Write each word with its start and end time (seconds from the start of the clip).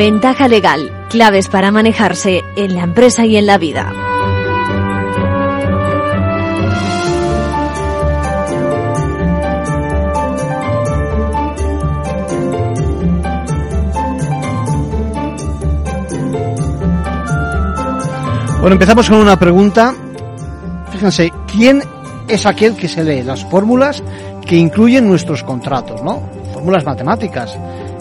Ventaja 0.00 0.48
legal, 0.48 0.90
claves 1.10 1.48
para 1.48 1.70
manejarse 1.70 2.42
en 2.56 2.74
la 2.74 2.84
empresa 2.84 3.26
y 3.26 3.36
en 3.36 3.44
la 3.44 3.58
vida. 3.58 3.92
Bueno, 18.60 18.72
empezamos 18.72 19.06
con 19.10 19.18
una 19.18 19.38
pregunta. 19.38 19.94
Fíjense, 20.92 21.30
¿quién 21.46 21.82
es 22.26 22.46
aquel 22.46 22.74
que 22.74 22.88
se 22.88 23.04
lee 23.04 23.22
las 23.22 23.44
fórmulas 23.44 24.02
que 24.46 24.56
incluyen 24.56 25.06
nuestros 25.06 25.44
contratos, 25.44 26.02
¿no? 26.02 26.22
Fórmulas 26.54 26.86
matemáticas. 26.86 27.54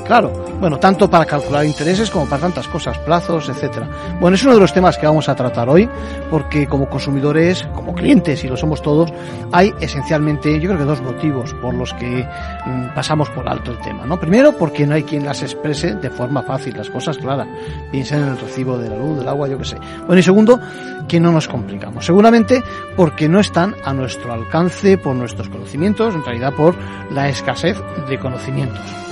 Claro, 0.05 0.48
bueno, 0.59 0.77
tanto 0.77 1.09
para 1.09 1.25
calcular 1.25 1.65
intereses 1.65 2.09
como 2.09 2.27
para 2.27 2.41
tantas 2.41 2.67
cosas, 2.67 2.97
plazos, 2.99 3.49
etcétera. 3.49 3.87
Bueno, 4.19 4.35
es 4.35 4.43
uno 4.43 4.55
de 4.55 4.59
los 4.59 4.73
temas 4.73 4.97
que 4.97 5.05
vamos 5.05 5.29
a 5.29 5.35
tratar 5.35 5.69
hoy, 5.69 5.89
porque 6.29 6.67
como 6.67 6.89
consumidores, 6.89 7.67
como 7.73 7.93
clientes, 7.93 8.43
y 8.43 8.47
lo 8.47 8.57
somos 8.57 8.81
todos, 8.81 9.11
hay 9.51 9.73
esencialmente, 9.79 10.59
yo 10.59 10.69
creo 10.69 10.79
que 10.79 10.85
dos 10.85 11.01
motivos 11.01 11.53
por 11.55 11.73
los 11.73 11.93
que 11.93 12.27
mm, 12.65 12.93
pasamos 12.93 13.29
por 13.29 13.47
alto 13.47 13.71
el 13.71 13.79
tema, 13.79 14.05
¿no? 14.05 14.19
Primero, 14.19 14.51
porque 14.57 14.85
no 14.85 14.95
hay 14.95 15.03
quien 15.03 15.25
las 15.25 15.41
exprese 15.41 15.95
de 15.95 16.09
forma 16.09 16.43
fácil, 16.43 16.77
las 16.77 16.89
cosas 16.89 17.17
claras. 17.17 17.47
Piensen 17.91 18.23
en 18.23 18.29
el 18.29 18.37
recibo 18.37 18.77
de 18.77 18.89
la 18.89 18.97
luz, 18.97 19.19
del 19.19 19.27
agua, 19.27 19.47
yo 19.47 19.57
qué 19.57 19.65
sé. 19.65 19.77
Bueno, 20.05 20.19
y 20.19 20.23
segundo, 20.23 20.59
que 21.07 21.19
no 21.19 21.31
nos 21.31 21.47
complicamos. 21.47 22.05
Seguramente 22.05 22.63
porque 22.95 23.29
no 23.29 23.39
están 23.39 23.75
a 23.83 23.93
nuestro 23.93 24.33
alcance 24.33 24.97
por 24.97 25.15
nuestros 25.15 25.49
conocimientos, 25.49 26.13
en 26.13 26.23
realidad 26.23 26.53
por 26.53 26.75
la 27.11 27.29
escasez 27.29 27.77
de 28.07 28.19
conocimientos. 28.19 29.08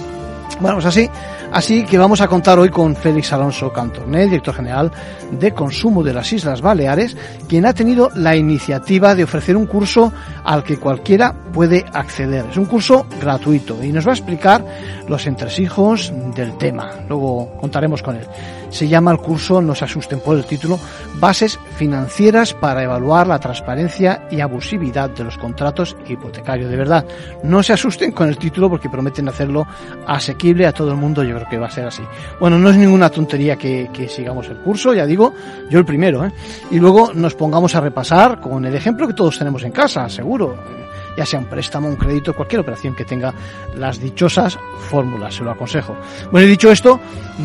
Bueno, 0.60 0.78
pues 0.78 0.86
así, 0.88 1.10
así 1.52 1.86
que 1.86 1.98
vamos 1.98 2.20
a 2.22 2.28
contar 2.28 2.58
hoy 2.58 2.70
con 2.70 2.96
Félix 2.96 3.32
Alonso 3.32 3.72
Cantornel, 3.72 4.30
director 4.30 4.56
general 4.56 4.92
de 5.32 5.54
consumo 5.54 6.04
de 6.04 6.14
las 6.14 6.34
Islas 6.34 6.62
Baleares, 6.62 7.16
quien 7.48 7.66
ha 7.68 7.74
tenido 7.74 8.10
la 8.16 8.36
iniciativa 8.36 9.14
de 9.14 9.24
ofrecer 9.24 9.56
un 9.56 9.68
curso 9.68 10.12
al 10.44 10.64
que 10.64 10.78
cualquiera 10.78 11.34
puede 11.54 11.86
acceder. 11.94 12.46
Es 12.50 12.58
un 12.58 12.66
curso 12.66 13.06
gratuito 13.22 13.84
y 13.84 13.92
nos 13.92 14.08
va 14.08 14.12
a 14.12 14.16
explicar 14.16 14.66
los 15.08 15.28
entresijos 15.28 16.12
del 16.36 16.58
tema. 16.58 16.90
Luego 17.08 17.56
contaremos 17.60 18.02
con 18.02 18.16
él. 18.16 18.28
Se 18.70 18.88
llama 18.88 19.12
el 19.12 19.20
curso, 19.20 19.62
no 19.62 19.76
se 19.76 19.86
asusten 19.86 20.20
por 20.20 20.38
el 20.38 20.46
título, 20.46 20.80
Bases 21.20 21.60
financieras 21.78 22.54
para 22.54 22.84
evaluar 22.84 23.28
la 23.28 23.40
transparencia 23.40 24.28
y 24.30 24.42
abusividad 24.42 25.10
de 25.10 25.24
los 25.24 25.38
contratos 25.38 25.96
hipotecarios. 26.08 26.70
De 26.70 26.78
verdad, 26.78 27.06
no 27.44 27.64
se 27.64 27.74
asusten 27.74 28.12
con 28.12 28.30
el 28.30 28.38
título 28.38 28.70
porque 28.70 28.90
prometen 28.90 29.28
hacerlo 29.30 29.66
asequible 30.06 30.68
a 30.68 30.74
todo 30.74 30.92
el 30.92 30.98
mundo. 30.98 31.24
Yo 31.24 31.36
creo 31.36 31.50
que 31.50 31.58
va 31.58 31.68
a 31.68 31.72
ser 31.72 31.88
así. 31.88 32.04
Bueno, 32.40 32.60
no 32.60 32.70
es 32.70 32.78
ninguna 32.78 33.10
tontería 33.10 33.56
que, 33.56 33.90
que 33.94 34.08
sigamos 34.08 34.48
el 34.48 34.58
curso, 34.58 34.94
ya 34.94 35.06
digo, 35.06 35.34
yo 35.70 35.80
el 35.80 35.86
primero, 35.86 36.26
¿eh? 36.26 36.32
Y 36.72 36.80
luego 36.80 37.12
nos 37.14 37.36
pongamos 37.36 37.74
a 37.76 37.82
repasar 37.82 38.40
con 38.40 38.66
el 38.66 38.76
ejemplo 38.76 39.08
que 39.08 39.14
todos 39.14 39.38
tenemos 39.38 39.64
en 39.64 39.72
casa, 39.72 40.08
seguro 40.10 40.87
ya 41.18 41.26
sea 41.26 41.40
un 41.40 41.46
préstamo, 41.46 41.90
un 41.90 41.96
crédito, 41.96 42.36
cualquier 42.36 42.62
operación 42.62 42.96
que 42.96 43.04
tenga 43.04 43.34
las 43.76 44.00
dichosas 44.00 44.58
fórmulas, 44.90 45.36
se 45.36 45.44
lo 45.44 45.52
aconsejo. 45.52 45.98
Bueno, 46.32 46.48
y 46.48 46.52
dicho 46.52 46.72
esto, 46.72 47.00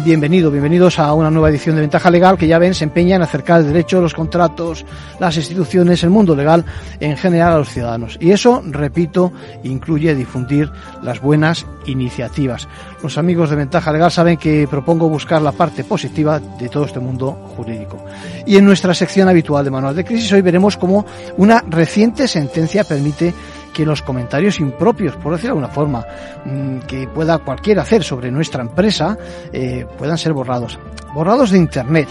bienvenido, 0.04 0.50
bienvenidos 0.50 0.98
a 0.98 1.12
una 1.14 1.30
nueva 1.30 1.48
edición 1.48 1.74
de 1.74 1.80
Ventaja 1.80 2.10
Legal 2.10 2.36
que 2.36 2.46
ya 2.46 2.58
ven 2.58 2.74
se 2.74 2.84
empeña 2.84 3.16
en 3.16 3.22
acercar 3.22 3.60
el 3.60 3.68
derecho, 3.68 4.02
los 4.02 4.14
contratos, 4.14 4.84
las 5.18 5.36
instituciones, 5.38 6.04
el 6.04 6.10
mundo 6.10 6.36
legal 6.36 6.64
en 7.00 7.16
general 7.16 7.54
a 7.54 7.58
los 7.58 7.70
ciudadanos. 7.70 8.18
Y 8.20 8.30
eso, 8.30 8.62
repito, 8.64 9.32
incluye 9.64 10.14
difundir 10.14 10.70
las 11.02 11.20
buenas 11.20 11.66
iniciativas. 11.86 12.68
Los 13.02 13.18
amigos 13.18 13.50
de 13.50 13.56
Ventaja 13.56 13.90
Legal 13.90 14.12
saben 14.12 14.36
que 14.36 14.68
propongo 14.68 15.08
buscar 15.08 15.40
la 15.40 15.52
parte 15.52 15.82
positiva 15.82 16.38
de 16.38 16.68
todo 16.68 16.84
este 16.84 17.00
mundo 17.00 17.32
jurídico. 17.56 18.04
Y 18.46 18.56
en 18.56 18.64
nuestra 18.64 18.94
sección 18.94 19.28
habitual 19.28 19.64
de 19.64 19.70
Manual 19.70 19.96
de 19.96 20.04
Crisis 20.04 20.30
hoy 20.32 20.42
veremos 20.42 20.76
cómo 20.76 21.06
una 21.38 21.64
reciente 21.66 22.28
sentencia 22.28 22.84
permite 22.84 23.32
que 23.72 23.86
los 23.86 24.02
comentarios 24.02 24.60
impropios, 24.60 25.16
por 25.16 25.32
decir 25.32 25.44
de 25.44 25.50
alguna 25.50 25.68
forma, 25.68 26.04
mm, 26.44 26.78
que 26.80 27.08
pueda 27.08 27.38
cualquiera 27.38 27.82
hacer 27.82 28.02
sobre 28.02 28.30
nuestra 28.30 28.62
empresa, 28.62 29.16
eh, 29.52 29.86
puedan 29.98 30.18
ser 30.18 30.32
borrados. 30.32 30.78
Borrados 31.14 31.50
de 31.50 31.58
Internet. 31.58 32.08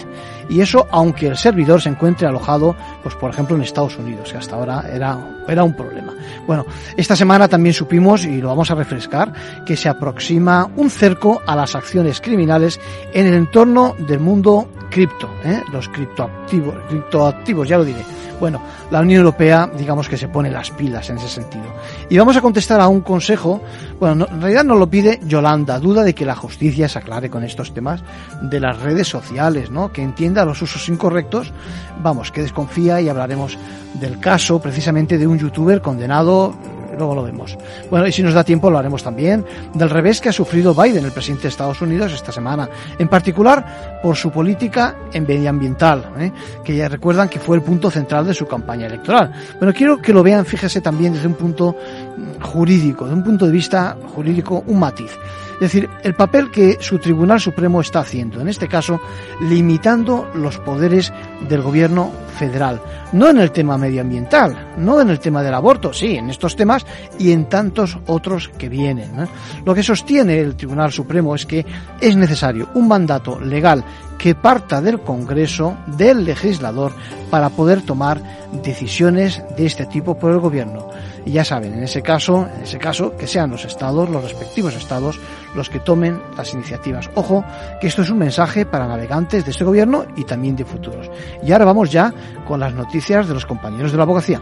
Y 0.48 0.60
eso 0.60 0.86
aunque 0.90 1.28
el 1.28 1.36
servidor 1.36 1.80
se 1.80 1.88
encuentre 1.88 2.26
alojado, 2.26 2.76
pues 3.02 3.14
por 3.14 3.30
ejemplo 3.30 3.56
en 3.56 3.62
Estados 3.62 3.96
Unidos, 3.96 4.30
que 4.30 4.38
hasta 4.38 4.56
ahora 4.56 4.84
era, 4.92 5.18
era 5.48 5.64
un 5.64 5.74
problema. 5.74 6.12
Bueno, 6.46 6.66
esta 6.96 7.16
semana 7.16 7.48
también 7.48 7.74
supimos, 7.74 8.24
y 8.24 8.40
lo 8.40 8.48
vamos 8.48 8.70
a 8.70 8.74
refrescar, 8.74 9.32
que 9.64 9.76
se 9.76 9.88
aproxima 9.88 10.68
un 10.76 10.90
cerco 10.90 11.40
a 11.46 11.56
las 11.56 11.74
acciones 11.74 12.20
criminales 12.20 12.80
en 13.12 13.26
el 13.26 13.34
entorno 13.34 13.94
del 13.98 14.20
mundo 14.20 14.68
cripto, 14.92 15.28
¿eh? 15.42 15.62
los 15.72 15.88
criptoactivos, 15.88 16.74
criptoactivos, 16.88 17.68
ya 17.68 17.78
lo 17.78 17.84
diré. 17.84 18.04
Bueno, 18.38 18.60
la 18.90 19.00
Unión 19.00 19.20
Europea, 19.20 19.70
digamos 19.76 20.08
que 20.08 20.16
se 20.16 20.28
pone 20.28 20.50
las 20.50 20.70
pilas 20.70 21.08
en 21.10 21.16
ese 21.16 21.28
sentido. 21.28 21.64
Y 22.10 22.18
vamos 22.18 22.36
a 22.36 22.40
contestar 22.40 22.80
a 22.80 22.88
un 22.88 23.00
consejo, 23.00 23.62
bueno, 23.98 24.26
en 24.30 24.40
realidad 24.40 24.64
nos 24.64 24.78
lo 24.78 24.88
pide 24.88 25.20
Yolanda, 25.24 25.78
duda 25.78 26.02
de 26.02 26.14
que 26.14 26.26
la 26.26 26.34
justicia 26.34 26.88
se 26.88 26.98
aclare 26.98 27.30
con 27.30 27.44
estos 27.44 27.72
temas 27.72 28.02
de 28.42 28.60
las 28.60 28.80
redes 28.80 29.08
sociales, 29.08 29.70
¿no? 29.70 29.92
Que 29.92 30.02
entienda 30.02 30.44
los 30.44 30.60
usos 30.60 30.88
incorrectos, 30.88 31.52
vamos, 32.02 32.30
que 32.30 32.42
desconfía 32.42 33.00
y 33.00 33.08
hablaremos 33.08 33.56
del 33.94 34.18
caso 34.18 34.60
precisamente 34.60 35.18
de 35.18 35.26
un 35.26 35.38
youtuber 35.38 35.80
condenado 35.80 36.54
luego 36.96 37.14
lo 37.14 37.22
vemos. 37.22 37.56
Bueno, 37.90 38.06
y 38.06 38.12
si 38.12 38.22
nos 38.22 38.34
da 38.34 38.44
tiempo 38.44 38.70
lo 38.70 38.78
haremos 38.78 39.02
también 39.02 39.44
del 39.74 39.90
revés 39.90 40.20
que 40.20 40.28
ha 40.28 40.32
sufrido 40.32 40.74
Biden, 40.74 41.04
el 41.04 41.12
presidente 41.12 41.44
de 41.44 41.48
Estados 41.48 41.80
Unidos, 41.80 42.12
esta 42.12 42.32
semana, 42.32 42.68
en 42.98 43.08
particular 43.08 44.00
por 44.02 44.16
su 44.16 44.30
política 44.30 44.96
en 45.12 45.26
medioambiental, 45.26 46.12
¿eh? 46.18 46.32
que 46.64 46.76
ya 46.76 46.88
recuerdan 46.88 47.28
que 47.28 47.38
fue 47.38 47.56
el 47.56 47.62
punto 47.62 47.90
central 47.90 48.26
de 48.26 48.34
su 48.34 48.46
campaña 48.46 48.86
electoral. 48.86 49.32
Bueno, 49.58 49.72
quiero 49.74 50.00
que 50.00 50.12
lo 50.12 50.22
vean, 50.22 50.44
fíjese 50.44 50.80
también 50.80 51.12
desde 51.12 51.26
un 51.26 51.34
punto 51.34 51.76
jurídico, 52.40 53.06
de 53.06 53.14
un 53.14 53.22
punto 53.22 53.46
de 53.46 53.52
vista 53.52 53.96
jurídico, 54.14 54.64
un 54.66 54.78
matiz. 54.78 55.12
Es 55.62 55.72
decir, 55.72 55.88
el 56.02 56.14
papel 56.14 56.50
que 56.50 56.78
su 56.80 56.98
Tribunal 56.98 57.38
Supremo 57.38 57.80
está 57.80 58.00
haciendo, 58.00 58.40
en 58.40 58.48
este 58.48 58.66
caso, 58.66 59.00
limitando 59.42 60.28
los 60.34 60.58
poderes 60.58 61.12
del 61.48 61.62
gobierno 61.62 62.10
federal. 62.36 62.82
No 63.12 63.28
en 63.28 63.38
el 63.38 63.52
tema 63.52 63.78
medioambiental, 63.78 64.72
no 64.78 65.00
en 65.00 65.10
el 65.10 65.20
tema 65.20 65.40
del 65.40 65.54
aborto, 65.54 65.92
sí, 65.92 66.16
en 66.16 66.30
estos 66.30 66.56
temas 66.56 66.84
y 67.16 67.30
en 67.30 67.48
tantos 67.48 67.96
otros 68.08 68.48
que 68.58 68.68
vienen. 68.68 69.12
Lo 69.64 69.72
que 69.72 69.84
sostiene 69.84 70.40
el 70.40 70.56
Tribunal 70.56 70.90
Supremo 70.90 71.32
es 71.36 71.46
que 71.46 71.64
es 72.00 72.16
necesario 72.16 72.70
un 72.74 72.88
mandato 72.88 73.38
legal 73.38 73.84
que 74.18 74.34
parta 74.34 74.80
del 74.80 74.98
Congreso, 74.98 75.76
del 75.96 76.24
legislador, 76.24 76.92
para 77.30 77.50
poder 77.50 77.82
tomar 77.82 78.20
decisiones 78.64 79.40
de 79.56 79.66
este 79.66 79.86
tipo 79.86 80.18
por 80.18 80.32
el 80.32 80.40
gobierno. 80.40 80.88
Y 81.24 81.32
ya 81.32 81.44
saben, 81.44 81.74
en 81.74 81.84
ese 81.84 82.02
caso, 82.02 82.48
en 82.56 82.62
ese 82.62 82.78
caso, 82.78 83.16
que 83.16 83.26
sean 83.26 83.50
los 83.50 83.64
estados, 83.64 84.08
los 84.08 84.22
respectivos 84.22 84.74
estados, 84.74 85.20
los 85.54 85.70
que 85.70 85.80
tomen 85.80 86.20
las 86.36 86.52
iniciativas. 86.52 87.10
Ojo, 87.14 87.44
que 87.80 87.86
esto 87.86 88.02
es 88.02 88.10
un 88.10 88.18
mensaje 88.18 88.66
para 88.66 88.86
navegantes 88.86 89.44
de 89.44 89.52
este 89.52 89.64
gobierno 89.64 90.04
y 90.16 90.24
también 90.24 90.56
de 90.56 90.64
futuros. 90.64 91.10
Y 91.42 91.52
ahora 91.52 91.66
vamos 91.66 91.90
ya 91.90 92.12
con 92.46 92.60
las 92.60 92.74
noticias 92.74 93.28
de 93.28 93.34
los 93.34 93.46
compañeros 93.46 93.92
de 93.92 93.96
la 93.98 94.02
abogacía. 94.04 94.40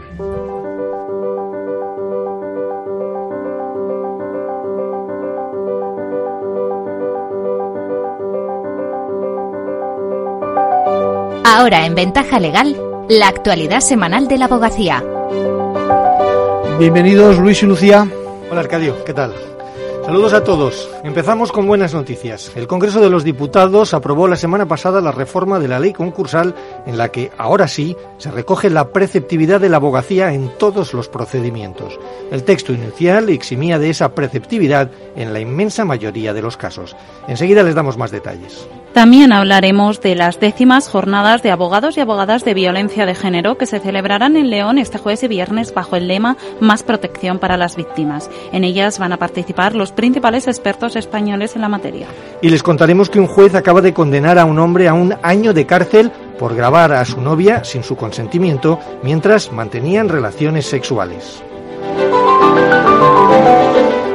Ahora 11.43 11.85
en 11.85 11.95
Ventaja 11.95 12.39
Legal, 12.39 12.75
la 13.09 13.27
actualidad 13.27 13.81
semanal 13.81 14.27
de 14.27 14.37
la 14.37 14.45
abogacía. 14.45 15.03
Bienvenidos 16.81 17.37
Luis 17.37 17.61
y 17.61 17.67
Lucía. 17.67 18.09
Hola 18.49 18.61
Arcadio, 18.61 19.05
¿qué 19.05 19.13
tal? 19.13 19.35
Saludos 20.03 20.33
a 20.33 20.43
todos. 20.43 20.89
Empezamos 21.03 21.51
con 21.51 21.67
buenas 21.67 21.93
noticias. 21.93 22.51
El 22.55 22.65
Congreso 22.65 22.99
de 22.99 23.11
los 23.11 23.23
Diputados 23.23 23.93
aprobó 23.93 24.27
la 24.27 24.35
semana 24.35 24.65
pasada 24.65 24.99
la 24.99 25.11
reforma 25.11 25.59
de 25.59 25.67
la 25.67 25.79
ley 25.79 25.93
concursal 25.93 26.55
en 26.87 26.97
la 26.97 27.09
que 27.09 27.31
ahora 27.37 27.67
sí 27.67 27.95
se 28.17 28.31
recoge 28.31 28.71
la 28.71 28.87
preceptividad 28.89 29.61
de 29.61 29.69
la 29.69 29.77
abogacía 29.77 30.33
en 30.33 30.57
todos 30.57 30.95
los 30.95 31.07
procedimientos. 31.07 31.99
El 32.31 32.43
texto 32.43 32.73
inicial 32.73 33.29
eximía 33.29 33.77
de 33.77 33.91
esa 33.91 34.15
preceptividad 34.15 34.89
en 35.15 35.33
la 35.33 35.39
inmensa 35.39 35.85
mayoría 35.85 36.33
de 36.33 36.41
los 36.41 36.57
casos. 36.57 36.95
Enseguida 37.27 37.61
les 37.61 37.75
damos 37.75 37.95
más 37.95 38.09
detalles. 38.09 38.67
También 38.93 39.31
hablaremos 39.31 40.01
de 40.01 40.15
las 40.15 40.41
décimas 40.41 40.89
jornadas 40.89 41.41
de 41.41 41.49
abogados 41.49 41.95
y 41.95 42.01
abogadas 42.01 42.43
de 42.43 42.53
violencia 42.53 43.05
de 43.05 43.15
género 43.15 43.57
que 43.57 43.65
se 43.65 43.79
celebrarán 43.79 44.35
en 44.35 44.49
León 44.49 44.77
este 44.77 44.97
jueves 44.97 45.23
y 45.23 45.29
viernes 45.29 45.73
bajo 45.73 45.95
el 45.95 46.09
lema 46.09 46.35
Más 46.59 46.83
protección 46.83 47.39
para 47.39 47.55
las 47.55 47.77
víctimas. 47.77 48.29
En 48.51 48.65
ellas 48.65 48.99
van 48.99 49.13
a 49.13 49.17
participar 49.17 49.75
los 49.75 49.93
principales 49.93 50.49
expertos 50.49 50.97
españoles 50.97 51.55
en 51.55 51.61
la 51.61 51.69
materia. 51.69 52.07
Y 52.41 52.49
les 52.49 52.63
contaremos 52.63 53.09
que 53.09 53.21
un 53.21 53.27
juez 53.27 53.55
acaba 53.55 53.79
de 53.79 53.93
condenar 53.93 54.37
a 54.37 54.43
un 54.43 54.59
hombre 54.59 54.89
a 54.89 54.93
un 54.93 55.15
año 55.23 55.53
de 55.53 55.65
cárcel 55.65 56.11
por 56.37 56.53
grabar 56.53 56.91
a 56.91 57.05
su 57.05 57.21
novia 57.21 57.63
sin 57.63 57.83
su 57.83 57.95
consentimiento 57.95 58.77
mientras 59.03 59.53
mantenían 59.53 60.09
relaciones 60.09 60.65
sexuales. 60.65 61.41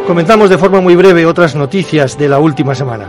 Comentamos 0.06 0.50
de 0.50 0.58
forma 0.58 0.82
muy 0.82 0.96
breve 0.96 1.24
otras 1.24 1.56
noticias 1.56 2.18
de 2.18 2.28
la 2.28 2.38
última 2.38 2.74
semana. 2.74 3.06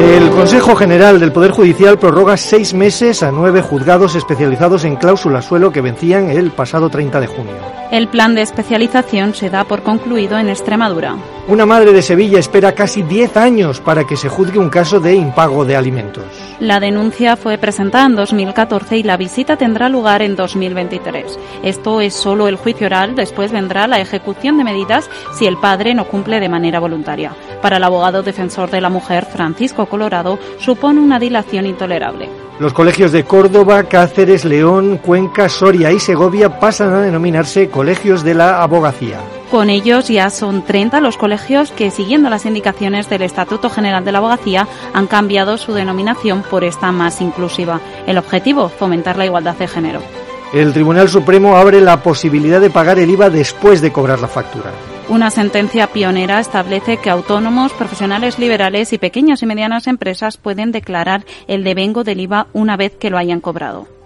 El 0.00 0.30
Consejo 0.30 0.74
General 0.76 1.20
del 1.20 1.30
Poder 1.30 1.50
Judicial 1.50 1.98
prorroga 1.98 2.38
seis 2.38 2.72
meses 2.72 3.22
a 3.22 3.30
nueve 3.30 3.60
juzgados 3.60 4.14
especializados 4.14 4.84
en 4.84 4.96
cláusulas 4.96 5.44
suelo 5.44 5.72
que 5.72 5.82
vencían 5.82 6.30
el 6.30 6.52
pasado 6.52 6.88
30 6.88 7.20
de 7.20 7.26
junio. 7.26 7.58
El 7.92 8.08
plan 8.08 8.34
de 8.34 8.40
especialización 8.40 9.34
se 9.34 9.50
da 9.50 9.64
por 9.64 9.82
concluido 9.82 10.38
en 10.38 10.48
Extremadura. 10.48 11.16
Una 11.50 11.66
madre 11.66 11.92
de 11.92 12.00
Sevilla 12.00 12.38
espera 12.38 12.76
casi 12.76 13.02
10 13.02 13.36
años 13.36 13.80
para 13.80 14.06
que 14.06 14.16
se 14.16 14.28
juzgue 14.28 14.60
un 14.60 14.68
caso 14.68 15.00
de 15.00 15.16
impago 15.16 15.64
de 15.64 15.74
alimentos. 15.74 16.22
La 16.60 16.78
denuncia 16.78 17.34
fue 17.34 17.58
presentada 17.58 18.06
en 18.06 18.14
2014 18.14 18.98
y 18.98 19.02
la 19.02 19.16
visita 19.16 19.56
tendrá 19.56 19.88
lugar 19.88 20.22
en 20.22 20.36
2023. 20.36 21.40
Esto 21.64 22.00
es 22.02 22.14
solo 22.14 22.46
el 22.46 22.54
juicio 22.54 22.86
oral, 22.86 23.16
después 23.16 23.50
vendrá 23.50 23.88
la 23.88 23.98
ejecución 23.98 24.58
de 24.58 24.62
medidas 24.62 25.10
si 25.34 25.46
el 25.46 25.56
padre 25.56 25.92
no 25.92 26.06
cumple 26.06 26.38
de 26.38 26.48
manera 26.48 26.78
voluntaria. 26.78 27.34
Para 27.60 27.78
el 27.78 27.82
abogado 27.82 28.22
defensor 28.22 28.70
de 28.70 28.80
la 28.80 28.88
mujer, 28.88 29.26
Francisco 29.26 29.86
Colorado, 29.86 30.38
supone 30.60 31.00
una 31.00 31.18
dilación 31.18 31.66
intolerable. 31.66 32.28
Los 32.60 32.72
colegios 32.72 33.10
de 33.10 33.24
Córdoba, 33.24 33.82
Cáceres, 33.88 34.44
León, 34.44 34.98
Cuenca, 34.98 35.48
Soria 35.48 35.90
y 35.90 35.98
Segovia 35.98 36.60
pasan 36.60 36.94
a 36.94 37.00
denominarse 37.00 37.70
colegios 37.70 38.22
de 38.22 38.34
la 38.34 38.62
abogacía. 38.62 39.18
Con 39.50 39.68
ellos 39.68 40.06
ya 40.06 40.30
son 40.30 40.62
30 40.62 41.00
los 41.00 41.16
colegios 41.16 41.72
que, 41.72 41.90
siguiendo 41.90 42.30
las 42.30 42.46
indicaciones 42.46 43.10
del 43.10 43.22
Estatuto 43.22 43.68
General 43.68 44.04
de 44.04 44.12
la 44.12 44.18
Abogacía, 44.18 44.68
han 44.92 45.08
cambiado 45.08 45.58
su 45.58 45.72
denominación 45.72 46.42
por 46.42 46.62
esta 46.62 46.92
más 46.92 47.20
inclusiva. 47.20 47.80
El 48.06 48.16
objetivo, 48.16 48.68
fomentar 48.68 49.16
la 49.16 49.26
igualdad 49.26 49.56
de 49.56 49.66
género. 49.66 50.02
El 50.52 50.72
Tribunal 50.72 51.08
Supremo 51.08 51.56
abre 51.56 51.80
la 51.80 52.00
posibilidad 52.00 52.60
de 52.60 52.70
pagar 52.70 53.00
el 53.00 53.10
IVA 53.10 53.28
después 53.28 53.80
de 53.80 53.90
cobrar 53.90 54.20
la 54.20 54.28
factura. 54.28 54.70
Una 55.08 55.30
sentencia 55.30 55.88
pionera 55.88 56.38
establece 56.38 56.98
que 56.98 57.10
autónomos, 57.10 57.72
profesionales 57.72 58.38
liberales 58.38 58.92
y 58.92 58.98
pequeñas 58.98 59.42
y 59.42 59.46
medianas 59.46 59.88
empresas 59.88 60.36
pueden 60.36 60.70
declarar 60.70 61.24
el 61.48 61.64
devengo 61.64 62.04
del 62.04 62.20
IVA 62.20 62.46
una 62.52 62.76
vez 62.76 62.94
que 62.96 63.10
lo 63.10 63.18
hayan 63.18 63.40
cobrado. 63.40 63.99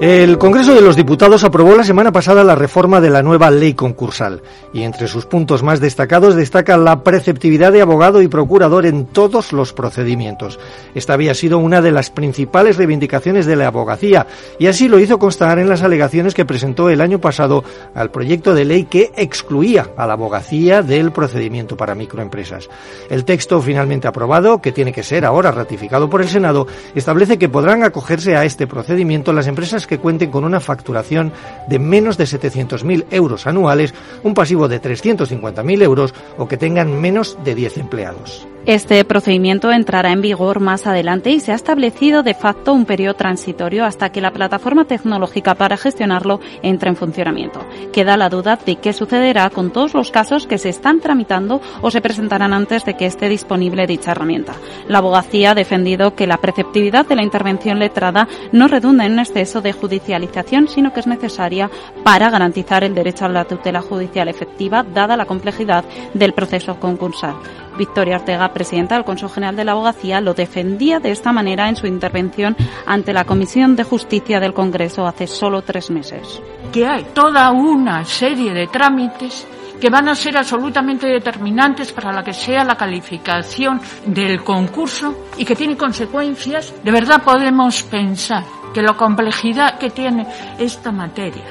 El 0.00 0.38
Congreso 0.38 0.74
de 0.74 0.80
los 0.80 0.96
Diputados 0.96 1.44
aprobó 1.44 1.76
la 1.76 1.84
semana 1.84 2.10
pasada 2.10 2.42
la 2.42 2.56
reforma 2.56 3.00
de 3.00 3.10
la 3.10 3.22
nueva 3.22 3.50
ley 3.52 3.74
concursal 3.74 4.42
y 4.72 4.82
entre 4.82 5.06
sus 5.06 5.24
puntos 5.24 5.62
más 5.62 5.78
destacados 5.78 6.34
destaca 6.34 6.76
la 6.76 7.04
preceptividad 7.04 7.72
de 7.72 7.80
abogado 7.80 8.20
y 8.20 8.26
procurador 8.26 8.86
en 8.86 9.06
todos 9.06 9.52
los 9.52 9.72
procedimientos. 9.72 10.58
Esta 10.96 11.14
había 11.14 11.32
sido 11.32 11.58
una 11.58 11.80
de 11.80 11.92
las 11.92 12.10
principales 12.10 12.76
reivindicaciones 12.76 13.46
de 13.46 13.54
la 13.54 13.68
abogacía 13.68 14.26
y 14.58 14.66
así 14.66 14.88
lo 14.88 14.98
hizo 14.98 15.20
constar 15.20 15.60
en 15.60 15.68
las 15.68 15.82
alegaciones 15.82 16.34
que 16.34 16.44
presentó 16.44 16.90
el 16.90 17.00
año 17.00 17.20
pasado 17.20 17.62
al 17.94 18.10
proyecto 18.10 18.52
de 18.52 18.64
ley 18.64 18.84
que 18.84 19.12
excluía 19.16 19.90
a 19.96 20.08
la 20.08 20.14
abogacía 20.14 20.82
del 20.82 21.12
procedimiento 21.12 21.76
para 21.76 21.94
microempresas. 21.94 22.68
El 23.08 23.24
texto 23.24 23.62
finalmente 23.62 24.08
aprobado, 24.08 24.60
que 24.60 24.72
tiene 24.72 24.92
que 24.92 25.04
ser 25.04 25.24
ahora 25.24 25.52
ratificado 25.52 26.10
por 26.10 26.20
el 26.20 26.28
Senado, 26.28 26.66
establece 26.96 27.38
que 27.38 27.48
podrán 27.48 27.84
acogerse 27.84 28.36
a 28.36 28.44
este 28.44 28.66
procedimiento 28.66 29.32
las 29.32 29.46
empresas 29.46 29.83
que 29.86 29.98
cuenten 29.98 30.30
con 30.30 30.44
una 30.44 30.60
facturación 30.60 31.32
de 31.68 31.78
menos 31.78 32.16
de 32.16 32.24
700.000 32.24 33.06
euros 33.10 33.46
anuales, 33.46 33.94
un 34.22 34.34
pasivo 34.34 34.68
de 34.68 34.80
350.000 34.80 35.82
euros 35.82 36.14
o 36.38 36.48
que 36.48 36.56
tengan 36.56 37.00
menos 37.00 37.38
de 37.44 37.54
10 37.54 37.78
empleados. 37.78 38.46
Este 38.66 39.04
procedimiento 39.04 39.70
entrará 39.70 40.10
en 40.10 40.22
vigor 40.22 40.58
más 40.58 40.86
adelante 40.86 41.28
y 41.28 41.40
se 41.40 41.52
ha 41.52 41.54
establecido 41.54 42.22
de 42.22 42.32
facto 42.32 42.72
un 42.72 42.86
periodo 42.86 43.12
transitorio 43.12 43.84
hasta 43.84 44.10
que 44.10 44.22
la 44.22 44.30
plataforma 44.30 44.86
tecnológica 44.86 45.54
para 45.54 45.76
gestionarlo 45.76 46.40
entre 46.62 46.88
en 46.88 46.96
funcionamiento. 46.96 47.60
Queda 47.92 48.16
la 48.16 48.30
duda 48.30 48.58
de 48.64 48.76
qué 48.76 48.94
sucederá 48.94 49.50
con 49.50 49.70
todos 49.70 49.92
los 49.92 50.10
casos 50.10 50.46
que 50.46 50.56
se 50.56 50.70
están 50.70 51.00
tramitando 51.00 51.60
o 51.82 51.90
se 51.90 52.00
presentarán 52.00 52.54
antes 52.54 52.86
de 52.86 52.94
que 52.94 53.04
esté 53.04 53.28
disponible 53.28 53.86
dicha 53.86 54.12
herramienta. 54.12 54.54
La 54.88 54.98
abogacía 54.98 55.50
ha 55.50 55.54
defendido 55.54 56.14
que 56.14 56.26
la 56.26 56.38
preceptividad 56.38 57.04
de 57.04 57.16
la 57.16 57.22
intervención 57.22 57.78
letrada 57.78 58.28
no 58.52 58.66
redunda 58.66 59.04
en 59.04 59.12
un 59.12 59.18
exceso 59.18 59.60
de 59.60 59.74
judicialización, 59.74 60.68
sino 60.68 60.94
que 60.94 61.00
es 61.00 61.06
necesaria 61.06 61.70
para 62.02 62.30
garantizar 62.30 62.82
el 62.82 62.94
derecho 62.94 63.26
a 63.26 63.28
la 63.28 63.44
tutela 63.44 63.82
judicial 63.82 64.28
efectiva, 64.28 64.82
dada 64.82 65.18
la 65.18 65.26
complejidad 65.26 65.84
del 66.14 66.32
proceso 66.32 66.80
concursal. 66.80 67.34
Victoria 67.76 68.16
Ortega, 68.16 68.52
presidenta 68.52 68.94
del 68.94 69.04
Consejo 69.04 69.32
General 69.32 69.56
de 69.56 69.64
la 69.64 69.72
Abogacía, 69.72 70.20
lo 70.20 70.34
defendía 70.34 71.00
de 71.00 71.10
esta 71.10 71.32
manera 71.32 71.68
en 71.68 71.76
su 71.76 71.86
intervención 71.86 72.56
ante 72.86 73.12
la 73.12 73.24
Comisión 73.24 73.76
de 73.76 73.84
Justicia 73.84 74.40
del 74.40 74.54
Congreso 74.54 75.06
hace 75.06 75.26
solo 75.26 75.62
tres 75.62 75.90
meses. 75.90 76.40
Que 76.72 76.86
hay 76.86 77.04
toda 77.14 77.50
una 77.50 78.04
serie 78.04 78.52
de 78.52 78.66
trámites 78.66 79.46
que 79.80 79.90
van 79.90 80.08
a 80.08 80.14
ser 80.14 80.36
absolutamente 80.36 81.06
determinantes 81.06 81.92
para 81.92 82.12
la 82.12 82.22
que 82.22 82.32
sea 82.32 82.64
la 82.64 82.76
calificación 82.76 83.80
del 84.06 84.42
concurso 84.42 85.26
y 85.36 85.44
que 85.44 85.56
tienen 85.56 85.76
consecuencias. 85.76 86.74
De 86.82 86.90
verdad 86.90 87.22
podemos 87.22 87.82
pensar 87.82 88.44
que 88.72 88.82
la 88.82 88.94
complejidad 88.94 89.78
que 89.78 89.90
tiene 89.90 90.26
esta 90.58 90.90
materia 90.90 91.44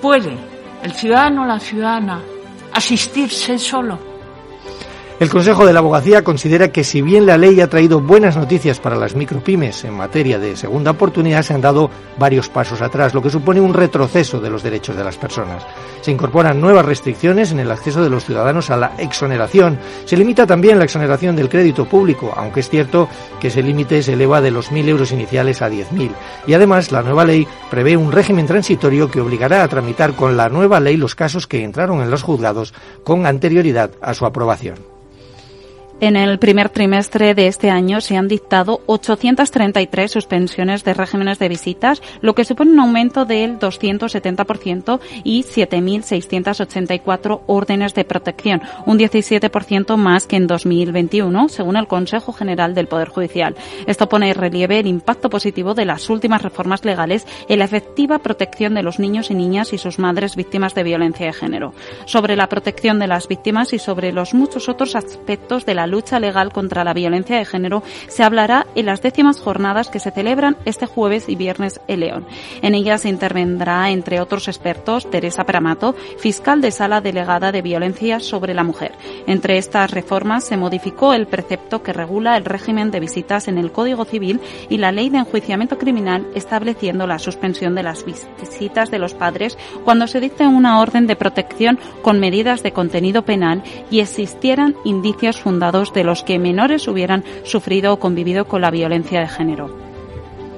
puede 0.00 0.36
el 0.82 0.92
ciudadano 0.92 1.42
o 1.42 1.46
la 1.46 1.60
ciudadana 1.60 2.20
asistirse 2.72 3.58
solo 3.58 4.15
el 5.18 5.30
Consejo 5.30 5.64
de 5.64 5.72
la 5.72 5.78
Abogacía 5.78 6.22
considera 6.22 6.70
que 6.70 6.84
si 6.84 7.00
bien 7.00 7.24
la 7.24 7.38
ley 7.38 7.58
ha 7.62 7.70
traído 7.70 8.02
buenas 8.02 8.36
noticias 8.36 8.80
para 8.80 8.96
las 8.96 9.14
micropymes 9.14 9.84
en 9.84 9.94
materia 9.94 10.38
de 10.38 10.56
segunda 10.56 10.90
oportunidad, 10.90 11.40
se 11.40 11.54
han 11.54 11.62
dado 11.62 11.90
varios 12.18 12.50
pasos 12.50 12.82
atrás, 12.82 13.14
lo 13.14 13.22
que 13.22 13.30
supone 13.30 13.62
un 13.62 13.72
retroceso 13.72 14.40
de 14.40 14.50
los 14.50 14.62
derechos 14.62 14.94
de 14.94 15.04
las 15.04 15.16
personas. 15.16 15.64
Se 16.02 16.10
incorporan 16.10 16.60
nuevas 16.60 16.84
restricciones 16.84 17.50
en 17.50 17.60
el 17.60 17.70
acceso 17.70 18.02
de 18.02 18.10
los 18.10 18.26
ciudadanos 18.26 18.68
a 18.68 18.76
la 18.76 18.92
exoneración. 18.98 19.78
Se 20.04 20.18
limita 20.18 20.46
también 20.46 20.78
la 20.78 20.84
exoneración 20.84 21.34
del 21.34 21.48
crédito 21.48 21.86
público, 21.86 22.34
aunque 22.36 22.60
es 22.60 22.68
cierto 22.68 23.08
que 23.40 23.48
ese 23.48 23.62
límite 23.62 24.02
se 24.02 24.12
eleva 24.12 24.42
de 24.42 24.50
los 24.50 24.70
1.000 24.70 24.88
euros 24.88 25.12
iniciales 25.12 25.62
a 25.62 25.70
10.000. 25.70 26.10
Y 26.46 26.52
además, 26.52 26.92
la 26.92 27.00
nueva 27.00 27.24
ley 27.24 27.48
prevé 27.70 27.96
un 27.96 28.12
régimen 28.12 28.46
transitorio 28.46 29.10
que 29.10 29.22
obligará 29.22 29.62
a 29.62 29.68
tramitar 29.68 30.12
con 30.12 30.36
la 30.36 30.50
nueva 30.50 30.78
ley 30.78 30.98
los 30.98 31.14
casos 31.14 31.46
que 31.46 31.64
entraron 31.64 32.02
en 32.02 32.10
los 32.10 32.22
juzgados 32.22 32.74
con 33.02 33.24
anterioridad 33.24 33.92
a 34.02 34.12
su 34.12 34.26
aprobación. 34.26 34.96
En 35.98 36.14
el 36.14 36.38
primer 36.38 36.68
trimestre 36.68 37.34
de 37.34 37.46
este 37.46 37.70
año 37.70 38.02
se 38.02 38.18
han 38.18 38.28
dictado 38.28 38.82
833 38.84 40.12
suspensiones 40.12 40.84
de 40.84 40.92
regímenes 40.92 41.38
de 41.38 41.48
visitas, 41.48 42.02
lo 42.20 42.34
que 42.34 42.44
supone 42.44 42.72
un 42.72 42.80
aumento 42.80 43.24
del 43.24 43.58
270% 43.58 45.00
y 45.24 45.44
7.684 45.44 47.40
órdenes 47.46 47.94
de 47.94 48.04
protección, 48.04 48.60
un 48.84 48.98
17% 48.98 49.96
más 49.96 50.26
que 50.26 50.36
en 50.36 50.46
2021, 50.46 51.48
según 51.48 51.78
el 51.78 51.86
Consejo 51.86 52.34
General 52.34 52.74
del 52.74 52.88
Poder 52.88 53.08
Judicial. 53.08 53.56
Esto 53.86 54.06
pone 54.06 54.28
en 54.28 54.34
relieve 54.34 54.78
el 54.78 54.88
impacto 54.88 55.30
positivo 55.30 55.72
de 55.72 55.86
las 55.86 56.10
últimas 56.10 56.42
reformas 56.42 56.84
legales 56.84 57.26
en 57.48 57.60
la 57.60 57.64
efectiva 57.64 58.18
protección 58.18 58.74
de 58.74 58.82
los 58.82 58.98
niños 58.98 59.30
y 59.30 59.34
niñas 59.34 59.72
y 59.72 59.78
sus 59.78 59.98
madres 59.98 60.36
víctimas 60.36 60.74
de 60.74 60.82
violencia 60.82 61.24
de 61.24 61.32
género. 61.32 61.72
Sobre 62.04 62.36
la 62.36 62.50
protección 62.50 62.98
de 62.98 63.06
las 63.06 63.28
víctimas 63.28 63.72
y 63.72 63.78
sobre 63.78 64.12
los 64.12 64.34
muchos 64.34 64.68
otros 64.68 64.94
aspectos 64.94 65.64
de 65.64 65.74
la 65.74 65.85
lucha 65.86 66.20
legal 66.20 66.52
contra 66.52 66.84
la 66.84 66.94
violencia 66.94 67.38
de 67.38 67.44
género 67.44 67.82
se 68.08 68.22
hablará 68.22 68.66
en 68.74 68.86
las 68.86 69.02
décimas 69.02 69.40
jornadas 69.40 69.88
que 69.88 70.00
se 70.00 70.10
celebran 70.10 70.56
este 70.64 70.86
jueves 70.86 71.28
y 71.28 71.36
viernes 71.36 71.80
en 71.88 72.00
León. 72.00 72.26
En 72.62 72.74
ellas 72.74 73.04
intervendrá, 73.04 73.90
entre 73.90 74.20
otros 74.20 74.48
expertos, 74.48 75.10
Teresa 75.10 75.44
Pramato, 75.44 75.94
fiscal 76.18 76.60
de 76.60 76.70
Sala 76.70 77.00
Delegada 77.00 77.52
de 77.52 77.62
Violencia 77.62 78.20
sobre 78.20 78.54
la 78.54 78.64
Mujer. 78.64 78.92
Entre 79.26 79.58
estas 79.58 79.90
reformas 79.90 80.44
se 80.44 80.56
modificó 80.56 81.12
el 81.12 81.26
precepto 81.26 81.82
que 81.82 81.92
regula 81.92 82.36
el 82.36 82.44
régimen 82.44 82.90
de 82.90 83.00
visitas 83.00 83.48
en 83.48 83.58
el 83.58 83.72
Código 83.72 84.04
Civil 84.04 84.40
y 84.68 84.78
la 84.78 84.92
Ley 84.92 85.10
de 85.10 85.18
Enjuiciamiento 85.18 85.78
Criminal, 85.78 86.26
estableciendo 86.34 87.06
la 87.06 87.18
suspensión 87.18 87.74
de 87.74 87.82
las 87.82 88.04
visitas 88.04 88.90
de 88.90 88.98
los 88.98 89.14
padres 89.14 89.58
cuando 89.84 90.06
se 90.06 90.20
dicte 90.20 90.46
una 90.46 90.80
orden 90.80 91.06
de 91.06 91.16
protección 91.16 91.78
con 92.02 92.20
medidas 92.20 92.62
de 92.62 92.72
contenido 92.72 93.24
penal 93.24 93.62
y 93.90 94.00
existieran 94.00 94.74
indicios 94.84 95.40
fundados 95.40 95.75
de 95.84 96.04
los 96.04 96.24
que 96.24 96.38
menores 96.38 96.88
hubieran 96.88 97.24
sufrido 97.44 97.92
o 97.92 97.98
convivido 97.98 98.46
con 98.46 98.60
la 98.60 98.70
violencia 98.70 99.20
de 99.20 99.28
género. 99.28 99.70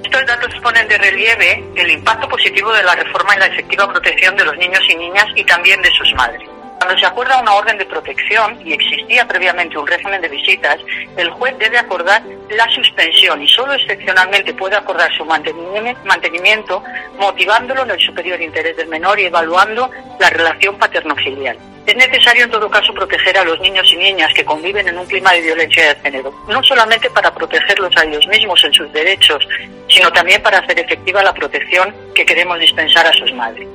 Estos 0.05 0.25
datos 0.27 0.55
ponen 0.63 0.87
de 0.89 0.97
relieve 0.97 1.65
el 1.77 1.91
impacto 1.91 2.29
positivo 2.29 2.73
de 2.73 2.83
la 2.83 2.95
reforma 2.95 3.35
en 3.35 3.41
la 3.41 3.47
efectiva 3.47 3.89
protección 3.89 4.37
de 4.37 4.45
los 4.45 4.57
niños 4.57 4.81
y 4.89 4.97
niñas 4.97 5.27
y 5.35 5.45
también 5.45 5.83
de 5.83 5.91
sus 5.91 6.15
madres. 6.15 6.49
Cuando 6.79 6.97
se 6.97 7.07
acuerda 7.07 7.43
una 7.43 7.55
orden 7.55 7.77
de 7.77 7.85
protección 7.87 8.57
y 8.65 8.73
existía 8.73 9.27
previamente 9.27 9.77
un 9.77 9.87
régimen 9.87 10.23
de 10.23 10.29
visitas, 10.29 10.79
el 11.17 11.29
juez 11.31 11.59
debe 11.59 11.77
acordar 11.77 12.23
la 12.51 12.69
suspensión 12.71 13.43
y 13.43 13.49
solo 13.49 13.75
excepcionalmente 13.75 14.55
puede 14.55 14.77
acordar 14.77 15.11
su 15.13 15.25
mantenimiento 15.25 16.83
motivándolo 17.19 17.83
en 17.83 17.91
el 17.91 17.99
superior 17.99 18.41
interés 18.41 18.77
del 18.77 18.89
menor 18.89 19.19
y 19.19 19.25
evaluando 19.25 19.91
la 20.21 20.31
relación 20.31 20.79
paterno-filial. 20.79 21.59
Es 21.89 21.97
necesario 21.97 22.45
en 22.45 22.51
todo 22.51 22.69
caso 22.69 22.93
proteger 22.93 23.39
a 23.39 23.45
los 23.45 23.59
niños 23.61 23.91
y 23.91 23.97
niñas 23.97 24.31
que 24.35 24.45
conviven 24.45 24.87
en 24.87 24.99
un 24.99 25.07
clima 25.07 25.33
de 25.33 25.41
violencia 25.41 25.95
de 25.95 26.01
género, 26.03 26.35
no 26.47 26.63
solamente 26.63 27.09
para 27.09 27.33
protegerlos 27.33 27.97
a 27.97 28.05
ellos 28.05 28.27
mismos 28.27 28.63
en 28.63 28.75
sus 28.75 28.93
derechos, 28.93 29.43
sino 29.89 30.13
también 30.13 30.43
para 30.43 30.59
hacer 30.59 30.79
efectiva 30.79 31.23
la 31.23 31.33
protección 31.33 31.95
que 32.15 32.27
queremos 32.27 32.61
dispensar 32.61 33.07
a 33.07 33.13
sus 33.15 33.33
madres. 33.33 33.67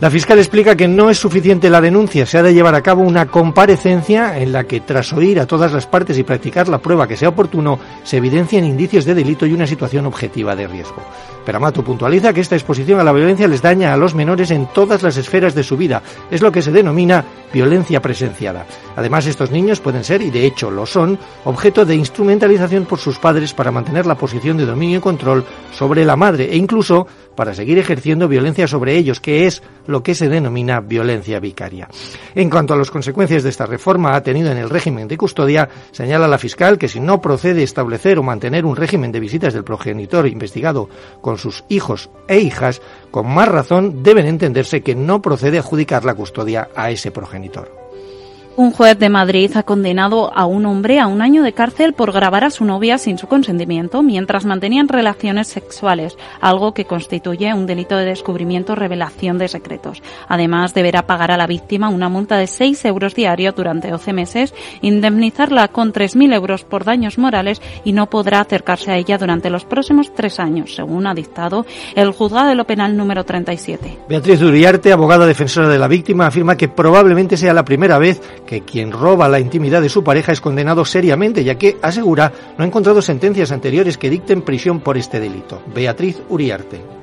La 0.00 0.12
fiscal 0.12 0.38
explica 0.38 0.76
que 0.76 0.86
no 0.86 1.10
es 1.10 1.18
suficiente 1.18 1.68
la 1.68 1.80
denuncia, 1.80 2.24
se 2.24 2.38
ha 2.38 2.42
de 2.44 2.54
llevar 2.54 2.76
a 2.76 2.82
cabo 2.82 3.02
una 3.02 3.26
comparecencia 3.26 4.38
en 4.38 4.52
la 4.52 4.62
que, 4.62 4.78
tras 4.78 5.12
oír 5.12 5.40
a 5.40 5.46
todas 5.46 5.72
las 5.72 5.88
partes 5.88 6.16
y 6.16 6.22
practicar 6.22 6.68
la 6.68 6.78
prueba 6.78 7.08
que 7.08 7.16
sea 7.16 7.30
oportuno, 7.30 7.80
se 8.04 8.18
evidencien 8.18 8.64
indicios 8.64 9.04
de 9.04 9.16
delito 9.16 9.44
y 9.44 9.54
una 9.54 9.66
situación 9.66 10.06
objetiva 10.06 10.54
de 10.54 10.68
riesgo. 10.68 11.02
Peramato 11.44 11.82
puntualiza 11.82 12.32
que 12.32 12.42
esta 12.42 12.54
exposición 12.54 13.00
a 13.00 13.04
la 13.04 13.12
violencia 13.12 13.48
les 13.48 13.62
daña 13.62 13.92
a 13.92 13.96
los 13.96 14.14
menores 14.14 14.52
en 14.52 14.66
todas 14.66 15.02
las 15.02 15.16
esferas 15.16 15.54
de 15.56 15.64
su 15.64 15.76
vida. 15.76 16.02
Es 16.30 16.42
lo 16.42 16.52
que 16.52 16.62
se 16.62 16.70
denomina 16.70 17.24
violencia 17.52 18.00
presenciada. 18.00 18.66
Además, 18.94 19.26
estos 19.26 19.50
niños 19.50 19.80
pueden 19.80 20.04
ser, 20.04 20.22
y 20.22 20.30
de 20.30 20.44
hecho 20.44 20.70
lo 20.70 20.86
son, 20.86 21.18
objeto 21.44 21.84
de 21.84 21.96
instrumentalización 21.96 22.84
por 22.84 22.98
sus 22.98 23.18
padres 23.18 23.54
para 23.54 23.72
mantener 23.72 24.06
la 24.06 24.16
posición 24.16 24.58
de 24.58 24.66
dominio 24.66 24.98
y 24.98 25.00
control 25.00 25.44
sobre 25.72 26.04
la 26.04 26.16
madre 26.16 26.52
e 26.52 26.56
incluso 26.56 27.06
para 27.34 27.54
seguir 27.54 27.78
ejerciendo 27.78 28.28
violencia 28.28 28.68
sobre 28.68 28.96
ellos, 28.96 29.20
que 29.20 29.46
es 29.46 29.62
lo 29.88 30.02
que 30.02 30.14
se 30.14 30.28
denomina 30.28 30.80
violencia 30.80 31.40
vicaria. 31.40 31.88
En 32.34 32.48
cuanto 32.48 32.74
a 32.74 32.76
las 32.76 32.90
consecuencias 32.90 33.42
de 33.42 33.48
esta 33.48 33.66
reforma 33.66 34.14
ha 34.14 34.22
tenido 34.22 34.52
en 34.52 34.58
el 34.58 34.70
régimen 34.70 35.08
de 35.08 35.16
custodia, 35.16 35.68
señala 35.90 36.28
la 36.28 36.38
fiscal 36.38 36.78
que 36.78 36.88
si 36.88 37.00
no 37.00 37.20
procede 37.20 37.62
establecer 37.62 38.18
o 38.18 38.22
mantener 38.22 38.64
un 38.64 38.76
régimen 38.76 39.10
de 39.10 39.20
visitas 39.20 39.54
del 39.54 39.64
progenitor 39.64 40.28
investigado 40.28 40.88
con 41.20 41.38
sus 41.38 41.64
hijos 41.68 42.10
e 42.28 42.38
hijas, 42.38 42.82
con 43.10 43.26
más 43.26 43.48
razón 43.48 44.02
deben 44.02 44.26
entenderse 44.26 44.82
que 44.82 44.94
no 44.94 45.22
procede 45.22 45.58
adjudicar 45.58 46.04
la 46.04 46.14
custodia 46.14 46.68
a 46.76 46.90
ese 46.90 47.10
progenitor. 47.10 47.77
Un 48.58 48.72
juez 48.72 48.98
de 48.98 49.08
Madrid 49.08 49.52
ha 49.54 49.62
condenado 49.62 50.36
a 50.36 50.44
un 50.44 50.66
hombre 50.66 50.98
a 50.98 51.06
un 51.06 51.22
año 51.22 51.44
de 51.44 51.52
cárcel 51.52 51.92
por 51.92 52.10
grabar 52.10 52.42
a 52.42 52.50
su 52.50 52.64
novia 52.64 52.98
sin 52.98 53.16
su 53.16 53.28
consentimiento 53.28 54.02
mientras 54.02 54.44
mantenían 54.44 54.88
relaciones 54.88 55.46
sexuales, 55.46 56.18
algo 56.40 56.74
que 56.74 56.84
constituye 56.84 57.54
un 57.54 57.66
delito 57.66 57.96
de 57.96 58.04
descubrimiento 58.04 58.74
revelación 58.74 59.38
de 59.38 59.46
secretos. 59.46 60.02
Además, 60.26 60.74
deberá 60.74 61.06
pagar 61.06 61.30
a 61.30 61.36
la 61.36 61.46
víctima 61.46 61.88
una 61.88 62.08
multa 62.08 62.36
de 62.36 62.48
6 62.48 62.84
euros 62.86 63.14
diarios 63.14 63.54
durante 63.54 63.92
12 63.92 64.12
meses, 64.12 64.52
indemnizarla 64.82 65.68
con 65.68 65.92
3.000 65.92 66.34
euros 66.34 66.64
por 66.64 66.82
daños 66.82 67.16
morales 67.16 67.62
y 67.84 67.92
no 67.92 68.10
podrá 68.10 68.40
acercarse 68.40 68.90
a 68.90 68.96
ella 68.96 69.18
durante 69.18 69.50
los 69.50 69.66
próximos 69.66 70.12
tres 70.12 70.40
años, 70.40 70.74
según 70.74 71.06
ha 71.06 71.14
dictado 71.14 71.64
el 71.94 72.10
juzgado 72.10 72.48
de 72.48 72.56
lo 72.56 72.66
penal 72.66 72.96
número 72.96 73.22
37. 73.22 73.98
Beatriz 74.08 74.42
Uriarte, 74.42 74.90
abogada 74.90 75.26
defensora 75.26 75.68
de 75.68 75.78
la 75.78 75.86
víctima, 75.86 76.26
afirma 76.26 76.56
que 76.56 76.66
probablemente 76.66 77.36
sea 77.36 77.54
la 77.54 77.64
primera 77.64 77.98
vez 77.98 78.20
que 78.48 78.62
quien 78.62 78.92
roba 78.92 79.28
la 79.28 79.40
intimidad 79.40 79.82
de 79.82 79.90
su 79.90 80.02
pareja 80.02 80.32
es 80.32 80.40
condenado 80.40 80.86
seriamente, 80.86 81.44
ya 81.44 81.56
que, 81.56 81.76
asegura, 81.82 82.32
no 82.56 82.64
ha 82.64 82.66
encontrado 82.66 83.02
sentencias 83.02 83.52
anteriores 83.52 83.98
que 83.98 84.08
dicten 84.08 84.40
prisión 84.40 84.80
por 84.80 84.96
este 84.96 85.20
delito. 85.20 85.60
Beatriz 85.74 86.22
Uriarte. 86.30 86.97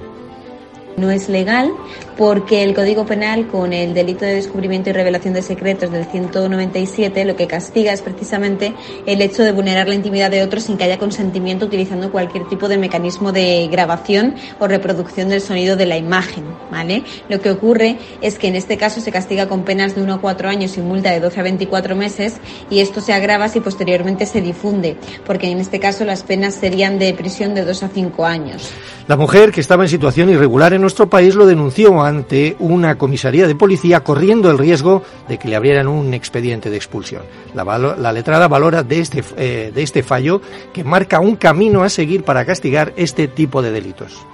No 0.97 1.11
es 1.11 1.27
legal 1.29 1.71
porque 2.17 2.63
el 2.63 2.73
Código 2.73 3.05
Penal 3.05 3.47
con 3.47 3.73
el 3.73 3.93
delito 3.93 4.23
de 4.23 4.35
descubrimiento 4.35 4.89
y 4.89 4.93
revelación 4.93 5.33
de 5.33 5.41
secretos 5.41 5.91
del 5.91 6.05
197 6.05 7.25
lo 7.25 7.35
que 7.35 7.47
castiga 7.47 7.91
es 7.91 8.01
precisamente 8.01 8.73
el 9.05 9.21
hecho 9.21 9.43
de 9.43 9.51
vulnerar 9.51 9.87
la 9.87 9.95
intimidad 9.95 10.31
de 10.31 10.41
otros 10.41 10.63
sin 10.63 10.77
que 10.77 10.85
haya 10.85 10.97
consentimiento 10.97 11.65
utilizando 11.65 12.11
cualquier 12.11 12.47
tipo 12.47 12.69
de 12.69 12.77
mecanismo 12.77 13.31
de 13.31 13.67
grabación 13.69 14.35
o 14.59 14.67
reproducción 14.67 15.27
del 15.29 15.41
sonido 15.41 15.75
de 15.75 15.85
la 15.85 15.97
imagen, 15.97 16.45
¿vale? 16.71 17.03
Lo 17.27 17.41
que 17.41 17.51
ocurre 17.51 17.97
es 18.21 18.39
que 18.39 18.47
en 18.47 18.55
este 18.55 18.77
caso 18.77 19.01
se 19.01 19.11
castiga 19.11 19.47
con 19.47 19.63
penas 19.63 19.95
de 19.95 20.01
1 20.01 20.13
a 20.13 20.21
4 20.21 20.49
años 20.49 20.77
y 20.77 20.81
multa 20.81 21.11
de 21.11 21.19
12 21.19 21.39
a 21.39 21.43
24 21.43 21.95
meses 21.95 22.35
y 22.69 22.79
esto 22.79 23.01
se 23.01 23.11
agrava 23.11 23.49
si 23.49 23.59
posteriormente 23.59 24.25
se 24.25 24.39
difunde, 24.41 24.95
porque 25.25 25.49
en 25.49 25.59
este 25.59 25.79
caso 25.79 26.05
las 26.05 26.23
penas 26.23 26.55
serían 26.55 26.99
de 26.99 27.13
prisión 27.13 27.53
de 27.53 27.65
2 27.65 27.83
a 27.83 27.89
5 27.89 28.25
años. 28.25 28.71
La 29.07 29.17
mujer 29.17 29.51
que 29.51 29.61
estaba 29.61 29.83
en 29.83 29.89
situación 29.89 30.29
irregular 30.29 30.73
en 30.73 30.84
nuestro 30.85 31.09
país 31.09 31.33
lo 31.33 31.47
denunció 31.47 32.03
ante 32.03 32.55
una 32.59 32.95
comisaría 32.95 33.47
de 33.47 33.55
policía 33.55 34.03
corriendo 34.03 34.51
el 34.51 34.59
riesgo 34.59 35.01
de 35.27 35.39
que 35.39 35.47
le 35.47 35.55
abrieran 35.55 35.87
un 35.87 36.13
expediente 36.13 36.69
de 36.69 36.77
expulsión. 36.77 37.23
La, 37.55 38.13
letrada 38.13 38.47
valora 38.47 38.83
de 38.83 38.99
este, 38.99 39.23
eh, 39.35 39.71
de 39.73 39.81
este 39.81 40.03
fallo 40.03 40.41
que 40.71 40.83
marca 40.83 41.19
un 41.19 41.37
camino 41.37 41.81
a 41.81 41.89
seguir 41.89 42.23
para 42.23 42.45
castigar 42.45 42.93
este 42.97 43.27
tipo 43.27 43.63
de 43.63 43.71
delitos. 43.71 44.27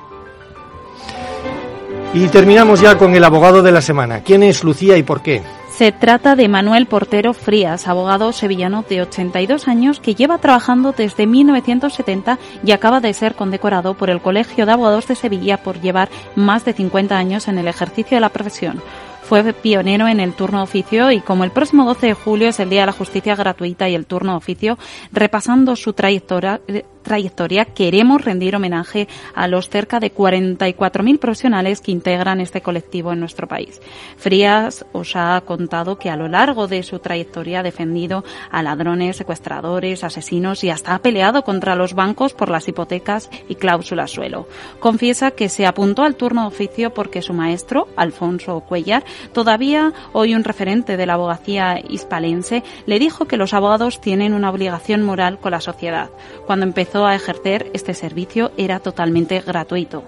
Y 2.14 2.28
terminamos 2.28 2.82
ya 2.82 2.98
con 2.98 3.16
el 3.16 3.24
abogado 3.24 3.64
de 3.64 3.72
la 3.72 3.82
semana. 3.82 4.22
¿Quién 4.22 4.44
es 4.44 4.66
Lucía 4.66 4.98
y 4.98 5.04
por 5.04 5.22
qué? 5.22 5.42
Se 5.82 5.92
trata 5.92 6.36
de 6.36 6.48
Manuel 6.48 6.86
Portero 6.86 7.34
Frías, 7.34 7.88
abogado 7.88 8.34
sevillano 8.34 8.86
de 8.88 9.02
82 9.02 9.68
años 9.68 10.00
que 10.00 10.14
lleva 10.14 10.38
trabajando 10.38 10.92
desde 10.92 11.26
1970 11.26 12.38
y 12.64 12.72
acaba 12.72 13.00
de 13.00 13.12
ser 13.16 13.34
condecorado 13.34 13.96
por 13.96 14.12
el 14.12 14.22
Colegio 14.22 14.68
de 14.68 14.74
Abogados 14.74 15.08
de 15.08 15.16
Sevilla 15.16 15.64
por 15.64 15.82
llevar 15.82 16.10
más 16.36 16.66
de 16.66 16.74
50 16.74 17.18
años 17.18 17.48
en 17.48 17.58
el 17.58 17.68
ejercicio 17.68 18.16
de 18.16 18.22
la 18.22 18.30
profesión. 18.30 18.80
Fue 19.24 19.54
pionero 19.54 20.08
en 20.08 20.20
el 20.20 20.34
turno 20.34 20.62
oficio 20.62 21.10
y 21.10 21.20
como 21.20 21.46
el 21.46 21.52
próximo 21.52 21.84
12 21.86 22.06
de 22.06 22.14
julio 22.14 22.50
es 22.50 22.60
el 22.60 22.70
Día 22.70 22.82
de 22.82 22.86
la 22.88 22.92
Justicia 22.92 23.36
Gratuita 23.36 23.90
y 23.90 23.96
el 23.96 24.06
turno 24.06 24.34
de 24.34 24.38
oficio, 24.38 24.78
repasando 25.12 25.76
su 25.76 25.94
trayectoria, 25.94 26.62
trayectoria, 27.02 27.66
queremos 27.66 28.24
rendir 28.24 28.56
homenaje 28.56 29.08
a 29.36 29.48
los 29.48 29.70
cerca 29.70 30.00
de 30.00 30.14
44.000 30.14 31.20
profesionales 31.20 31.82
que 31.82 31.92
integran 31.92 32.42
este 32.42 32.62
colectivo 32.62 33.12
en 33.12 33.20
nuestro 33.20 33.48
país. 33.48 33.82
Frías 34.18 34.86
os 34.94 35.16
ha 35.16 35.42
contado 35.42 35.98
que 35.98 36.10
a 36.10 36.16
lo 36.16 36.28
largo 36.28 36.68
de 36.68 36.84
su 36.84 37.00
trayectoria 37.00 37.60
ha 37.60 37.64
defendido 37.64 38.24
a 38.52 38.64
ladrones, 38.64 39.18
secuestradores, 39.18 40.04
asesinos 40.04 40.64
y 40.64 40.70
hasta 40.70 40.94
ha 40.94 41.00
peleado 41.00 41.44
contra 41.44 41.76
los 41.76 41.94
bancos 41.94 42.34
por 42.34 42.50
las 42.50 42.68
hipotecas 42.68 43.30
y 43.48 43.56
cláusulas 43.56 44.12
suelo. 44.12 44.48
Confiesa 44.80 45.32
que 45.32 45.50
se 45.50 45.66
apuntó 45.66 46.04
al 46.04 46.16
turno 46.16 46.42
de 46.42 46.48
oficio 46.48 46.94
porque 46.94 47.22
su 47.22 47.34
maestro, 47.34 47.88
Alfonso 47.96 48.60
Cuellar, 48.62 49.04
todavía 49.34 49.94
hoy 50.14 50.36
un 50.36 50.44
referente 50.44 50.98
de 50.98 51.06
la 51.06 51.14
abogacía 51.14 51.80
hispalense, 51.88 52.64
le 52.86 53.00
dijo 53.00 53.26
que 53.26 53.38
los 53.38 53.54
abogados 53.54 54.02
tienen 54.02 54.34
una 54.34 54.50
obligación 54.50 55.04
moral 55.04 55.40
con 55.40 55.52
la 55.52 55.62
sociedad. 55.62 56.10
Cuando 56.46 56.66
empezó 56.66 56.91
a 57.00 57.16
ejercer 57.16 57.72
este 57.74 57.94
servicio 57.94 58.52
era 58.58 58.80
totalmente 58.80 59.40
gratuito. 59.40 60.04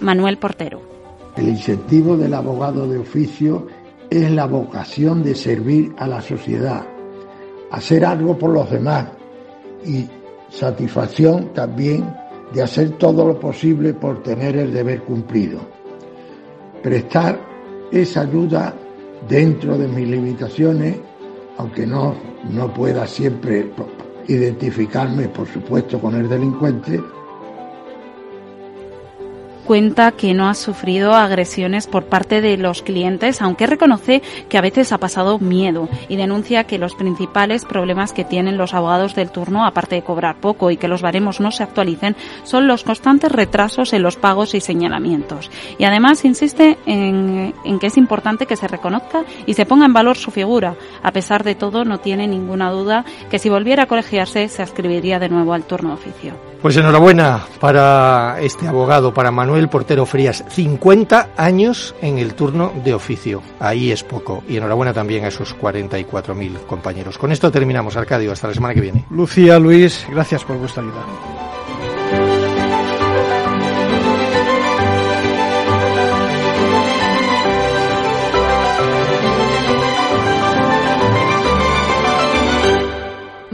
Manuel 0.00 0.38
Portero. 0.38 0.80
El 1.36 1.48
incentivo 1.48 2.16
del 2.16 2.34
abogado 2.34 2.88
de 2.88 2.98
oficio 2.98 3.66
es 4.08 4.30
la 4.30 4.46
vocación 4.46 5.22
de 5.22 5.34
servir 5.34 5.92
a 5.98 6.06
la 6.06 6.20
sociedad, 6.20 6.84
hacer 7.70 8.04
algo 8.04 8.36
por 8.36 8.50
los 8.50 8.70
demás 8.70 9.06
y 9.84 10.08
satisfacción 10.48 11.52
también 11.54 12.12
de 12.52 12.62
hacer 12.62 12.90
todo 12.98 13.26
lo 13.26 13.38
posible 13.38 13.94
por 13.94 14.22
tener 14.22 14.56
el 14.56 14.72
deber 14.72 15.02
cumplido. 15.02 15.60
Prestar 16.82 17.38
esa 17.92 18.22
ayuda 18.22 18.74
dentro 19.28 19.78
de 19.78 19.86
mis 19.86 20.08
limitaciones, 20.08 20.96
aunque 21.58 21.86
no, 21.86 22.14
no 22.50 22.72
pueda 22.72 23.06
siempre 23.06 23.70
identificarme, 24.28 25.28
por 25.28 25.46
supuesto, 25.48 26.00
con 26.00 26.14
el 26.14 26.28
delincuente, 26.28 27.00
cuenta 29.70 30.10
que 30.10 30.34
no 30.34 30.48
ha 30.48 30.54
sufrido 30.54 31.14
agresiones 31.14 31.86
por 31.86 32.06
parte 32.06 32.40
de 32.40 32.56
los 32.56 32.82
clientes, 32.82 33.40
aunque 33.40 33.68
reconoce 33.68 34.20
que 34.48 34.58
a 34.58 34.60
veces 34.60 34.90
ha 34.90 34.98
pasado 34.98 35.38
miedo 35.38 35.88
y 36.08 36.16
denuncia 36.16 36.64
que 36.64 36.76
los 36.76 36.96
principales 36.96 37.64
problemas 37.64 38.12
que 38.12 38.24
tienen 38.24 38.58
los 38.58 38.74
abogados 38.74 39.14
del 39.14 39.30
turno, 39.30 39.64
aparte 39.64 39.94
de 39.94 40.02
cobrar 40.02 40.40
poco 40.40 40.72
y 40.72 40.76
que 40.76 40.88
los 40.88 41.02
baremos 41.02 41.38
no 41.38 41.52
se 41.52 41.62
actualicen, 41.62 42.16
son 42.42 42.66
los 42.66 42.82
constantes 42.82 43.30
retrasos 43.30 43.92
en 43.92 44.02
los 44.02 44.16
pagos 44.16 44.56
y 44.56 44.60
señalamientos. 44.60 45.52
Y 45.78 45.84
además 45.84 46.24
insiste 46.24 46.76
en, 46.84 47.54
que 47.78 47.86
es 47.86 47.96
importante 47.96 48.46
que 48.46 48.56
se 48.56 48.66
reconozca 48.66 49.22
y 49.46 49.54
se 49.54 49.66
ponga 49.66 49.86
en 49.86 49.92
valor 49.92 50.16
su 50.16 50.32
figura. 50.32 50.74
A 51.00 51.12
pesar 51.12 51.44
de 51.44 51.54
todo, 51.54 51.84
no 51.84 51.98
tiene 51.98 52.26
ninguna 52.26 52.72
duda 52.72 53.04
que 53.30 53.38
si 53.38 53.48
volviera 53.48 53.84
a 53.84 53.86
colegiarse 53.86 54.48
se 54.48 54.62
ascribiría 54.62 55.20
de 55.20 55.28
nuevo 55.28 55.52
al 55.52 55.62
turno 55.62 55.90
de 55.90 55.94
oficio. 55.94 56.49
Pues 56.62 56.76
enhorabuena 56.76 57.46
para 57.58 58.36
este 58.40 58.68
abogado, 58.68 59.14
para 59.14 59.30
Manuel 59.30 59.70
Portero 59.70 60.04
Frías. 60.04 60.44
50 60.50 61.30
años 61.36 61.94
en 62.02 62.18
el 62.18 62.34
turno 62.34 62.70
de 62.84 62.92
oficio. 62.92 63.42
Ahí 63.58 63.90
es 63.90 64.04
poco. 64.04 64.44
Y 64.46 64.58
enhorabuena 64.58 64.92
también 64.92 65.24
a 65.24 65.28
esos 65.28 65.56
44.000 65.56 66.66
compañeros. 66.66 67.16
Con 67.16 67.32
esto 67.32 67.50
terminamos, 67.50 67.96
Arcadio. 67.96 68.32
Hasta 68.32 68.48
la 68.48 68.54
semana 68.54 68.74
que 68.74 68.82
viene. 68.82 69.06
Lucía, 69.10 69.58
Luis, 69.58 70.06
gracias 70.10 70.44
por 70.44 70.58
vuestra 70.58 70.82
ayuda. 70.82 71.49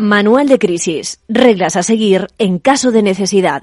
Manual 0.07 0.47
de 0.47 0.61
crisis. 0.61 1.19
Reglas 1.29 1.75
a 1.75 1.83
seguir 1.83 2.29
en 2.39 2.61
caso 2.61 2.93
de 2.93 3.03
necesidad. 3.03 3.61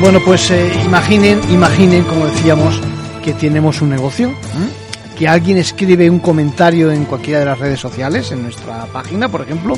Bueno, 0.00 0.18
pues 0.24 0.50
eh, 0.50 0.72
imaginen, 0.84 1.40
imaginen, 1.52 2.02
como 2.02 2.26
decíamos, 2.26 2.80
que 3.24 3.32
tenemos 3.32 3.80
un 3.80 3.90
negocio, 3.90 4.30
¿eh? 4.30 4.85
Que 5.16 5.26
alguien 5.26 5.56
escribe 5.56 6.10
un 6.10 6.18
comentario 6.18 6.92
en 6.92 7.06
cualquiera 7.06 7.40
de 7.40 7.46
las 7.46 7.58
redes 7.58 7.80
sociales, 7.80 8.30
en 8.32 8.42
nuestra 8.42 8.84
página, 8.86 9.28
por 9.28 9.40
ejemplo, 9.40 9.74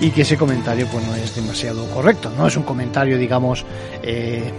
y 0.00 0.10
que 0.10 0.22
ese 0.22 0.36
comentario 0.36 0.88
pues 0.90 1.06
no 1.06 1.14
es 1.14 1.34
demasiado 1.34 1.88
correcto, 1.90 2.30
no 2.36 2.48
es 2.48 2.56
un 2.56 2.64
comentario, 2.64 3.16
digamos, 3.16 3.64
eh, 4.02 4.50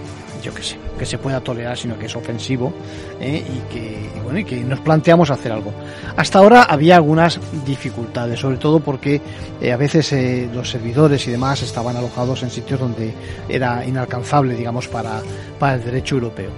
yo 0.41 0.53
qué 0.53 0.63
sé, 0.63 0.77
que 0.97 1.05
se 1.05 1.17
pueda 1.17 1.41
tolerar, 1.41 1.77
sino 1.77 1.99
que 1.99 2.05
es 2.05 2.15
ofensivo 2.15 2.71
¿eh? 3.19 3.43
y, 3.45 3.73
que, 3.73 4.09
bueno, 4.23 4.39
y 4.39 4.45
que 4.45 4.63
nos 4.63 4.79
planteamos 4.79 5.31
hacer 5.31 5.51
algo. 5.51 5.73
Hasta 6.15 6.39
ahora 6.39 6.63
había 6.63 6.95
algunas 6.95 7.37
dificultades, 7.65 8.39
sobre 8.39 8.57
todo 8.57 8.79
porque 8.79 9.21
eh, 9.59 9.73
a 9.73 9.77
veces 9.77 10.13
los 10.53 10.69
servidores 10.69 11.27
y 11.27 11.31
demás 11.31 11.61
estaban 11.61 11.97
alojados 11.97 12.41
en 12.43 12.51
sitios 12.51 12.79
donde 12.79 13.13
era 13.49 13.85
inalcanzable, 13.85 14.55
digamos, 14.55 14.87
para, 14.87 15.21
para 15.59 15.75
el 15.75 15.83
derecho 15.83 16.15
europeo. 16.15 16.51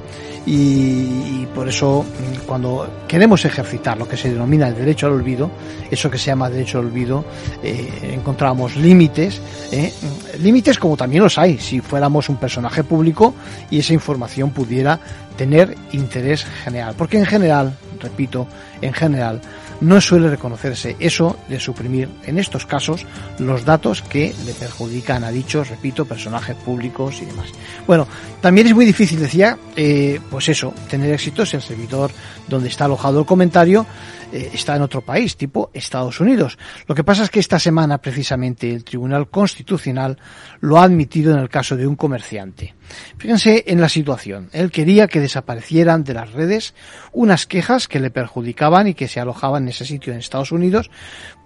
Y, 0.50 1.46
por 1.54 1.68
eso 1.68 2.04
mm, 2.04 2.46
cuando 2.46 3.04
queremos 3.06 3.44
ejercitar 3.44 3.98
lo 3.98 4.08
que 4.08 4.16
se 4.16 4.30
denomina 4.30 4.70
el 4.70 4.76
derecho 4.76 5.08
al 5.08 5.14
olvido, 5.14 5.52
eso 5.92 6.10
que 6.10 6.18
se 6.18 6.28
llama 6.28 6.50
derecho 6.50 6.80
al 6.80 6.86
olvido, 6.86 7.26
eh, 7.62 8.14
encontramos 8.14 8.78
límites, 8.78 9.42
eh, 9.74 9.94
límites 10.40 10.80
como 10.80 10.96
también 10.96 11.24
los 11.24 11.38
hay 11.38 11.58
si 11.58 11.82
fuéramos 11.82 12.30
un 12.30 12.38
personaje 12.38 12.86
público 12.86 13.34
y 13.70 13.80
esa 13.80 13.94
información 13.94 14.52
pudiera 14.52 14.98
tener 15.36 15.76
interés 15.92 16.46
general. 16.64 16.96
Porque 16.98 17.18
en 17.18 17.26
general, 17.26 17.74
repito, 18.00 18.48
en 18.82 18.94
general, 18.94 19.42
no 19.82 20.02
suele 20.02 20.30
reconocerse 20.30 20.96
eso 21.00 21.38
de 21.48 21.60
suprimir, 21.60 22.10
en 22.26 22.40
estos 22.40 22.66
casos, 22.66 23.06
los 23.40 23.66
datos 23.66 24.02
que 24.02 24.34
le 24.46 24.54
perjudican 24.54 25.24
a 25.24 25.32
dichos, 25.32 25.70
repito, 25.70 26.06
personajes 26.06 26.56
públicos 26.56 27.22
y 27.22 27.26
demás. 27.26 27.50
Bueno, 27.86 28.08
también 28.42 28.68
es 28.68 28.76
muy 28.76 28.86
difícil, 28.86 29.20
decía, 29.20 29.58
eh, 29.76 30.20
pues 30.30 30.50
eso, 30.50 30.74
tener 30.90 31.14
éxito 31.14 31.46
si 31.46 31.56
el 31.56 31.62
servidor 31.62 32.12
donde 32.48 32.70
está 32.70 32.86
alojado 32.86 33.20
el 33.20 33.26
comentario 33.26 33.86
eh, 34.32 34.52
está 34.54 34.76
en 34.76 34.82
otro 34.82 35.02
país, 35.02 35.38
tipo 35.38 35.72
Estados 35.74 36.20
Unidos. 36.20 36.58
Lo 36.88 36.96
que 36.96 37.04
pasa 37.04 37.24
es 37.24 37.30
que 37.30 37.40
esta 37.40 37.60
semana, 37.60 38.00
precisamente, 38.00 38.72
el 38.72 38.84
Tribunal 38.84 39.30
Constitucional 39.30 40.18
lo 40.60 40.78
ha 40.78 40.84
admitido 40.84 41.34
en 41.34 41.40
el 41.40 41.50
caso 41.50 41.76
de 41.76 41.88
un 41.88 41.96
comerciante. 41.96 42.76
Fíjense 43.18 43.64
en 43.68 43.82
la 43.82 43.90
situación. 43.90 44.50
Él 44.52 44.72
quería 44.72 45.08
que 45.08 45.20
desaparecieran 45.20 46.04
de 46.04 46.14
las 46.14 46.32
redes 46.32 46.74
unas 47.12 47.46
quejas 47.46 47.88
que 47.88 48.00
le 48.00 48.10
perjudicaban 48.10 48.88
y 48.88 48.94
que 48.94 49.08
se 49.08 49.20
alojaban 49.20 49.64
en 49.64 49.70
ese 49.70 49.86
sitio 49.86 50.14
en 50.14 50.20
Estados 50.20 50.52
Unidos, 50.52 50.90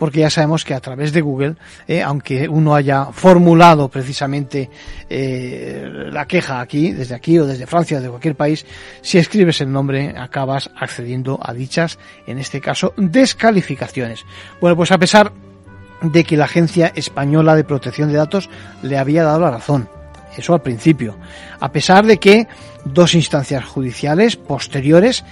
porque 0.02 0.22
ya 0.22 0.32
sabemos 0.32 0.66
que 0.66 0.74
a 0.74 0.80
través 0.80 1.14
de 1.14 1.22
Google, 1.22 1.58
eh, 1.88 2.02
aunque 2.02 2.50
uno 2.50 2.74
haya 2.74 3.06
formulado 3.14 3.88
precisamente 3.88 4.68
eh, 5.08 5.88
la 6.12 6.26
queja 6.26 6.60
aquí, 6.60 6.92
desde 6.92 7.14
aquí 7.14 7.38
o 7.38 7.46
desde 7.46 7.68
Francia 7.68 8.00
o 8.00 8.02
de 8.02 8.10
cualquier 8.10 8.34
país, 8.34 8.66
si 9.04 9.20
escribes 9.20 9.62
el 9.62 9.72
nombre 9.72 10.16
acabas 10.18 10.72
accediendo 10.76 11.40
a 11.40 11.54
dichas, 11.54 12.00
en 12.26 12.40
este 12.40 12.60
caso, 12.60 12.96
descalificaciones. 12.98 14.26
Bueno, 14.60 14.76
pues 14.76 14.92
a 14.92 14.98
pesar 14.98 15.34
de 16.02 16.24
que 16.24 16.36
la 16.36 16.46
Agencia 16.46 16.92
Española 16.96 17.56
de 17.56 17.64
Protección 17.64 18.10
de 18.10 18.18
Datos 18.18 18.50
le 18.82 18.98
había 18.98 19.24
dado 19.24 19.42
la 19.42 19.52
razón, 19.52 19.88
eso 20.36 20.56
al 20.56 20.64
principio, 20.64 21.16
a 21.60 21.72
pesar 21.72 22.08
de 22.08 22.18
que 22.18 22.48
dos 22.86 23.14
instancias 23.14 23.64
judiciales 23.66 24.36
posteriores 24.36 25.24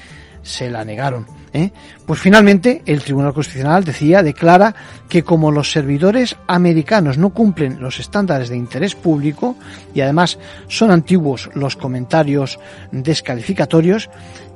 se 0.44 0.70
la 0.70 0.86
negaron. 0.86 1.38
¿Eh? 1.53 1.72
Pues 2.06 2.20
finalmente 2.20 2.82
el 2.86 3.01
Tribunal 3.01 3.34
Constitucional 3.34 3.84
decía, 3.84 4.24
declara 4.24 4.75
que 5.08 5.24
como 5.24 5.51
los 5.51 5.72
servidores 5.72 6.36
americanos 6.48 7.18
no 7.18 7.29
cumplen 7.32 7.79
los 7.79 8.00
estándares 8.00 8.50
de 8.50 8.58
interés 8.58 8.95
público 8.95 9.56
y 9.93 10.02
además 10.02 10.39
son 10.67 10.91
antiguos 10.91 11.50
los 11.54 11.76
comentarios 11.76 12.60
descalificatorios, 12.91 14.10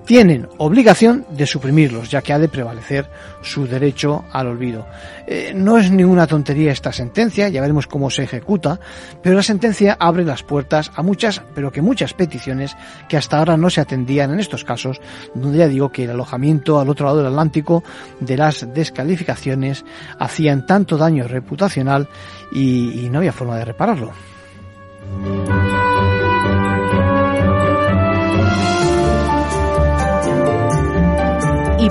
tienen 0.06 0.48
obligación 0.58 1.26
de 1.30 1.46
suprimirlos, 1.46 2.10
ya 2.10 2.22
que 2.22 2.34
ha 2.34 2.40
de 2.40 2.50
prevalecer 2.50 3.10
su 3.42 3.68
derecho 3.68 4.26
al 4.32 4.48
olvido. 4.48 4.86
Eh, 5.28 5.54
no 5.56 5.78
es 5.78 5.92
ninguna 5.92 6.28
tontería 6.28 6.72
esta 6.72 6.92
sentencia, 6.92 7.50
ya 7.50 7.62
veremos 7.62 7.88
cómo 7.88 8.10
se 8.10 8.24
ejecuta, 8.24 8.80
pero 9.22 9.36
la 9.36 9.44
sentencia 9.44 9.96
abre 10.00 10.26
las 10.26 10.44
puertas 10.44 10.92
a 10.96 11.02
muchas, 11.02 11.42
pero 11.56 11.72
que 11.72 11.82
muchas 11.82 12.14
peticiones 12.14 12.76
que 13.08 13.18
hasta 13.18 13.38
ahora 13.38 13.58
no 13.58 13.70
se 13.70 13.82
atendían 13.82 14.32
en 14.32 14.40
estos 14.40 14.64
casos, 14.64 15.00
donde 15.34 15.60
ya 15.60 15.68
digo 15.68 15.92
que 15.92 16.04
el 16.04 16.12
alojamiento 16.12 16.80
al 16.80 16.90
otro 16.90 17.06
lado 17.06 17.20
del 17.20 17.28
Atlántico 17.28 17.84
de 18.20 18.38
las 18.38 18.74
descalificaciones 18.74 19.86
hacían 20.20 20.66
tanto 20.66 20.98
daño 20.98 21.28
reputacional 21.28 22.08
y, 22.52 23.06
y 23.06 23.10
no 23.10 23.20
había 23.20 23.32
forma 23.32 23.58
de 23.58 23.66
repararlo. 23.66 24.12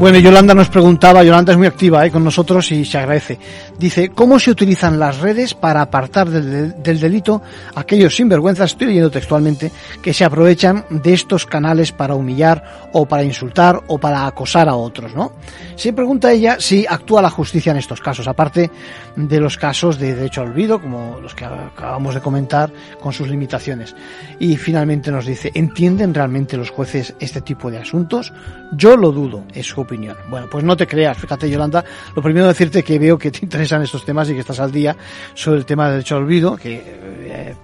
Bueno, 0.00 0.18
Yolanda 0.18 0.54
nos 0.54 0.70
preguntaba, 0.70 1.22
Yolanda 1.22 1.52
es 1.52 1.58
muy 1.58 1.66
activa 1.66 2.06
¿eh? 2.06 2.10
con 2.10 2.24
nosotros 2.24 2.72
y 2.72 2.86
se 2.86 2.96
agradece. 2.96 3.38
Dice, 3.78 4.08
¿cómo 4.08 4.38
se 4.38 4.50
utilizan 4.50 4.98
las 4.98 5.18
redes 5.18 5.52
para 5.52 5.82
apartar 5.82 6.30
del, 6.30 6.82
del, 6.82 6.98
delito 6.98 7.42
aquellos 7.74 8.16
sinvergüenzas, 8.16 8.70
estoy 8.70 8.86
leyendo 8.86 9.10
textualmente, 9.10 9.70
que 10.00 10.14
se 10.14 10.24
aprovechan 10.24 10.86
de 10.88 11.12
estos 11.12 11.44
canales 11.44 11.92
para 11.92 12.14
humillar 12.14 12.88
o 12.94 13.04
para 13.04 13.24
insultar 13.24 13.82
o 13.88 13.98
para 13.98 14.26
acosar 14.26 14.70
a 14.70 14.74
otros, 14.74 15.14
¿no? 15.14 15.32
Se 15.76 15.92
pregunta 15.92 16.32
ella 16.32 16.56
si 16.58 16.86
actúa 16.88 17.20
la 17.20 17.28
justicia 17.28 17.72
en 17.72 17.76
estos 17.76 18.00
casos, 18.00 18.26
aparte 18.26 18.70
de 19.16 19.40
los 19.40 19.58
casos 19.58 19.98
de 19.98 20.14
derecho 20.14 20.40
al 20.40 20.48
olvido, 20.48 20.80
como 20.80 21.18
los 21.20 21.34
que 21.34 21.44
acabamos 21.44 22.14
de 22.14 22.22
comentar, 22.22 22.72
con 23.02 23.12
sus 23.12 23.28
limitaciones. 23.28 23.94
Y 24.38 24.56
finalmente 24.56 25.10
nos 25.10 25.26
dice, 25.26 25.50
¿entienden 25.54 26.14
realmente 26.14 26.56
los 26.56 26.70
jueces 26.70 27.14
este 27.20 27.42
tipo 27.42 27.70
de 27.70 27.78
asuntos? 27.78 28.32
Yo 28.72 28.96
lo 28.96 29.12
dudo, 29.12 29.44
es 29.52 29.66
su 29.66 29.82
opinión. 29.90 30.16
Bueno, 30.28 30.46
pues 30.48 30.62
no 30.62 30.76
te 30.76 30.86
creas, 30.86 31.18
fíjate 31.18 31.50
Yolanda, 31.50 31.84
lo 32.14 32.22
primero 32.22 32.46
decirte 32.46 32.84
que 32.84 32.98
veo 32.98 33.18
que 33.18 33.30
te 33.30 33.40
interesan 33.42 33.82
estos 33.82 34.04
temas 34.04 34.30
y 34.30 34.34
que 34.34 34.40
estás 34.40 34.60
al 34.60 34.70
día 34.70 34.96
sobre 35.34 35.58
el 35.58 35.66
tema 35.66 35.86
del 35.86 35.94
derecho 35.94 36.16
al 36.16 36.22
olvido, 36.22 36.56
que 36.56 36.82
eh, 36.84 37.54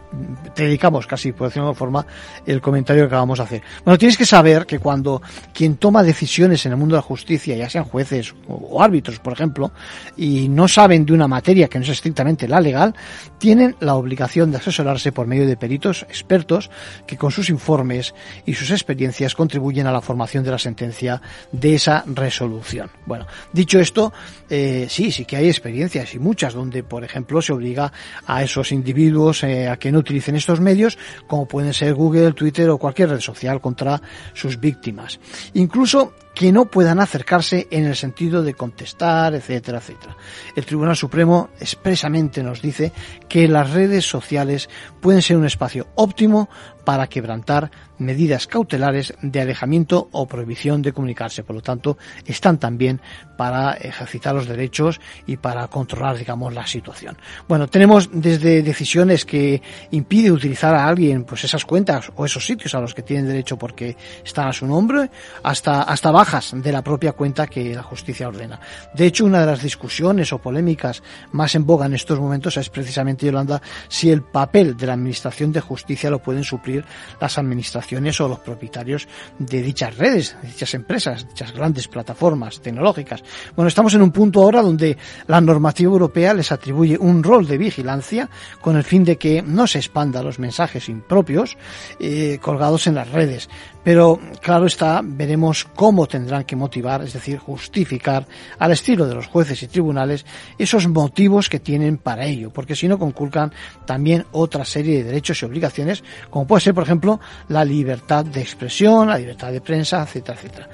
te 0.55 0.65
dedicamos 0.65 1.07
casi, 1.07 1.33
por 1.33 1.49
decirlo 1.49 1.67
de 1.67 1.71
alguna 1.71 1.79
forma, 1.79 2.07
el 2.47 2.61
comentario 2.61 3.03
que 3.03 3.07
acabamos 3.07 3.39
de 3.39 3.45
hacer. 3.45 3.63
Bueno, 3.85 3.99
tienes 3.99 4.17
que 4.17 4.27
saber 4.27 4.67
que 4.67 4.79
cuando 4.79 5.23
quien 5.53 5.77
toma 5.77 6.03
decisiones 6.03 6.65
en 6.67 6.73
el 6.73 6.79
mundo 6.79 6.95
de 6.95 6.99
la 6.99 7.03
justicia, 7.03 7.57
ya 7.57 7.69
sean 7.69 7.85
jueces 7.85 8.35
o, 8.49 8.83
árbitros, 8.83 9.19
por 9.19 9.33
ejemplo, 9.33 9.73
y 10.17 10.49
no 10.49 10.69
saben 10.69 11.05
de 11.05 11.13
una 11.13 11.29
materia 11.29 11.69
que 11.69 11.79
no 11.79 11.85
es 11.85 11.91
estrictamente 11.91 12.49
la 12.49 12.61
legal, 12.61 12.95
tienen 13.39 13.77
la 13.81 13.95
obligación 13.95 14.51
de 14.51 14.59
asesorarse 14.59 15.13
por 15.13 15.27
medio 15.27 15.47
de 15.47 15.57
peritos 15.57 16.03
expertos 16.09 16.71
que 17.07 17.17
con 17.17 17.31
sus 17.31 17.51
informes 17.51 18.15
y 18.45 18.55
sus 18.55 18.71
experiencias 18.71 19.35
contribuyen 19.35 19.87
a 19.87 19.93
la 19.93 20.01
formación 20.01 20.45
de 20.45 20.51
la 20.51 20.59
sentencia 20.59 21.21
de 21.53 21.75
esa 21.75 22.05
resolución. 22.07 22.91
Bueno, 23.07 23.27
dicho 23.53 23.79
esto, 23.79 24.13
eh, 24.49 24.87
sí, 24.89 25.11
sí 25.11 25.25
que 25.25 25.37
hay 25.37 25.49
experiencias 25.49 26.15
y 26.15 26.19
muchas 26.19 26.55
donde, 26.55 26.83
por 26.83 27.05
ejemplo, 27.05 27.43
se 27.43 27.53
obliga 27.53 27.93
a 28.27 28.43
esos 28.43 28.73
individuos 28.73 29.43
eh, 29.45 29.69
a 29.69 29.77
que 29.77 29.93
no 29.93 30.03
utilicen 30.07 30.37
estos 30.37 30.61
medios, 30.61 30.97
como 31.27 31.47
pueden 31.47 31.75
ser 31.75 31.95
Google, 31.95 32.33
Twitter 32.33 32.71
o 32.71 32.79
cualquier 32.79 33.11
red 33.11 33.21
social 33.21 33.61
contra 33.61 34.01
sus 34.35 34.59
víctimas. 34.59 35.19
Incluso 35.55 36.15
que 36.37 36.53
no 36.53 36.67
puedan 36.67 37.01
acercarse 37.01 37.67
en 37.71 37.87
el 37.87 37.97
sentido 37.97 38.43
de 38.43 38.53
contestar, 38.53 39.35
etcétera, 39.35 39.79
etcétera. 39.79 40.15
El 40.55 40.67
Tribunal 40.67 40.95
Supremo 40.95 41.49
expresamente 41.59 42.43
nos 42.43 42.61
dice 42.61 42.93
que 43.27 43.49
las 43.49 43.71
redes 43.71 44.05
sociales 44.05 44.69
pueden 45.01 45.23
ser 45.23 45.39
un 45.39 45.47
espacio 45.47 45.87
óptimo 45.95 46.51
para 46.85 47.09
quebrantar 47.09 47.71
medidas 47.99 48.47
cautelares 48.47 49.13
de 49.21 49.41
alejamiento 49.41 50.09
o 50.13 50.29
prohibición 50.29 50.83
de 50.83 50.93
comunicarse. 50.93 51.43
Por 51.43 51.57
lo 51.57 51.63
tanto, 51.63 51.99
están 52.25 52.59
también 52.59 53.01
para 53.37 53.73
ejercitar 53.73 54.35
los 54.35 54.47
derechos 54.47 55.01
y 55.27 55.37
para 55.37 55.67
controlar, 55.67 56.17
digamos, 56.17 56.55
la 56.55 56.65
situación. 56.65 57.17
Bueno, 57.49 57.67
tenemos 57.67 58.09
desde 58.13 58.63
decisiones 58.63 59.25
que 59.25 59.61
impide 59.91 60.31
utilizar 60.31 60.75
a 60.77 60.87
alguien, 60.87 61.25
pues 61.25 61.43
esas 61.43 61.65
cuentas 61.65 62.13
o 62.15 62.25
esos 62.25 62.47
sitios 62.47 62.75
a 62.77 62.81
los 62.81 62.95
que 62.95 63.03
tienen 63.03 63.27
derecho 63.27 63.59
porque 63.59 63.97
están 64.25 64.47
a 64.47 64.53
su 64.53 64.67
nombre, 64.67 65.11
hasta, 65.43 65.83
hasta 65.83 66.13
bajas 66.27 66.55
de 66.57 66.73
la 66.73 66.83
propia 66.83 67.13
cuenta 67.13 67.47
que 67.47 67.73
la 67.73 67.85
justicia 67.85 68.27
ordena. 68.27 68.59
De 68.95 69.07
hecho, 69.07 69.25
una 69.25 69.41
de 69.41 69.47
las 69.47 69.63
discusiones 69.63 70.33
o 70.33 70.39
polémicas 70.39 71.03
más 71.31 71.55
en 71.55 71.65
boga 71.65 71.87
en 71.87 71.95
estos 71.95 72.19
momentos 72.19 72.57
es 72.57 72.69
precisamente, 72.69 73.27
Yolanda, 73.27 73.63
si 73.87 74.11
el 74.11 74.23
papel 74.23 74.77
de 74.77 74.87
la 74.87 74.95
Administración 74.95 75.53
de 75.53 75.61
Justicia 75.61 76.11
lo 76.11 76.21
pueden 76.21 76.43
suplir 76.43 76.85
las 77.21 77.39
administraciones 77.39 78.21
o 78.21 78.29
los 78.29 78.41
propietarios 78.41 79.07
de 79.39 79.63
dichas 79.63 79.97
redes, 79.97 80.37
de 80.43 80.49
dichas 80.49 80.75
empresas, 80.75 81.29
dichas 81.29 81.53
grandes 81.53 81.87
plataformas 81.87 82.61
tecnológicas. 82.61 83.23
Bueno, 83.55 83.69
estamos 83.69 83.95
en 83.95 84.03
un 84.03 84.11
punto 84.11 84.43
ahora 84.43 84.63
donde 84.63 84.99
la 85.29 85.41
normativa 85.41 85.93
europea 85.93 86.35
les 86.35 86.51
atribuye 86.51 86.99
un 86.99 87.23
rol 87.23 87.47
de 87.47 87.57
vigilancia 87.57 88.29
con 88.61 88.77
el 88.77 88.83
fin 88.83 89.05
de 89.05 89.17
que 89.17 89.43
no 89.43 89.69
se 89.69 89.79
expanda 89.79 90.25
los 90.25 90.41
mensajes 90.41 90.89
impropios 90.89 91.57
eh, 92.01 92.39
colgados 92.43 92.89
en 92.89 92.97
las 92.97 93.13
redes. 93.13 93.49
Pero 93.87 94.19
claro 94.43 94.67
está, 94.67 95.01
veremos 95.01 95.65
cómo 95.77 96.09
tendrán 96.09 96.43
que 96.43 96.57
motivar, 96.57 97.03
es 97.03 97.13
decir, 97.13 97.39
justificar 97.39 98.27
al 98.59 98.73
estilo 98.73 99.07
de 99.07 99.15
los 99.15 99.29
jueces 99.29 99.63
y 99.63 99.69
tribunales 99.69 100.27
esos 100.59 100.89
motivos 100.89 101.49
que 101.49 101.61
tienen 101.61 101.97
para 101.97 102.25
ello, 102.25 102.51
porque 102.51 102.75
si 102.75 102.89
no 102.89 102.99
conculcan 102.99 103.53
también 103.85 104.27
otra 104.33 104.65
serie 104.65 104.97
de 104.97 105.05
derechos 105.05 105.41
y 105.41 105.45
obligaciones, 105.45 106.03
como 106.31 106.49
puede 106.49 106.63
ser, 106.63 106.75
por 106.75 106.83
ejemplo, 106.83 107.21
la 107.49 107.65
libertad 107.65 108.25
de 108.25 108.41
expresión, 108.41 109.07
la 109.07 109.19
libertad 109.19 109.53
de 109.53 109.61
prensa, 109.61 110.03
etcétera, 110.03 110.37
etcétera. 110.37 110.69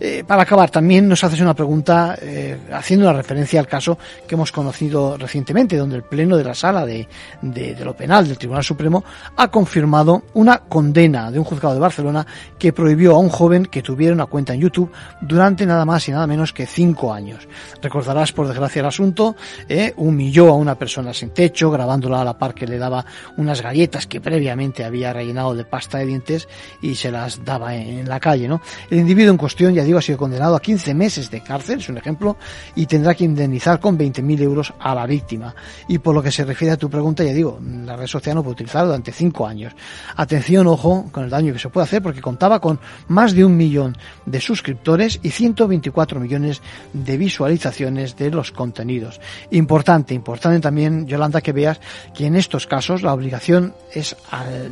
Eh, 0.00 0.22
para 0.26 0.42
acabar, 0.42 0.70
también 0.70 1.08
nos 1.08 1.24
haces 1.24 1.40
una 1.40 1.54
pregunta 1.54 2.16
eh, 2.20 2.56
haciendo 2.72 3.06
una 3.06 3.16
referencia 3.16 3.58
al 3.58 3.66
caso 3.66 3.98
que 4.26 4.34
hemos 4.34 4.52
conocido 4.52 5.16
recientemente, 5.16 5.76
donde 5.76 5.96
el 5.96 6.02
Pleno 6.02 6.36
de 6.36 6.44
la 6.44 6.54
Sala 6.54 6.86
de, 6.86 7.08
de, 7.42 7.76
lo 7.84 7.96
Penal 7.96 8.28
del 8.28 8.38
Tribunal 8.38 8.62
Supremo 8.62 9.04
ha 9.36 9.50
confirmado 9.50 10.22
una 10.34 10.58
condena 10.58 11.30
de 11.30 11.38
un 11.38 11.44
juzgado 11.44 11.74
de 11.74 11.80
Barcelona 11.80 12.26
que 12.58 12.72
prohibió 12.72 13.16
a 13.16 13.18
un 13.18 13.28
joven 13.28 13.66
que 13.66 13.82
tuviera 13.82 14.14
una 14.14 14.26
cuenta 14.26 14.54
en 14.54 14.60
YouTube 14.60 14.92
durante 15.20 15.66
nada 15.66 15.84
más 15.84 16.08
y 16.08 16.12
nada 16.12 16.26
menos 16.26 16.52
que 16.52 16.66
cinco 16.66 17.12
años. 17.12 17.48
Recordarás, 17.82 18.32
por 18.32 18.46
desgracia, 18.46 18.80
el 18.80 18.86
asunto, 18.86 19.34
eh, 19.68 19.94
humilló 19.96 20.48
a 20.48 20.54
una 20.54 20.76
persona 20.76 21.12
sin 21.12 21.30
techo, 21.30 21.70
grabándola 21.70 22.20
a 22.20 22.24
la 22.24 22.38
par 22.38 22.54
que 22.54 22.66
le 22.66 22.78
daba 22.78 23.04
unas 23.36 23.62
galletas 23.62 24.06
que 24.06 24.20
previamente 24.20 24.84
había 24.84 25.12
rellenado 25.12 25.54
de 25.54 25.64
pasta 25.64 25.98
de 25.98 26.06
dientes 26.06 26.48
y 26.82 26.94
se 26.94 27.10
las 27.10 27.44
daba 27.44 27.74
en, 27.74 27.98
en 28.00 28.08
la 28.08 28.20
calle, 28.20 28.46
¿no? 28.46 28.60
El 28.90 28.98
individuo 28.98 29.32
en 29.32 29.38
cuestión 29.38 29.74
ya 29.74 29.84
ha 29.96 30.02
sido 30.02 30.18
condenado 30.18 30.54
a 30.54 30.60
15 30.60 30.92
meses 30.92 31.30
de 31.30 31.40
cárcel, 31.40 31.78
es 31.78 31.88
un 31.88 31.96
ejemplo, 31.96 32.36
y 32.74 32.84
tendrá 32.84 33.14
que 33.14 33.24
indemnizar 33.24 33.80
con 33.80 33.96
20.000 33.96 34.42
euros 34.42 34.74
a 34.78 34.94
la 34.94 35.06
víctima. 35.06 35.54
Y 35.88 35.98
por 35.98 36.14
lo 36.14 36.22
que 36.22 36.30
se 36.30 36.44
refiere 36.44 36.74
a 36.74 36.76
tu 36.76 36.90
pregunta, 36.90 37.24
ya 37.24 37.32
digo, 37.32 37.58
la 37.62 37.96
red 37.96 38.06
social 38.06 38.34
no 38.34 38.42
puede 38.42 38.54
utilizar 38.54 38.84
durante 38.84 39.12
5 39.12 39.46
años. 39.46 39.72
Atención, 40.16 40.66
ojo, 40.66 41.06
con 41.12 41.24
el 41.24 41.30
daño 41.30 41.52
que 41.52 41.58
se 41.58 41.70
puede 41.70 41.84
hacer, 41.84 42.02
porque 42.02 42.20
contaba 42.20 42.60
con 42.60 42.80
más 43.06 43.32
de 43.32 43.44
un 43.44 43.56
millón 43.56 43.96
de 44.26 44.40
suscriptores 44.40 45.20
y 45.22 45.30
124 45.30 46.20
millones 46.20 46.60
de 46.92 47.16
visualizaciones 47.16 48.16
de 48.16 48.30
los 48.30 48.52
contenidos. 48.52 49.20
Importante, 49.52 50.14
importante 50.14 50.60
también, 50.60 51.06
Yolanda, 51.06 51.40
que 51.40 51.52
veas 51.52 51.80
que 52.14 52.26
en 52.26 52.36
estos 52.36 52.66
casos 52.66 53.02
la 53.02 53.14
obligación 53.14 53.74
es 53.94 54.16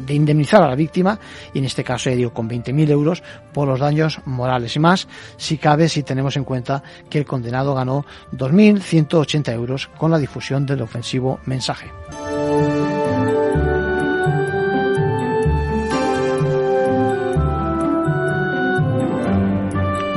de 0.07 0.14
indemnizar 0.14 0.62
a 0.62 0.68
la 0.68 0.74
víctima, 0.74 1.18
y 1.55 1.61
en 1.61 1.64
este 1.64 1.85
caso, 1.85 2.11
ya 2.11 2.16
digo, 2.16 2.33
con 2.33 2.48
20.000 2.48 2.90
euros 2.90 3.22
por 3.52 3.68
los 3.68 3.79
daños 3.79 4.20
morales 4.24 4.74
y 4.76 4.79
más 4.81 5.05
si 5.36 5.58
cabe 5.58 5.88
si 5.88 6.02
tenemos 6.02 6.36
en 6.36 6.44
cuenta 6.44 6.82
que 7.08 7.18
el 7.18 7.26
condenado 7.26 7.74
ganó 7.74 8.04
2.180 8.32 9.52
euros 9.52 9.88
con 9.98 10.10
la 10.10 10.18
difusión 10.18 10.66
del 10.66 10.82
ofensivo 10.82 11.40
mensaje. 11.44 11.90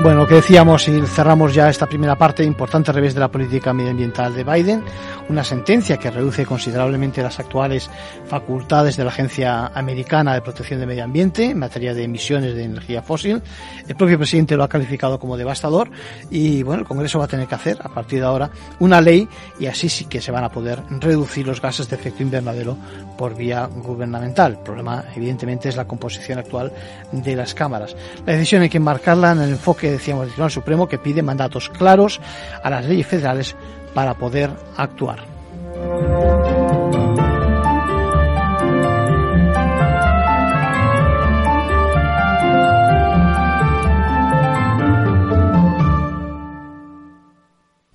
Bueno, 0.01 0.25
que 0.25 0.35
decíamos 0.35 0.87
y 0.87 1.01
cerramos 1.07 1.53
ya 1.53 1.69
esta 1.69 1.85
primera 1.85 2.15
parte, 2.17 2.41
importante 2.45 2.93
revés 2.93 3.13
de 3.13 3.19
la 3.19 3.27
política 3.27 3.73
medioambiental 3.73 4.33
de 4.33 4.45
Biden, 4.45 4.81
una 5.27 5.43
sentencia 5.43 5.97
que 5.97 6.09
reduce 6.09 6.45
considerablemente 6.45 7.21
las 7.21 7.37
actuales 7.41 7.89
facultades 8.25 8.95
de 8.95 9.03
la 9.03 9.09
Agencia 9.09 9.67
Americana 9.67 10.33
de 10.33 10.41
Protección 10.41 10.79
del 10.79 10.87
Medio 10.87 11.03
Ambiente 11.03 11.51
en 11.51 11.59
materia 11.59 11.93
de 11.93 12.03
emisiones 12.03 12.55
de 12.55 12.63
energía 12.63 13.01
fósil. 13.01 13.43
El 13.89 13.95
propio 13.97 14.17
presidente 14.17 14.55
lo 14.55 14.63
ha 14.63 14.69
calificado 14.69 15.19
como 15.19 15.35
devastador 15.35 15.91
y 16.31 16.63
bueno, 16.63 16.83
el 16.83 16.87
Congreso 16.87 17.19
va 17.19 17.25
a 17.25 17.27
tener 17.27 17.47
que 17.47 17.55
hacer 17.55 17.77
a 17.83 17.89
partir 17.89 18.19
de 18.19 18.25
ahora 18.25 18.49
una 18.79 19.01
ley 19.01 19.27
y 19.59 19.65
así 19.65 19.89
sí 19.89 20.05
que 20.05 20.21
se 20.21 20.31
van 20.31 20.45
a 20.45 20.49
poder 20.49 20.81
reducir 21.01 21.45
los 21.45 21.61
gases 21.61 21.89
de 21.89 21.97
efecto 21.97 22.23
invernadero 22.23 22.77
por 23.17 23.35
vía 23.35 23.65
gubernamental. 23.65 24.53
El 24.53 24.59
problema 24.59 25.03
evidentemente 25.13 25.67
es 25.67 25.75
la 25.75 25.85
composición 25.85 26.39
actual 26.39 26.71
de 27.11 27.35
las 27.35 27.53
cámaras. 27.53 27.97
La 28.25 28.31
decisión 28.31 28.61
hay 28.61 28.69
que 28.69 28.77
enmarcarla 28.77 29.33
en 29.33 29.41
el 29.41 29.49
enfoque 29.49 29.88
decíamos 29.91 30.25
del 30.25 30.31
Tribunal 30.31 30.51
Supremo 30.51 30.87
que 30.87 30.97
pide 30.97 31.21
mandatos 31.21 31.69
claros 31.69 32.19
a 32.63 32.69
las 32.69 32.85
leyes 32.85 33.07
federales 33.07 33.55
para 33.93 34.13
poder 34.13 34.51
actuar. 34.77 35.19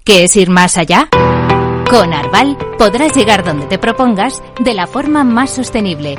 ¿Qué 0.04 0.24
es 0.24 0.37
ir 0.37 0.50
más 0.50 0.76
allá? 0.76 1.09
Con 1.88 2.12
Arval 2.12 2.59
podrás 2.78 3.14
llegar 3.16 3.44
donde 3.44 3.66
te 3.66 3.78
propongas 3.78 4.42
de 4.61 4.74
la 4.74 4.87
forma 4.87 5.24
más 5.24 5.50
sostenible 5.50 6.18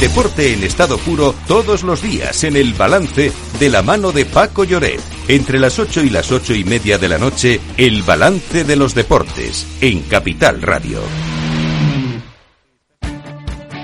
Deporte 0.00 0.54
en 0.54 0.62
estado 0.64 0.96
puro 0.96 1.34
todos 1.46 1.82
los 1.82 2.00
días 2.00 2.42
en 2.44 2.56
el 2.56 2.72
balance 2.72 3.32
de 3.58 3.68
la 3.68 3.82
mano 3.82 4.12
de 4.12 4.24
Paco 4.24 4.64
Lloret. 4.64 4.98
Entre 5.28 5.58
las 5.58 5.78
8 5.78 6.04
y 6.04 6.08
las 6.08 6.32
ocho 6.32 6.54
y 6.54 6.64
media 6.64 6.96
de 6.96 7.06
la 7.06 7.18
noche, 7.18 7.60
el 7.76 8.02
balance 8.02 8.64
de 8.64 8.76
los 8.76 8.94
deportes 8.94 9.66
en 9.82 10.00
Capital 10.00 10.62
Radio. 10.62 11.00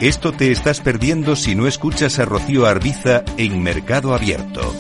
Esto 0.01 0.33
te 0.33 0.51
estás 0.51 0.81
perdiendo 0.81 1.37
si 1.37 1.55
no 1.55 1.67
escuchas 1.67 2.19
a 2.19 2.25
Rocío 2.25 2.65
Arbiza 2.65 3.23
en 3.37 3.63
Mercado 3.63 4.15
Abierto. 4.15 4.75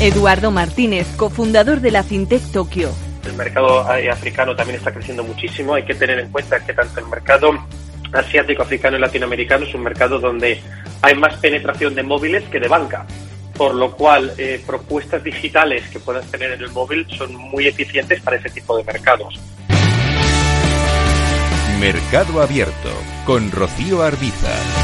Eduardo 0.00 0.50
Martínez, 0.50 1.06
cofundador 1.16 1.80
de 1.80 1.90
la 1.90 2.02
FinTech 2.02 2.42
Tokio. 2.52 2.90
El 3.26 3.34
mercado 3.34 3.80
africano 3.80 4.56
también 4.56 4.78
está 4.78 4.94
creciendo 4.94 5.22
muchísimo. 5.24 5.74
Hay 5.74 5.84
que 5.84 5.94
tener 5.94 6.18
en 6.20 6.30
cuenta 6.30 6.58
que 6.64 6.72
tanto 6.72 7.00
el 7.00 7.06
mercado 7.06 7.52
asiático, 8.16 8.62
africano 8.62 8.96
y 8.96 9.00
latinoamericano 9.00 9.66
es 9.66 9.74
un 9.74 9.82
mercado 9.82 10.18
donde 10.18 10.60
hay 11.02 11.14
más 11.14 11.36
penetración 11.36 11.94
de 11.94 12.02
móviles 12.02 12.44
que 12.44 12.60
de 12.60 12.68
banca, 12.68 13.06
por 13.56 13.74
lo 13.74 13.92
cual 13.92 14.32
eh, 14.38 14.62
propuestas 14.66 15.22
digitales 15.22 15.88
que 15.90 16.00
puedas 16.00 16.30
tener 16.30 16.52
en 16.52 16.62
el 16.62 16.70
móvil 16.70 17.06
son 17.10 17.34
muy 17.34 17.66
eficientes 17.66 18.20
para 18.20 18.36
ese 18.36 18.50
tipo 18.50 18.76
de 18.76 18.84
mercados. 18.84 19.40
Mercado 21.80 22.40
Abierto 22.40 22.90
con 23.26 23.50
Rocío 23.50 24.02
Arbiza. 24.02 24.83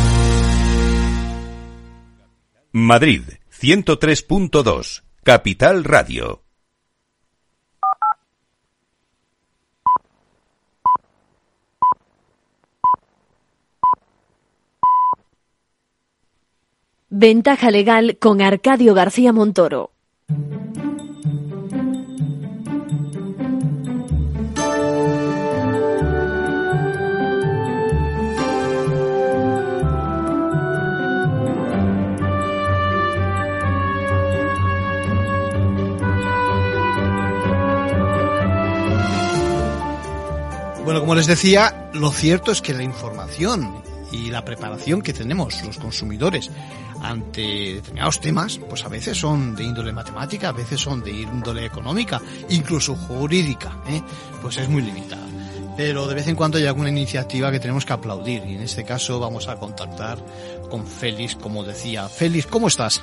Madrid 2.73 3.23
103.2, 3.51 5.03
Capital 5.23 5.83
Radio. 5.83 6.41
Ventaja 17.09 17.71
legal 17.71 18.17
con 18.17 18.41
Arcadio 18.41 18.93
García 18.93 19.33
Montoro. 19.33 19.91
Bueno, 40.83 40.99
como 40.99 41.15
les 41.15 41.27
decía, 41.27 41.89
lo 41.93 42.11
cierto 42.11 42.51
es 42.51 42.61
que 42.61 42.73
la 42.73 42.83
información 42.83 43.81
y 44.11 44.29
la 44.29 44.43
preparación 44.43 45.01
que 45.01 45.13
tenemos 45.13 45.63
los 45.63 45.77
consumidores 45.77 46.49
ante 47.01 47.75
determinados 47.75 48.19
temas, 48.19 48.59
pues 48.69 48.83
a 48.83 48.89
veces 48.89 49.17
son 49.17 49.55
de 49.55 49.63
índole 49.63 49.93
matemática, 49.93 50.49
a 50.49 50.53
veces 50.53 50.81
son 50.81 51.03
de 51.03 51.11
índole 51.11 51.65
económica, 51.65 52.21
incluso 52.49 52.95
jurídica, 52.95 53.77
¿eh? 53.89 54.01
pues 54.41 54.57
es 54.57 54.69
muy 54.69 54.81
limitada. 54.81 55.25
Pero 55.77 56.07
de 56.07 56.15
vez 56.15 56.27
en 56.27 56.35
cuando 56.35 56.57
hay 56.57 56.65
alguna 56.65 56.89
iniciativa 56.89 57.51
que 57.51 57.59
tenemos 57.59 57.85
que 57.85 57.93
aplaudir 57.93 58.43
y 58.45 58.55
en 58.55 58.61
este 58.61 58.83
caso 58.83 59.19
vamos 59.19 59.47
a 59.47 59.55
contactar 59.55 60.17
con 60.69 60.85
Félix, 60.85 61.35
como 61.35 61.63
decía. 61.63 62.09
Félix, 62.09 62.47
¿cómo 62.47 62.67
estás? 62.67 63.01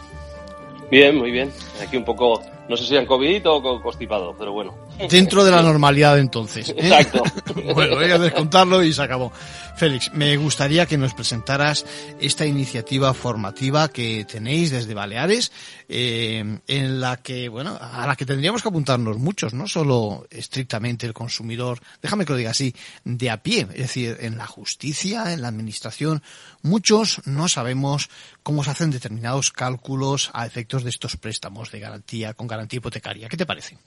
Bien, 0.91 1.17
muy 1.17 1.31
bien. 1.31 1.51
Aquí 1.83 1.97
un 1.97 2.05
poco, 2.05 2.43
no 2.69 2.77
sé 2.77 2.85
si 2.85 2.97
han 2.97 3.07
COVID 3.07 3.49
o 3.49 3.83
constipado, 3.83 4.35
pero 4.39 4.53
bueno. 4.53 4.75
Dentro 5.09 5.45
de 5.45 5.51
la 5.51 5.63
normalidad 5.63 6.19
entonces. 6.19 6.69
¿eh? 6.71 6.75
Exacto. 6.77 7.23
bueno, 7.75 7.97
voy 7.97 8.11
a 8.11 8.19
descontarlo 8.19 8.83
y 8.83 8.93
se 8.93 9.03
acabó. 9.03 9.33
Félix, 9.77 10.13
me 10.13 10.37
gustaría 10.37 10.87
que 10.87 10.99
nos 10.99 11.15
presentaras 11.15 11.87
esta 12.21 12.45
iniciativa 12.45 13.15
formativa 13.15 13.89
que 13.89 14.25
tenéis 14.25 14.73
desde 14.73 14.93
Baleares, 14.93 15.53
eh, 15.89 16.59
en 16.67 17.01
la 17.01 17.19
que, 17.19 17.49
bueno, 17.49 17.79
a 17.81 18.07
la 18.07 18.17
que 18.17 18.27
tendríamos 18.27 18.61
que 18.61 18.69
apuntarnos 18.69 19.19
muchos, 19.19 19.55
no 19.55 19.69
solo 19.69 20.27
estrictamente 20.31 21.07
el 21.07 21.15
consumidor, 21.15 21.79
déjame 22.03 22.25
que 22.25 22.33
lo 22.33 22.39
diga 22.39 22.51
así, 22.51 22.75
de 23.05 23.31
a 23.31 23.43
pie, 23.43 23.69
es 23.73 23.79
decir, 23.79 24.17
en 24.21 24.37
la 24.37 24.47
justicia, 24.47 25.33
en 25.33 25.43
la 25.43 25.49
administración, 25.49 26.23
muchos 26.63 27.23
no 27.25 27.49
sabemos 27.49 28.11
cómo 28.43 28.65
se 28.65 28.71
hacen 28.71 28.91
determinados 28.91 29.53
cálculos 29.53 30.31
a 30.33 30.45
efectos 30.45 30.83
de 30.83 30.91
estos 30.91 31.17
préstamos 31.17 31.71
de 31.71 31.79
garantía 31.79 32.35
con 32.35 32.49
garantía 32.49 32.58
hipotecaria. 32.71 33.29
¿Qué 33.29 33.37
te 33.37 33.47
parece? 33.47 33.79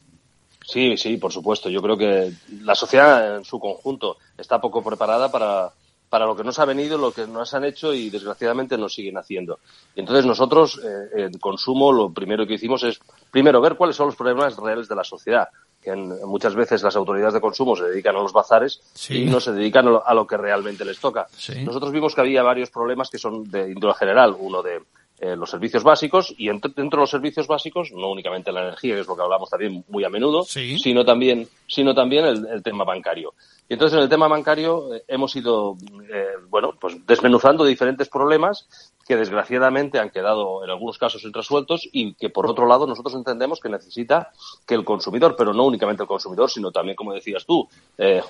Sí, 0.66 0.96
sí, 0.98 1.18
por 1.18 1.32
supuesto. 1.32 1.70
Yo 1.70 1.82
creo 1.82 1.98
que 1.98 2.32
la 2.62 2.76
sociedad 2.76 3.38
en 3.38 3.46
su 3.46 3.60
conjunto 3.60 4.18
está 4.38 4.62
poco 4.62 4.84
preparada 4.84 5.32
para, 5.32 5.72
para 6.12 6.26
lo 6.26 6.36
que 6.36 6.44
nos 6.44 6.60
ha 6.60 6.66
venido, 6.66 6.98
lo 6.98 7.12
que 7.12 7.26
nos 7.26 7.54
han 7.54 7.64
hecho 7.64 7.94
y 7.94 8.10
desgraciadamente 8.10 8.78
nos 8.78 8.94
siguen 8.94 9.18
haciendo. 9.18 9.60
Y 9.96 10.02
entonces 10.02 10.26
nosotros, 10.26 10.80
eh, 10.84 11.24
en 11.24 11.40
consumo, 11.40 11.92
lo 11.92 12.12
primero 12.12 12.46
que 12.46 12.56
hicimos 12.56 12.84
es, 12.84 13.00
primero, 13.32 13.62
ver 13.62 13.76
cuáles 13.76 13.96
son 13.96 14.08
los 14.08 14.16
problemas 14.16 14.58
reales 14.58 14.88
de 14.88 14.96
la 14.96 15.04
sociedad. 15.04 15.48
Que 15.82 15.92
en, 15.92 16.10
muchas 16.28 16.54
veces 16.54 16.84
las 16.84 16.96
autoridades 16.96 17.34
de 17.34 17.42
consumo 17.42 17.76
se 17.76 17.86
dedican 17.86 18.16
a 18.16 18.22
los 18.22 18.34
bazares 18.34 18.82
y 19.10 19.26
no 19.26 19.40
se 19.40 19.54
dedican 19.54 19.88
a 19.88 19.90
lo, 19.90 20.08
a 20.08 20.14
lo 20.14 20.28
que 20.28 20.38
realmente 20.38 20.86
les 20.86 21.00
toca. 21.00 21.28
Sí. 21.36 21.64
Nosotros 21.64 21.92
vimos 21.92 22.14
que 22.14 22.22
había 22.22 22.44
varios 22.44 22.70
problemas 22.70 23.10
que 23.10 23.18
son 23.18 23.50
de 23.50 23.72
índole 23.72 23.94
general. 23.96 24.36
Uno 24.38 24.62
de 24.62 24.82
eh, 25.24 25.36
los 25.36 25.52
servicios 25.52 25.84
básicos 25.84 26.34
y 26.38 26.50
entre- 26.50 26.72
dentro 26.76 26.98
de 26.98 27.04
los 27.04 27.10
servicios 27.12 27.46
básicos, 27.48 27.92
no 27.92 28.10
únicamente 28.10 28.52
la 28.52 28.62
energía, 28.64 28.96
que 28.96 29.02
es 29.02 29.08
lo 29.08 29.16
que 29.16 29.22
hablamos 29.22 29.50
también 29.52 29.86
muy 29.88 30.04
a 30.04 30.10
menudo, 30.10 30.42
Sí. 30.44 30.80
sino 30.80 31.06
también, 31.06 31.48
sino 31.68 31.94
también 31.94 32.26
el, 32.26 32.48
el 32.48 32.64
tema 32.64 32.84
bancario. 32.84 33.34
Y 33.70 33.74
entonces 33.74 33.96
en 33.98 34.04
el 34.04 34.10
tema 34.10 34.28
bancario 34.28 34.96
eh, 34.96 35.04
hemos 35.08 35.36
ido, 35.36 35.78
eh, 36.12 36.26
bueno, 36.50 36.74
pues 36.82 37.06
desmenuzando 37.06 37.64
diferentes 37.64 38.10
problemas 38.10 38.68
que 39.08 39.16
desgraciadamente 39.16 40.00
han 40.00 40.10
quedado 40.10 40.64
en 40.64 40.70
algunos 40.72 40.98
casos 40.98 41.24
irresueltos 41.24 41.88
y 41.92 42.14
que 42.16 42.30
por 42.30 42.48
otro 42.50 42.66
lado 42.66 42.88
nosotros 42.88 43.14
entendemos 43.16 43.60
que 43.60 43.70
necesita 43.70 44.32
que 44.66 44.74
el 44.74 44.84
consumidor, 44.84 45.36
pero 45.38 45.54
no 45.54 45.66
únicamente 45.66 46.02
el 46.04 46.08
consumidor, 46.08 46.50
sino 46.50 46.72
también, 46.72 46.96
como 46.96 47.14
decías 47.14 47.46
tú, 47.46 47.68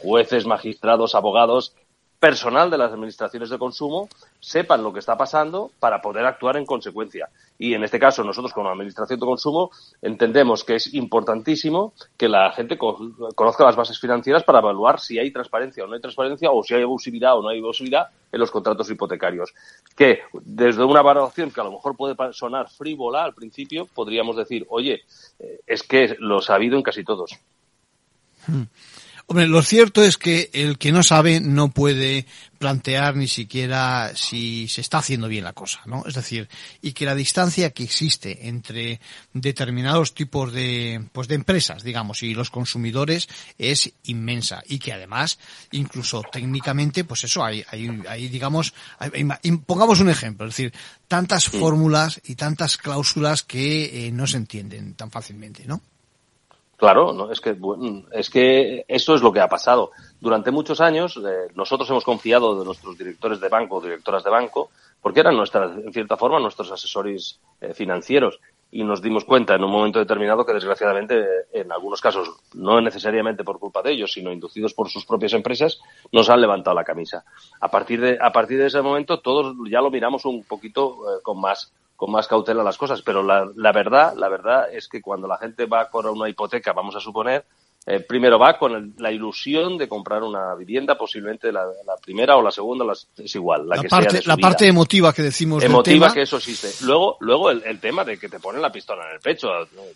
jueces, 0.01 0.45
magistrados, 0.45 1.15
abogados, 1.15 1.73
personal 2.21 2.69
de 2.69 2.77
las 2.77 2.91
administraciones 2.93 3.49
de 3.49 3.57
consumo 3.57 4.07
sepan 4.39 4.84
lo 4.84 4.93
que 4.93 4.99
está 4.99 5.17
pasando 5.17 5.71
para 5.79 5.99
poder 6.03 6.23
actuar 6.23 6.55
en 6.55 6.67
consecuencia. 6.67 7.29
Y 7.57 7.73
en 7.73 7.84
este 7.84 7.97
caso, 7.99 8.23
nosotros 8.23 8.53
como 8.53 8.69
Administración 8.69 9.19
de 9.19 9.25
Consumo 9.25 9.71
entendemos 10.03 10.63
que 10.63 10.75
es 10.75 10.93
importantísimo 10.93 11.93
que 12.15 12.29
la 12.29 12.51
gente 12.51 12.77
co- 12.77 12.99
conozca 13.34 13.63
las 13.63 13.75
bases 13.75 13.99
financieras 13.99 14.43
para 14.43 14.60
evaluar 14.60 14.99
si 14.99 15.17
hay 15.17 15.31
transparencia 15.31 15.84
o 15.84 15.88
no 15.88 15.95
hay 15.95 16.01
transparencia 16.01 16.51
o 16.51 16.62
si 16.63 16.75
hay 16.75 16.84
abusividad 16.84 17.36
o 17.39 17.41
no 17.41 17.49
hay 17.49 17.57
abusividad 17.57 18.10
en 18.31 18.39
los 18.39 18.51
contratos 18.51 18.88
hipotecarios. 18.91 19.51
Que 19.97 20.19
desde 20.43 20.84
una 20.84 21.01
valoración 21.01 21.49
que 21.49 21.60
a 21.60 21.63
lo 21.63 21.71
mejor 21.71 21.97
puede 21.97 22.15
sonar 22.34 22.69
frívola 22.69 23.23
al 23.23 23.34
principio, 23.34 23.88
podríamos 23.88 24.36
decir, 24.36 24.67
oye, 24.69 25.01
eh, 25.39 25.62
es 25.65 25.81
que 25.81 26.15
los 26.19 26.51
ha 26.51 26.55
habido 26.55 26.77
en 26.77 26.84
casi 26.84 27.03
todos. 27.03 27.31
Hombre, 29.27 29.47
lo 29.47 29.62
cierto 29.63 30.03
es 30.03 30.17
que 30.17 30.49
el 30.53 30.77
que 30.77 30.91
no 30.91 31.03
sabe 31.03 31.39
no 31.39 31.69
puede 31.71 32.25
plantear 32.57 33.15
ni 33.15 33.27
siquiera 33.27 34.12
si 34.13 34.67
se 34.67 34.81
está 34.81 34.97
haciendo 34.99 35.27
bien 35.27 35.43
la 35.45 35.53
cosa, 35.53 35.81
¿no? 35.86 36.03
Es 36.05 36.13
decir, 36.15 36.49
y 36.81 36.91
que 36.91 37.05
la 37.05 37.15
distancia 37.15 37.71
que 37.71 37.84
existe 37.84 38.47
entre 38.49 38.99
determinados 39.34 40.13
tipos 40.13 40.51
de, 40.51 41.07
pues 41.13 41.27
de 41.27 41.36
empresas, 41.36 41.84
digamos, 41.84 42.23
y 42.23 42.34
los 42.34 42.49
consumidores 42.49 43.29
es 43.57 43.91
inmensa 44.03 44.62
y 44.67 44.79
que 44.79 44.93
además, 44.93 45.39
incluso 45.71 46.23
técnicamente, 46.29 47.03
pues 47.03 47.23
eso, 47.23 47.43
hay, 47.43 47.63
hay, 47.69 47.89
hay 48.10 48.27
digamos, 48.27 48.73
hay- 48.99 49.12
pongamos 49.65 50.01
un 50.01 50.10
ejemplo, 50.10 50.45
es 50.47 50.55
decir, 50.55 50.73
tantas 51.07 51.45
fórmulas 51.45 52.21
y 52.25 52.36
tantas 52.36 52.77
cláusulas 52.77 53.43
que 53.43 54.07
eh, 54.07 54.12
no 54.12 54.27
se 54.27 54.38
entienden 54.38 54.93
tan 54.95 55.10
fácilmente, 55.10 55.63
¿no? 55.65 55.81
Claro, 56.82 57.13
no, 57.13 57.32
es 57.32 57.39
que 57.39 57.56
es 58.12 58.30
que 58.32 58.86
eso 58.88 59.13
es 59.13 59.22
lo 59.22 59.32
que 59.32 59.39
ha 59.39 59.48
pasado. 59.48 59.91
Durante 60.20 60.50
muchos 60.50 60.82
años 60.82 61.15
eh, 61.15 61.52
nosotros 61.54 61.88
hemos 61.91 62.04
confiado 62.04 62.58
de 62.58 62.65
nuestros 62.65 62.98
directores 62.98 63.39
de 63.39 63.50
banco 63.50 63.76
o 63.76 63.82
directoras 63.82 64.24
de 64.24 64.32
banco 64.32 64.72
porque 65.00 65.20
eran 65.20 65.36
en 65.38 65.94
cierta 65.94 66.17
forma, 66.17 66.39
nuestros 66.39 66.72
asesores 66.72 67.39
eh, 67.62 67.76
financieros. 67.76 68.39
Y 68.72 68.84
nos 68.84 69.00
dimos 69.00 69.26
cuenta 69.26 69.54
en 69.54 69.63
un 69.63 69.70
momento 69.70 70.00
determinado 70.00 70.44
que 70.44 70.54
desgraciadamente 70.54 71.24
en 71.54 71.72
algunos 71.72 72.02
casos 72.02 72.32
no 72.56 72.82
necesariamente 72.82 73.44
por 73.44 73.60
culpa 73.60 73.84
de 73.84 73.91
ellos 73.91 74.12
sino 74.12 74.32
inducidos 74.32 74.74
por 74.74 74.89
sus 74.89 75.06
propias 75.06 75.34
empresas 75.34 75.80
nos 76.12 76.32
han 76.32 76.41
levantado 76.41 76.76
la 76.76 76.84
camisa. 76.84 77.24
A 77.60 77.70
partir 77.70 78.02
de 78.02 78.17
a 78.20 78.32
partir 78.32 78.58
de 78.58 78.65
ese 78.65 78.82
momento 78.82 79.20
todos 79.20 79.56
ya 79.70 79.82
lo 79.82 79.91
miramos 79.91 80.26
un 80.26 80.44
poquito 80.46 80.96
eh, 81.06 81.22
con 81.22 81.39
más 81.39 81.72
con 82.01 82.11
más 82.11 82.27
cautela 82.27 82.63
las 82.63 82.79
cosas 82.79 83.03
pero 83.03 83.21
la, 83.21 83.47
la 83.55 83.71
verdad 83.71 84.15
la 84.15 84.27
verdad 84.27 84.73
es 84.73 84.87
que 84.87 85.03
cuando 85.03 85.27
la 85.27 85.37
gente 85.37 85.67
va 85.67 85.87
por 85.91 86.07
una 86.07 86.27
hipoteca 86.27 86.73
vamos 86.73 86.95
a 86.95 86.99
suponer 86.99 87.45
eh, 87.88 88.00
primero 88.00 88.38
va 88.38 88.58
con 88.60 88.74
el- 88.76 88.94
la 88.98 89.12
ilusión 89.12 89.78
de 89.78 89.88
comprar 89.89 90.22
una 90.24 90.54
vivienda, 90.56 90.98
posiblemente 90.98 91.52
la, 91.52 91.65
la 91.65 91.96
primera 91.98 92.38
o 92.38 92.41
la 92.41 92.52
segunda, 92.52 92.86
las- 92.86 93.08
es 93.17 93.34
igual, 93.36 93.67
la, 93.67 93.78
La 93.78 93.82
que 93.82 93.89
parte, 93.89 94.10
sea 94.10 94.17
de 94.20 94.22
su 94.24 94.30
la 94.30 94.36
vida 94.36 94.48
parte 94.50 94.67
emotiva 94.67 95.12
que 95.13 95.24
decimos 95.24 95.62
del 95.62 95.72
emotiva 95.72 96.06
tema. 96.08 96.13
que 96.13 96.22
eso 96.22 96.38
existe. 96.38 96.70
Luego, 96.86 97.17
luego 97.22 97.50
el, 97.50 97.63
el 97.65 97.80
tema 97.80 98.04
de 98.06 98.20
que 98.20 98.30
te 98.30 98.39
ponen 98.39 98.62
la 98.62 98.72
pistola 98.72 99.08
en 99.08 99.15
el 99.15 99.20
pecho. 99.20 99.48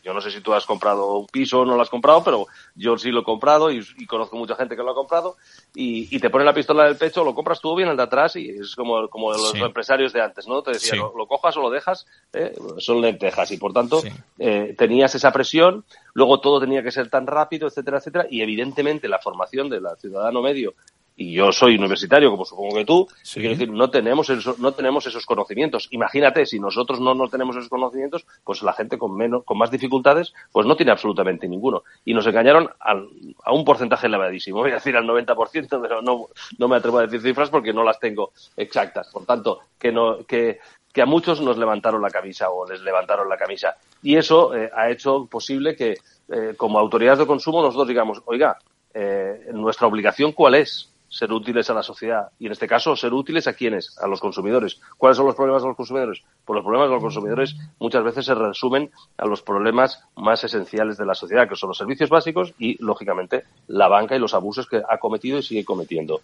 Yo 0.03 0.13
no 0.13 0.21
sé 0.21 0.31
si 0.31 0.41
tú 0.41 0.53
has 0.53 0.65
comprado 0.65 1.19
un 1.19 1.27
piso 1.27 1.59
o 1.59 1.65
no 1.65 1.75
lo 1.75 1.81
has 1.83 1.89
comprado, 1.89 2.23
pero 2.23 2.47
yo 2.73 2.97
sí 2.97 3.11
lo 3.11 3.21
he 3.21 3.23
comprado 3.23 3.69
y, 3.71 3.85
y 3.97 4.05
conozco 4.07 4.35
mucha 4.35 4.55
gente 4.55 4.75
que 4.75 4.81
lo 4.83 4.91
ha 4.91 4.95
comprado 4.95 5.35
y, 5.75 6.13
y 6.15 6.19
te 6.19 6.29
ponen 6.31 6.45
la 6.45 6.53
pistola 6.53 6.83
en 6.85 6.89
el 6.89 6.97
pecho, 6.97 7.23
lo 7.23 7.35
compras 7.35 7.59
tú 7.61 7.75
bien 7.75 7.89
el 7.89 7.97
de 7.97 8.03
atrás 8.03 8.35
y 8.35 8.49
es 8.49 8.75
como, 8.75 9.07
como 9.09 9.31
los 9.31 9.51
Sí. 9.51 9.61
empresarios 9.61 10.11
de 10.11 10.21
antes, 10.21 10.47
¿no? 10.47 10.61
Te 10.63 10.71
decía, 10.71 10.91
Sí. 10.93 10.97
lo, 10.97 11.13
lo 11.15 11.27
cojas 11.27 11.55
o 11.57 11.61
lo 11.61 11.69
dejas, 11.69 12.05
¿eh? 12.33 12.53
son 12.79 12.99
lentejas 13.01 13.51
y 13.51 13.57
por 13.57 13.73
tanto 13.73 14.01
eh, 14.39 14.73
tenías 14.77 15.13
esa 15.15 15.31
presión, 15.31 15.85
luego 16.13 16.39
todo 16.39 16.59
tenía 16.59 16.81
que 16.81 16.91
ser 16.91 17.09
tan 17.09 17.27
rápido, 17.27 17.67
etcétera, 17.75 17.97
etcétera, 17.97 18.27
y 18.29 18.41
evidentemente 18.41 19.07
la 19.07 19.19
formación 19.19 19.69
del 19.69 19.85
ciudadano 19.99 20.41
medio 20.41 20.73
y 21.17 21.31
yo 21.31 21.53
soy 21.53 21.75
universitario, 21.75 22.29
como 22.29 22.43
supongo 22.43 22.75
que 22.75 22.83
tú, 22.83 23.07
quiero 23.39 23.51
decir, 23.51 23.69
no 23.71 23.89
tenemos, 23.89 24.29
eso- 24.29 24.55
no 24.59 24.73
tenemos 24.73 25.07
esos 25.07 25.25
conocimientos. 25.25 25.87
Imagínate, 25.91 26.45
si 26.45 26.59
nosotros 26.59 26.99
no, 26.99 27.15
no 27.15 27.29
tenemos 27.29 27.55
esos 27.55 27.69
conocimientos, 27.69 28.25
pues 28.43 28.61
la 28.63 28.73
gente 28.73 28.97
con 28.97 29.15
menos, 29.15 29.45
con 29.45 29.57
más 29.57 29.71
dificultades, 29.71 30.33
pues 30.51 30.67
no 30.67 30.75
tiene 30.75 30.91
absolutamente 30.91 31.47
ninguno. 31.47 31.83
Y 32.03 32.13
nos 32.13 32.27
engañaron 32.27 32.69
al- 32.81 33.07
a 33.45 33.53
un 33.53 33.63
porcentaje 33.63 34.07
elevadísimo, 34.07 34.59
voy 34.59 34.71
a 34.71 34.75
decir 34.75 34.97
al 34.97 35.05
90%, 35.07 35.81
pero 35.81 36.01
no, 36.01 36.25
no 36.57 36.67
me 36.67 36.75
atrevo 36.75 36.97
a 36.99 37.03
decir 37.03 37.21
cifras 37.21 37.49
porque 37.49 37.71
no 37.71 37.85
las 37.85 37.97
tengo 37.97 38.33
exactas. 38.57 39.07
Por 39.09 39.25
tanto, 39.25 39.59
que 39.79 39.93
no, 39.93 40.17
que, 40.25 40.59
que 40.95 41.01
a 41.01 41.05
muchos 41.05 41.41
nos 41.41 41.57
levantaron 41.57 42.01
la 42.01 42.09
camisa 42.09 42.49
o 42.49 42.65
les 42.65 42.79
levantaron 42.79 43.27
la 43.27 43.35
camisa. 43.35 43.75
Y 44.01 44.15
eso 44.15 44.55
eh, 44.55 44.71
ha 44.73 44.89
hecho 44.89 45.25
posible 45.25 45.75
que, 45.75 45.97
eh, 46.29 46.53
como 46.55 46.79
autoridades 46.79 47.19
de 47.19 47.27
consumo, 47.27 47.61
nosotros 47.61 47.89
digamos, 47.89 48.21
oiga, 48.25 48.57
eh, 48.93 49.49
nuestra 49.51 49.87
obligación 49.87 50.31
cuál 50.31 50.55
es? 50.55 50.89
ser 51.07 51.31
útiles 51.31 51.69
a 51.69 51.73
la 51.73 51.83
sociedad 51.83 52.29
y 52.39 52.47
en 52.47 52.51
este 52.51 52.67
caso 52.67 52.93
ser 52.93 53.13
útiles 53.13 53.47
a 53.47 53.53
quienes, 53.53 53.97
a 53.99 54.07
los 54.07 54.19
consumidores. 54.19 54.81
¿Cuáles 54.97 55.15
son 55.15 55.27
los 55.27 55.35
problemas 55.35 55.61
de 55.61 55.69
los 55.69 55.77
consumidores? 55.77 56.21
Pues 56.43 56.55
los 56.55 56.63
problemas 56.63 56.89
de 56.89 56.95
los 56.95 57.03
consumidores 57.03 57.55
muchas 57.79 58.03
veces 58.03 58.25
se 58.25 58.35
resumen 58.35 58.91
a 59.17 59.25
los 59.25 59.41
problemas 59.41 60.03
más 60.17 60.43
esenciales 60.43 60.97
de 60.97 61.05
la 61.05 61.15
sociedad, 61.15 61.47
que 61.47 61.55
son 61.55 61.69
los 61.69 61.77
servicios 61.77 62.09
básicos 62.09 62.53
y, 62.59 62.83
lógicamente, 62.83 63.43
la 63.67 63.87
banca 63.87 64.15
y 64.15 64.19
los 64.19 64.33
abusos 64.33 64.67
que 64.67 64.81
ha 64.85 64.97
cometido 64.97 65.37
y 65.37 65.43
sigue 65.43 65.63
cometiendo. 65.63 66.21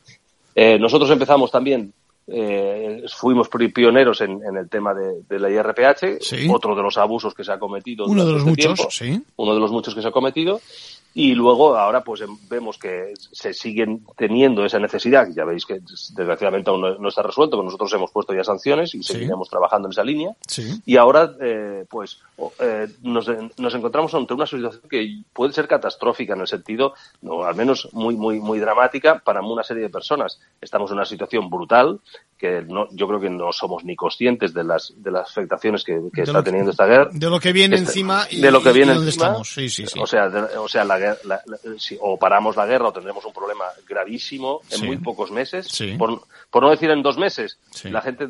Eh, 0.55 0.77
nosotros 0.77 1.09
empezamos 1.11 1.51
también 1.51 1.93
eh, 2.27 3.03
fuimos 3.13 3.49
pioneros 3.49 4.21
en, 4.21 4.41
el 4.55 4.69
tema 4.69 4.93
de, 4.93 5.39
la 5.39 5.49
IRPH, 5.49 6.51
otro 6.51 6.75
de 6.75 6.83
los 6.83 6.97
abusos 6.97 7.33
que 7.33 7.43
se 7.43 7.51
ha 7.51 7.59
cometido. 7.59 8.05
Uno 8.05 8.25
de 8.25 8.33
los 8.33 8.45
este 8.45 8.69
muchos, 8.69 8.95
sí. 8.95 9.21
Uno 9.35 9.53
de 9.53 9.59
los 9.59 9.71
muchos 9.71 9.95
que 9.95 10.01
se 10.01 10.07
ha 10.07 10.11
cometido. 10.11 10.61
Y 11.13 11.33
luego 11.33 11.75
ahora 11.75 12.03
pues 12.03 12.21
em, 12.21 12.37
vemos 12.49 12.77
que 12.77 13.13
se 13.15 13.53
siguen 13.53 14.05
teniendo 14.15 14.65
esa 14.65 14.79
necesidad, 14.79 15.27
ya 15.35 15.43
veis 15.43 15.65
que 15.65 15.79
desgraciadamente 16.15 16.69
aún 16.69 16.81
no, 16.81 17.09
está 17.09 17.21
resuelto, 17.21 17.57
pero 17.57 17.63
nosotros 17.63 17.91
hemos 17.93 18.11
puesto 18.11 18.33
ya 18.33 18.43
sanciones 18.43 18.95
y 18.95 19.03
seguiremos 19.03 19.49
trabajando 19.49 19.87
en 19.87 19.91
esa 19.91 20.03
línea. 20.03 20.35
Y 20.85 20.97
ahora 20.97 21.33
eh, 21.41 21.85
pues 21.89 22.19
eh, 22.59 22.87
nos, 23.03 23.29
nos, 23.57 23.75
encontramos 23.75 24.13
ante 24.13 24.33
una 24.33 24.45
situación 24.45 24.83
que 24.89 25.21
puede 25.33 25.53
ser 25.53 25.67
catastrófica 25.67 26.33
en 26.33 26.41
el 26.41 26.47
sentido, 26.47 26.93
no, 27.21 27.43
al 27.43 27.55
menos 27.55 27.89
muy, 27.91 28.15
muy, 28.15 28.39
muy 28.39 28.59
dramática 28.59 29.19
para 29.19 29.41
una 29.41 29.63
serie 29.63 29.83
de 29.83 29.89
personas. 29.89 30.39
Estamos 30.61 30.91
en 30.91 30.97
una 30.97 31.05
situación 31.05 31.49
brutal 31.49 31.99
que 32.41 32.63
no, 32.67 32.87
yo 32.89 33.07
creo 33.07 33.19
que 33.19 33.29
no 33.29 33.53
somos 33.53 33.85
ni 33.85 33.95
conscientes 33.95 34.51
de 34.51 34.63
las, 34.63 34.91
de 34.97 35.11
las 35.11 35.29
afectaciones 35.29 35.83
que, 35.83 36.01
está 36.15 36.41
teniendo 36.41 36.71
esta 36.71 36.87
guerra. 36.87 37.11
De 37.13 37.29
lo 37.29 37.39
que 37.39 37.53
viene 37.53 37.75
este, 37.75 37.89
encima 37.89 38.25
y 38.31 38.41
de 38.41 38.49
lo 38.49 38.63
que 38.63 38.71
viene 38.71 38.93
encima. 38.93 39.09
Estamos. 39.09 39.47
Sí, 39.47 39.69
sí, 39.69 39.85
sí. 39.85 39.99
O 40.01 40.07
sea, 40.07 40.25
o 40.57 40.67
sea 40.67 40.83
la, 40.83 41.15
si, 41.77 41.99
o 42.01 42.17
paramos 42.17 42.55
la 42.55 42.65
guerra 42.65 42.87
o 42.87 42.91
tendremos 42.91 43.23
un 43.25 43.31
problema 43.31 43.65
gravísimo 43.87 44.61
en 44.71 44.87
muy 44.87 44.97
pocos 44.97 45.29
meses. 45.29 45.69
Por, 45.99 46.23
por, 46.49 46.63
no 46.63 46.71
decir 46.71 46.89
en 46.89 47.03
dos 47.03 47.15
meses. 47.15 47.59
La 47.83 48.01
gente, 48.01 48.27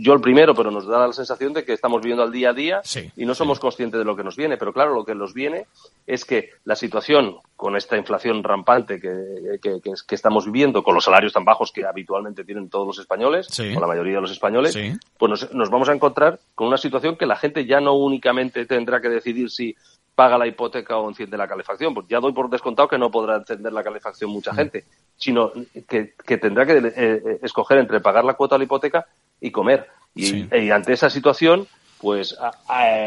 yo 0.00 0.12
el 0.12 0.20
primero, 0.20 0.52
pero 0.52 0.72
nos 0.72 0.84
da 0.84 1.06
la 1.06 1.12
sensación 1.12 1.52
de 1.52 1.64
que 1.64 1.72
estamos 1.72 2.02
viviendo 2.02 2.24
al 2.24 2.32
día 2.32 2.50
a 2.50 2.52
día 2.52 2.82
y 3.16 3.24
no 3.24 3.36
somos 3.36 3.60
conscientes 3.60 4.00
de 4.00 4.04
lo 4.04 4.16
que 4.16 4.24
nos 4.24 4.34
viene. 4.34 4.56
Pero 4.56 4.72
claro, 4.72 4.92
lo 4.92 5.04
que 5.04 5.14
nos 5.14 5.34
viene 5.34 5.66
es 6.04 6.24
que 6.24 6.50
la 6.64 6.74
situación 6.74 7.36
con 7.54 7.76
esta 7.76 7.96
inflación 7.96 8.42
rampante 8.42 9.00
que, 9.00 9.58
que, 9.62 9.80
que 9.80 10.14
estamos 10.16 10.46
viviendo, 10.46 10.82
con 10.82 10.96
los 10.96 11.04
salarios 11.04 11.32
tan 11.32 11.44
bajos 11.44 11.70
que 11.70 11.86
habitualmente 11.86 12.44
tienen 12.44 12.68
todos 12.68 12.88
los 12.88 12.98
españoles, 12.98 13.35
o 13.40 13.80
la 13.80 13.86
mayoría 13.86 14.16
de 14.16 14.20
los 14.20 14.30
españoles, 14.30 14.76
pues 15.18 15.48
nos, 15.52 15.70
vamos 15.70 15.88
a 15.88 15.94
encontrar 15.94 16.38
con 16.54 16.68
una 16.68 16.76
situación 16.76 17.16
que 17.16 17.26
la 17.26 17.36
gente 17.36 17.66
ya 17.66 17.80
no 17.80 17.94
únicamente 17.94 18.66
tendrá 18.66 19.00
que 19.00 19.08
decidir 19.08 19.50
si 19.50 19.74
paga 20.14 20.38
la 20.38 20.46
hipoteca 20.46 20.96
o 20.96 21.08
enciende 21.08 21.36
la 21.36 21.46
calefacción, 21.46 21.92
pues 21.92 22.06
ya 22.08 22.20
doy 22.20 22.32
por 22.32 22.48
descontado 22.48 22.88
que 22.88 22.98
no 22.98 23.10
podrá 23.10 23.36
encender 23.36 23.72
la 23.72 23.84
calefacción 23.84 24.30
mucha 24.30 24.52
mm. 24.52 24.56
gente, 24.56 24.84
sino 25.16 25.52
que, 25.86 26.14
tendrá 26.38 26.64
que 26.64 26.78
eh, 26.78 26.92
eh, 26.96 27.38
escoger 27.42 27.78
entre 27.78 28.00
pagar 28.00 28.24
la 28.24 28.34
cuota 28.34 28.54
de 28.54 28.60
la 28.60 28.64
hipoteca 28.64 29.06
y 29.40 29.50
comer. 29.50 29.88
Y, 30.14 30.70
ante 30.70 30.94
esa 30.94 31.10
situación, 31.10 31.68
pues 32.00 32.34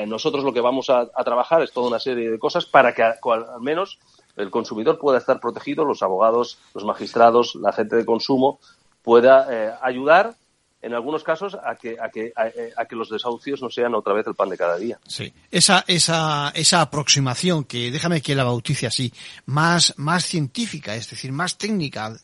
nosotros 0.06 0.44
lo 0.44 0.54
que 0.54 0.62
vamos 0.62 0.92
a, 0.92 1.08
trabajar 1.24 1.64
es 1.64 1.72
toda 1.72 1.88
una 1.88 2.00
serie 2.00 2.30
de 2.30 2.38
cosas 2.38 2.68
para 2.68 2.94
que 2.94 3.02
al 3.02 3.18
menos 3.62 3.98
el 4.40 4.50
consumidor 4.52 5.00
pueda 5.00 5.18
estar 5.18 5.40
protegido, 5.40 5.84
los 5.84 6.02
abogados, 6.02 6.60
los 6.74 6.86
magistrados, 6.86 7.56
la 7.56 7.74
gente 7.74 7.96
de 7.96 8.06
consumo, 8.06 8.60
pueda 9.02 9.48
eh, 9.50 9.74
ayudar 9.82 10.34
en 10.82 10.94
algunos 10.94 11.24
casos 11.24 11.56
a 11.56 11.76
que, 11.76 11.98
a 12.00 12.10
que, 12.10 12.32
a, 12.36 12.86
que 12.86 12.96
los 12.96 13.10
desahucios 13.10 13.62
no 13.62 13.70
sean 13.70 13.96
otra 13.96 14.14
vez 14.14 14.26
el 14.28 14.36
pan 14.36 14.50
de 14.50 14.58
cada 14.58 14.78
día. 14.78 15.00
Sí, 15.06 15.34
esa, 15.52 15.84
esa, 15.88 16.52
esa 16.56 16.82
aproximación 16.82 17.66
que, 17.66 17.92
déjame 17.92 18.22
que 18.22 18.36
la 18.36 18.46
bautice 18.46 18.88
así, 18.88 19.14
más, 19.46 19.94
más 19.98 20.26
científica, 20.26 20.96
es 20.96 21.10
decir, 21.10 21.32
más 21.32 21.58
técnica, 21.58 22.18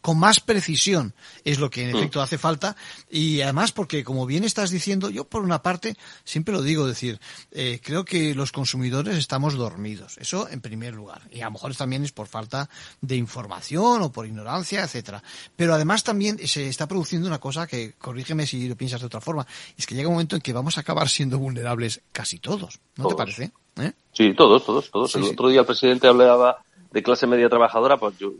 con 0.00 0.18
más 0.18 0.40
precisión, 0.40 1.14
es 1.44 1.58
lo 1.58 1.68
que 1.68 1.82
en 1.82 1.92
mm. 1.92 1.96
efecto 1.96 2.22
hace 2.22 2.38
falta. 2.38 2.76
Y 3.10 3.40
además 3.40 3.72
porque, 3.72 4.04
como 4.04 4.26
bien 4.26 4.44
estás 4.44 4.70
diciendo, 4.70 5.10
yo 5.10 5.24
por 5.24 5.42
una 5.42 5.62
parte, 5.62 5.96
siempre 6.24 6.54
lo 6.54 6.62
digo, 6.62 6.86
decir, 6.86 7.18
eh, 7.50 7.80
creo 7.82 8.04
que 8.04 8.34
los 8.34 8.52
consumidores 8.52 9.16
estamos 9.16 9.54
dormidos. 9.54 10.16
Eso 10.18 10.48
en 10.48 10.60
primer 10.60 10.94
lugar. 10.94 11.22
Y 11.32 11.40
a 11.40 11.46
lo 11.46 11.52
mejor 11.52 11.74
también 11.74 12.04
es 12.04 12.12
por 12.12 12.28
falta 12.28 12.68
de 13.00 13.16
información 13.16 14.02
o 14.02 14.12
por 14.12 14.26
ignorancia, 14.26 14.84
etcétera. 14.84 15.22
Pero 15.56 15.74
además 15.74 16.04
también 16.04 16.38
se 16.46 16.68
está 16.68 16.86
produciendo 16.86 17.26
una 17.26 17.38
cosa 17.38 17.66
que 17.66 17.95
corrígeme 17.98 18.46
si 18.46 18.68
lo 18.68 18.76
piensas 18.76 19.00
de 19.00 19.06
otra 19.06 19.20
forma, 19.20 19.46
es 19.76 19.86
que 19.86 19.94
llega 19.94 20.08
un 20.08 20.14
momento 20.14 20.36
en 20.36 20.42
que 20.42 20.52
vamos 20.52 20.78
a 20.78 20.80
acabar 20.80 21.08
siendo 21.08 21.38
vulnerables 21.38 22.02
casi 22.12 22.38
todos, 22.38 22.80
¿no 22.96 23.08
te 23.08 23.14
parece? 23.14 23.52
¿Eh? 23.76 23.92
Sí, 24.12 24.34
todos, 24.34 24.64
todos, 24.64 24.90
todos. 24.90 25.14
el 25.16 25.24
otro 25.24 25.48
día 25.48 25.60
el 25.60 25.66
presidente 25.66 26.06
hablaba 26.06 26.58
de 26.90 27.02
clase 27.02 27.26
media 27.26 27.48
trabajadora, 27.48 27.98
pues 27.98 28.16
yo, 28.18 28.32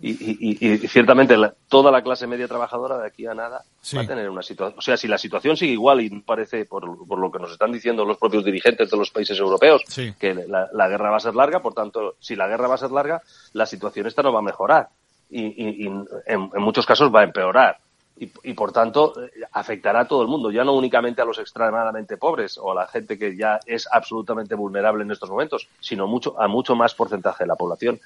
y, 0.00 0.78
ciertamente 0.88 1.36
toda 1.68 1.92
la 1.92 2.02
clase 2.02 2.26
media 2.26 2.48
trabajadora 2.48 2.98
de 2.98 3.06
aquí 3.06 3.26
a 3.26 3.34
nada 3.34 3.62
va 3.96 4.00
a 4.00 4.06
tener 4.06 4.28
una 4.28 4.42
situación. 4.42 4.78
O 4.78 4.82
sea, 4.82 4.96
si 4.96 5.06
la 5.06 5.18
situación 5.18 5.56
sigue 5.56 5.72
igual 5.72 6.00
y 6.00 6.10
parece, 6.20 6.64
por, 6.64 7.06
por, 7.06 7.18
lo 7.18 7.30
que 7.30 7.38
nos 7.38 7.52
están 7.52 7.70
diciendo 7.70 8.04
los 8.04 8.18
propios 8.18 8.44
dirigentes 8.44 8.90
de 8.90 8.96
los 8.96 9.10
países 9.10 9.38
europeos, 9.38 9.84
que 10.18 10.34
la, 10.34 10.88
guerra 10.88 11.10
va 11.10 11.18
a 11.18 11.20
ser 11.20 11.34
larga, 11.34 11.60
por 11.60 11.74
tanto, 11.74 12.16
si 12.18 12.34
la 12.34 12.48
guerra 12.48 12.66
va 12.66 12.74
a 12.74 12.78
ser 12.78 12.90
larga, 12.90 13.22
la 13.52 13.66
situación 13.66 14.06
esta 14.06 14.22
no 14.22 14.32
va 14.32 14.40
a 14.40 14.42
mejorar 14.42 14.88
y, 15.30 15.86
en, 15.86 16.04
en, 16.26 16.50
muchos 16.62 16.86
casos 16.86 17.14
va 17.14 17.20
a 17.20 17.24
empeorar 17.24 17.78
y, 18.20 18.52
por 18.52 18.70
tanto 18.70 19.14
eh, 19.18 19.30
afectará 19.52 20.00
a 20.00 20.08
todo 20.08 20.20
el 20.20 20.28
mundo, 20.28 20.50
ya 20.50 20.62
no 20.62 20.74
únicamente 20.74 21.22
a 21.22 21.24
los 21.24 21.38
extremadamente 21.38 22.18
pobres 22.18 22.58
o 22.58 22.72
a 22.72 22.74
la 22.74 22.86
gente 22.86 23.18
que 23.18 23.34
ya 23.34 23.58
es 23.64 23.88
absolutamente 23.90 24.54
vulnerable 24.54 25.04
en 25.04 25.10
estos 25.10 25.30
momentos, 25.30 25.68
sino 25.80 26.06
mucho 26.06 26.38
a 26.38 26.46
mucho 26.46 26.76
más 26.76 26.94
porcentaje 26.94 27.44
de 27.44 27.48
la 27.48 27.56
población. 27.56 27.98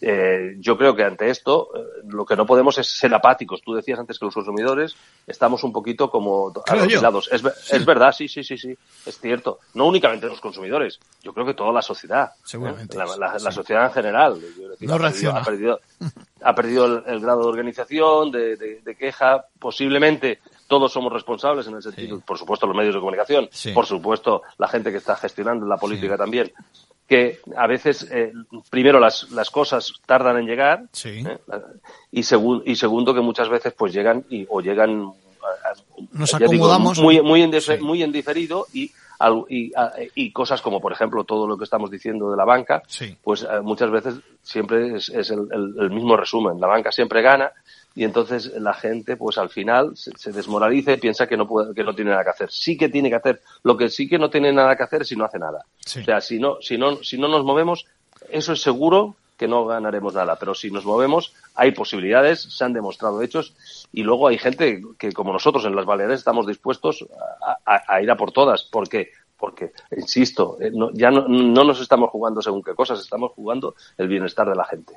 Eh, 0.00 0.54
yo 0.58 0.78
creo 0.78 0.94
que 0.96 1.02
ante 1.02 1.28
esto 1.28 1.68
eh, 1.74 1.80
lo 2.08 2.24
que 2.24 2.36
no 2.36 2.46
podemos 2.46 2.78
es 2.78 2.88
ser 2.88 3.12
apáticos. 3.12 3.60
Tú 3.62 3.74
decías 3.74 3.98
antes 3.98 4.18
que 4.18 4.24
los 4.24 4.34
consumidores 4.34 4.94
estamos 5.26 5.62
un 5.64 5.72
poquito 5.72 6.10
como 6.10 6.52
aislados. 6.66 7.28
Es, 7.30 7.44
es, 7.70 7.84
verdad, 7.84 8.12
sí, 8.12 8.28
sí, 8.28 8.42
sí, 8.42 8.56
sí, 8.56 8.76
es 9.04 9.20
cierto. 9.20 9.58
No 9.74 9.86
únicamente 9.86 10.28
los 10.28 10.40
consumidores, 10.40 10.98
yo 11.22 11.34
creo 11.34 11.44
que 11.44 11.54
toda 11.54 11.72
la 11.72 11.82
sociedad, 11.82 12.30
la, 12.94 13.52
sociedad 13.52 13.86
en 13.86 13.92
general. 13.92 14.40
no 14.80 14.94
ha, 14.94 14.98
perdido, 14.98 15.36
ha 15.36 15.42
perdido, 15.42 15.80
ha 16.42 16.54
perdido 16.54 17.04
el, 17.04 17.20
grado 17.20 17.42
de 17.42 17.48
organización, 17.48 18.30
de, 18.30 18.56
de, 18.56 18.94
queja, 18.96 19.46
posiblemente 19.58 20.40
todos 20.66 20.92
somos 20.92 21.12
responsables 21.12 21.66
en 21.66 21.74
el 21.74 21.82
sentido, 21.82 22.20
por 22.20 22.38
supuesto, 22.38 22.66
los 22.66 22.76
medios 22.76 22.94
de 22.94 23.00
comunicación, 23.00 23.48
por 23.74 23.86
supuesto, 23.86 24.42
la 24.58 24.68
gente 24.68 24.90
que 24.90 24.98
está 24.98 25.16
gestionando 25.16 25.66
la 25.66 25.76
política 25.76 26.16
también, 26.16 26.52
que 27.06 27.40
a 27.56 27.66
veces, 27.66 28.06
eh, 28.10 28.32
primero, 28.68 29.00
las, 29.00 29.30
las 29.30 29.50
cosas 29.50 29.94
tardan 30.04 30.38
en 30.38 30.46
llegar, 30.46 30.84
¿eh? 31.04 31.38
y, 32.12 32.20
y 32.20 32.76
segundo, 32.76 33.14
que 33.14 33.20
muchas 33.20 33.48
veces 33.48 33.72
pues 33.72 33.94
llegan 33.94 34.24
y, 34.28 34.46
o 34.48 34.60
llegan 34.60 35.12
Nos 36.12 36.34
acomodamos. 36.34 37.00
muy, 37.00 37.22
muy, 37.22 37.42
en, 37.42 37.50
muy 37.80 38.02
en 38.02 38.12
diferido 38.12 38.66
y 38.74 38.92
y, 39.48 39.72
y, 40.14 40.30
cosas 40.30 40.62
como, 40.62 40.80
por 40.80 40.92
ejemplo, 40.92 41.24
todo 41.24 41.46
lo 41.46 41.58
que 41.58 41.64
estamos 41.64 41.90
diciendo 41.90 42.30
de 42.30 42.36
la 42.36 42.44
banca, 42.44 42.82
pues 43.22 43.42
eh, 43.42 43.60
muchas 43.62 43.90
veces 43.90 44.14
siempre 44.42 44.94
es, 44.96 45.10
el, 45.10 45.90
mismo 45.90 46.16
resumen. 46.16 46.60
La 46.60 46.68
banca 46.68 46.92
siempre 46.92 47.20
gana 47.20 47.52
y 47.98 48.04
entonces 48.04 48.52
la 48.60 48.74
gente, 48.74 49.16
pues 49.16 49.38
al 49.38 49.48
final 49.48 49.96
se, 49.96 50.30
desmoraliza 50.30 50.92
y 50.92 50.98
piensa 50.98 51.26
que 51.26 51.36
no, 51.36 51.48
puede, 51.48 51.74
que 51.74 51.82
no 51.82 51.96
tiene 51.96 52.12
nada 52.12 52.22
que 52.22 52.30
hacer. 52.30 52.48
Sí 52.48 52.78
que 52.78 52.88
tiene 52.88 53.08
que 53.08 53.16
hacer. 53.16 53.40
Lo 53.64 53.76
que 53.76 53.88
sí 53.88 54.08
que 54.08 54.20
no 54.20 54.30
tiene 54.30 54.52
nada 54.52 54.76
que 54.76 54.84
hacer 54.84 55.02
es 55.02 55.08
si 55.08 55.16
no 55.16 55.24
hace 55.24 55.40
nada. 55.40 55.64
O 55.84 56.04
sea, 56.04 56.20
si 56.20 56.38
no, 56.38 56.58
si 56.60 56.78
no, 56.78 57.02
si 57.02 57.18
no 57.18 57.26
nos 57.26 57.42
movemos, 57.42 57.86
eso 58.30 58.52
es 58.52 58.62
seguro 58.62 59.16
que 59.36 59.48
no 59.48 59.66
ganaremos 59.66 60.14
nada. 60.14 60.36
Pero 60.36 60.54
si 60.54 60.70
nos 60.70 60.84
movemos, 60.84 61.32
hay 61.56 61.72
posibilidades, 61.72 62.40
se 62.40 62.64
han 62.64 62.72
demostrado 62.72 63.20
hechos 63.20 63.56
y 63.92 64.04
luego 64.04 64.28
hay 64.28 64.38
gente 64.38 64.80
que, 64.96 65.10
como 65.10 65.32
nosotros 65.32 65.64
en 65.64 65.74
las 65.74 65.84
Baleares, 65.84 66.20
estamos 66.20 66.46
dispuestos 66.46 67.04
a, 67.66 68.00
ir 68.00 68.12
a 68.12 68.16
por 68.16 68.30
todas. 68.30 68.62
¿Por 68.62 68.88
qué? 68.88 69.10
Porque, 69.38 69.72
insisto, 69.96 70.58
eh, 70.60 70.72
ya 70.94 71.10
no, 71.10 71.28
nos 71.28 71.80
estamos 71.80 72.10
jugando 72.10 72.42
según 72.42 72.62
qué 72.62 72.74
cosas, 72.74 73.00
estamos 73.00 73.32
jugando 73.32 73.74
el 73.96 74.08
bienestar 74.08 74.48
de 74.48 74.56
la 74.56 74.64
gente. 74.64 74.94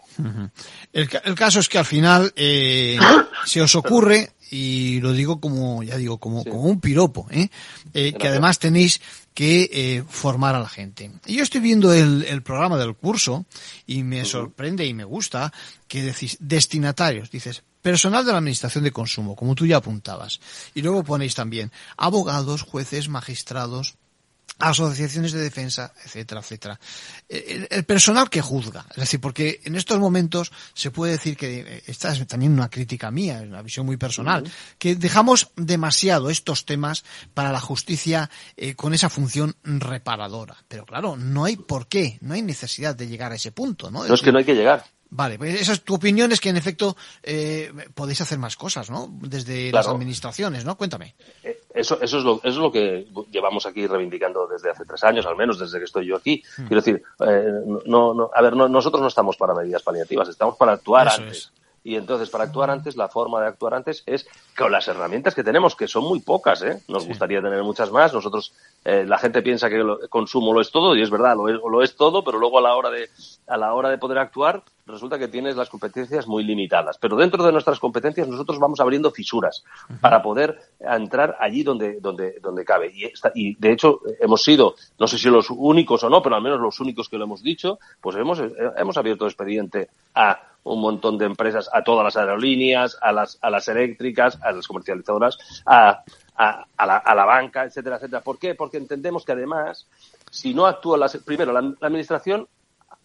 el, 0.91 1.35
caso 1.35 1.59
es 1.59 1.69
que 1.69 1.77
al 1.77 1.85
final 1.85 2.33
eh, 2.35 2.97
se 3.45 3.61
os 3.61 3.75
ocurre 3.75 4.33
y 4.51 4.99
lo 4.99 5.13
digo 5.13 5.39
como, 5.39 5.81
ya 5.81 5.95
digo, 5.95 6.17
como, 6.17 6.43
como 6.43 6.63
un 6.63 6.81
piropo, 6.81 7.27
¿eh? 7.31 7.49
eh 7.93 8.13
que 8.13 8.27
además 8.27 8.59
tenéis 8.59 9.01
que 9.33 9.69
eh, 9.71 10.03
formar 10.07 10.55
a 10.55 10.59
la 10.59 10.67
gente. 10.67 11.09
Y 11.25 11.37
yo 11.37 11.43
estoy 11.43 11.61
viendo 11.61 11.93
el, 11.93 12.25
el 12.25 12.43
programa 12.43 12.77
del 12.77 12.95
curso 12.95 13.45
y 13.87 14.03
me 14.03 14.25
sorprende 14.25 14.85
y 14.85 14.93
me 14.93 15.05
gusta 15.05 15.53
que 15.87 16.01
decís 16.01 16.37
destinatarios, 16.41 17.31
dices 17.31 17.63
personal 17.81 18.25
de 18.25 18.31
la 18.31 18.37
Administración 18.37 18.83
de 18.83 18.91
Consumo, 18.91 19.35
como 19.35 19.55
tú 19.55 19.65
ya 19.65 19.77
apuntabas. 19.77 20.39
Y 20.73 20.81
luego 20.81 21.03
ponéis 21.03 21.33
también 21.33 21.71
abogados, 21.97 22.61
jueces, 22.61 23.09
magistrados, 23.09 23.95
asociaciones 24.61 25.31
de 25.31 25.41
defensa, 25.41 25.93
etcétera, 26.03 26.41
etcétera. 26.41 26.79
El, 27.27 27.83
personal 27.85 28.29
que 28.29 28.41
juzga, 28.41 28.85
es 28.91 28.97
decir, 28.97 29.19
porque 29.19 29.61
en 29.63 29.75
estos 29.75 29.99
momentos 29.99 30.51
se 30.73 30.91
puede 30.91 31.13
decir 31.13 31.35
que 31.37 31.59
eh, 31.59 31.83
esta 31.87 32.11
es 32.11 32.25
también 32.27 32.53
una 32.53 32.69
crítica 32.69 33.11
mía, 33.11 33.41
es 33.41 33.47
una 33.47 33.61
visión 33.61 33.85
muy 33.85 33.97
personal, 33.97 34.49
que 34.77 34.95
dejamos 34.95 35.51
demasiado 35.55 36.29
estos 36.29 36.65
temas 36.65 37.03
para 37.33 37.51
la 37.51 37.59
justicia 37.59 38.29
eh, 38.57 38.75
con 38.75 38.93
esa 38.93 39.09
función 39.09 39.55
reparadora. 39.63 40.57
Pero 40.67 40.85
claro, 40.85 41.17
no 41.17 41.45
hay 41.45 41.57
por 41.57 41.87
qué, 41.87 42.17
no 42.21 42.33
hay 42.33 42.41
necesidad 42.41 42.95
de 42.95 43.07
llegar 43.07 43.31
a 43.31 43.35
ese 43.35 43.51
punto, 43.51 43.91
¿no? 43.91 44.05
no 44.05 44.13
es 44.13 44.21
que 44.21 44.31
no 44.31 44.39
hay 44.39 44.45
que 44.45 44.55
llegar. 44.55 44.85
Vale, 45.13 45.37
pues 45.37 45.59
esa 45.61 45.73
es 45.73 45.81
tu 45.81 45.93
opinión 45.95 46.31
es 46.31 46.39
que 46.39 46.47
en 46.49 46.55
efecto 46.57 46.95
eh, 47.21 47.71
podéis 47.93 48.21
hacer 48.21 48.39
más 48.39 48.55
cosas, 48.55 48.89
¿no? 48.89 49.09
Desde 49.21 49.69
las 49.71 49.87
administraciones, 49.87 50.63
¿no? 50.63 50.77
Cuéntame. 50.77 51.15
Eh, 51.43 51.59
Eso, 51.73 51.99
eso, 52.01 52.17
es 52.19 52.23
lo, 52.23 52.35
eso 52.37 52.47
es 52.47 52.55
lo 52.55 52.71
que 52.71 53.07
llevamos 53.29 53.65
aquí 53.65 53.87
reivindicando 53.87 54.47
desde 54.47 54.69
hace 54.71 54.85
tres 54.85 55.03
años, 55.03 55.25
al 55.25 55.35
menos 55.35 55.59
desde 55.59 55.79
que 55.79 55.85
estoy 55.85 56.05
yo 56.07 56.15
aquí. 56.15 56.41
Mm. 56.57 56.67
Quiero 56.67 56.81
decir, 56.81 57.03
eh, 57.27 57.43
no, 57.85 58.13
no, 58.13 58.29
a 58.33 58.41
ver, 58.41 58.55
no- 58.55 58.67
nosotros 58.69 59.01
no 59.01 59.07
estamos 59.09 59.35
para 59.37 59.53
medidas 59.53 59.83
paliativas, 59.83 60.29
estamos 60.29 60.55
para 60.57 60.73
actuar 60.73 61.07
Eso 61.07 61.21
antes. 61.21 61.37
es. 61.37 61.51
Y 61.83 61.95
entonces, 61.95 62.29
para 62.29 62.43
actuar 62.43 62.69
antes, 62.69 62.95
la 62.95 63.07
forma 63.07 63.41
de 63.41 63.47
actuar 63.47 63.73
antes 63.73 64.03
es 64.05 64.27
con 64.55 64.71
las 64.71 64.87
herramientas 64.87 65.33
que 65.33 65.43
tenemos, 65.43 65.75
que 65.75 65.87
son 65.87 66.03
muy 66.03 66.19
pocas, 66.19 66.61
¿eh? 66.61 66.79
Nos 66.87 67.07
gustaría 67.07 67.41
tener 67.41 67.63
muchas 67.63 67.91
más. 67.91 68.13
Nosotros, 68.13 68.53
eh, 68.85 69.03
la 69.07 69.17
gente 69.17 69.41
piensa 69.41 69.67
que 69.67 69.77
el 69.77 69.97
consumo 70.09 70.53
lo 70.53 70.61
es 70.61 70.69
todo, 70.71 70.95
y 70.95 71.01
es 71.01 71.09
verdad, 71.09 71.35
lo 71.35 71.49
es, 71.49 71.55
lo 71.55 71.81
es 71.81 71.95
todo, 71.95 72.23
pero 72.23 72.37
luego 72.37 72.59
a 72.59 72.61
la 72.61 72.75
hora 72.75 72.91
de, 72.91 73.09
a 73.47 73.57
la 73.57 73.73
hora 73.73 73.89
de 73.89 73.97
poder 73.97 74.19
actuar, 74.19 74.61
resulta 74.85 75.17
que 75.17 75.27
tienes 75.27 75.55
las 75.55 75.69
competencias 75.69 76.27
muy 76.27 76.43
limitadas. 76.43 76.97
Pero 76.99 77.15
dentro 77.15 77.43
de 77.43 77.51
nuestras 77.51 77.79
competencias, 77.79 78.27
nosotros 78.27 78.59
vamos 78.59 78.79
abriendo 78.79 79.09
fisuras 79.09 79.63
para 80.01 80.21
poder 80.21 80.59
entrar 80.79 81.35
allí 81.39 81.63
donde, 81.63 81.99
donde, 81.99 82.39
donde 82.41 82.63
cabe. 82.63 82.91
Y, 82.93 83.05
esta- 83.05 83.31
y 83.33 83.55
de 83.55 83.71
hecho, 83.71 84.01
hemos 84.19 84.43
sido, 84.43 84.75
no 84.99 85.07
sé 85.07 85.17
si 85.17 85.29
los 85.29 85.49
únicos 85.49 86.03
o 86.03 86.09
no, 86.09 86.21
pero 86.21 86.35
al 86.35 86.41
menos 86.43 86.59
los 86.59 86.79
únicos 86.79 87.09
que 87.09 87.17
lo 87.17 87.23
hemos 87.23 87.41
dicho, 87.41 87.79
pues 88.01 88.15
hemos, 88.17 88.39
eh, 88.39 88.51
hemos 88.77 88.97
abierto 88.97 89.25
expediente 89.25 89.89
a 90.13 90.39
un 90.63 90.79
montón 90.79 91.17
de 91.17 91.25
empresas, 91.25 91.69
a 91.73 91.83
todas 91.83 92.03
las 92.03 92.15
aerolíneas, 92.17 92.97
a 93.01 93.11
las, 93.11 93.37
a 93.41 93.49
las 93.49 93.67
eléctricas, 93.67 94.37
a 94.43 94.51
las 94.51 94.67
comercializadoras, 94.67 95.37
a, 95.65 96.03
a, 96.35 96.65
a 96.77 96.85
la, 96.85 96.97
a 96.97 97.15
la 97.15 97.25
banca, 97.25 97.63
etcétera, 97.65 97.95
etcétera. 97.97 98.21
¿Por 98.21 98.37
qué? 98.37 98.53
Porque 98.55 98.77
entendemos 98.77 99.25
que 99.25 99.31
además, 99.31 99.87
si 100.29 100.53
no 100.53 100.67
actúa 100.67 100.97
las, 100.97 101.17
primero 101.17 101.51
la, 101.51 101.61
la 101.61 101.87
administración 101.87 102.47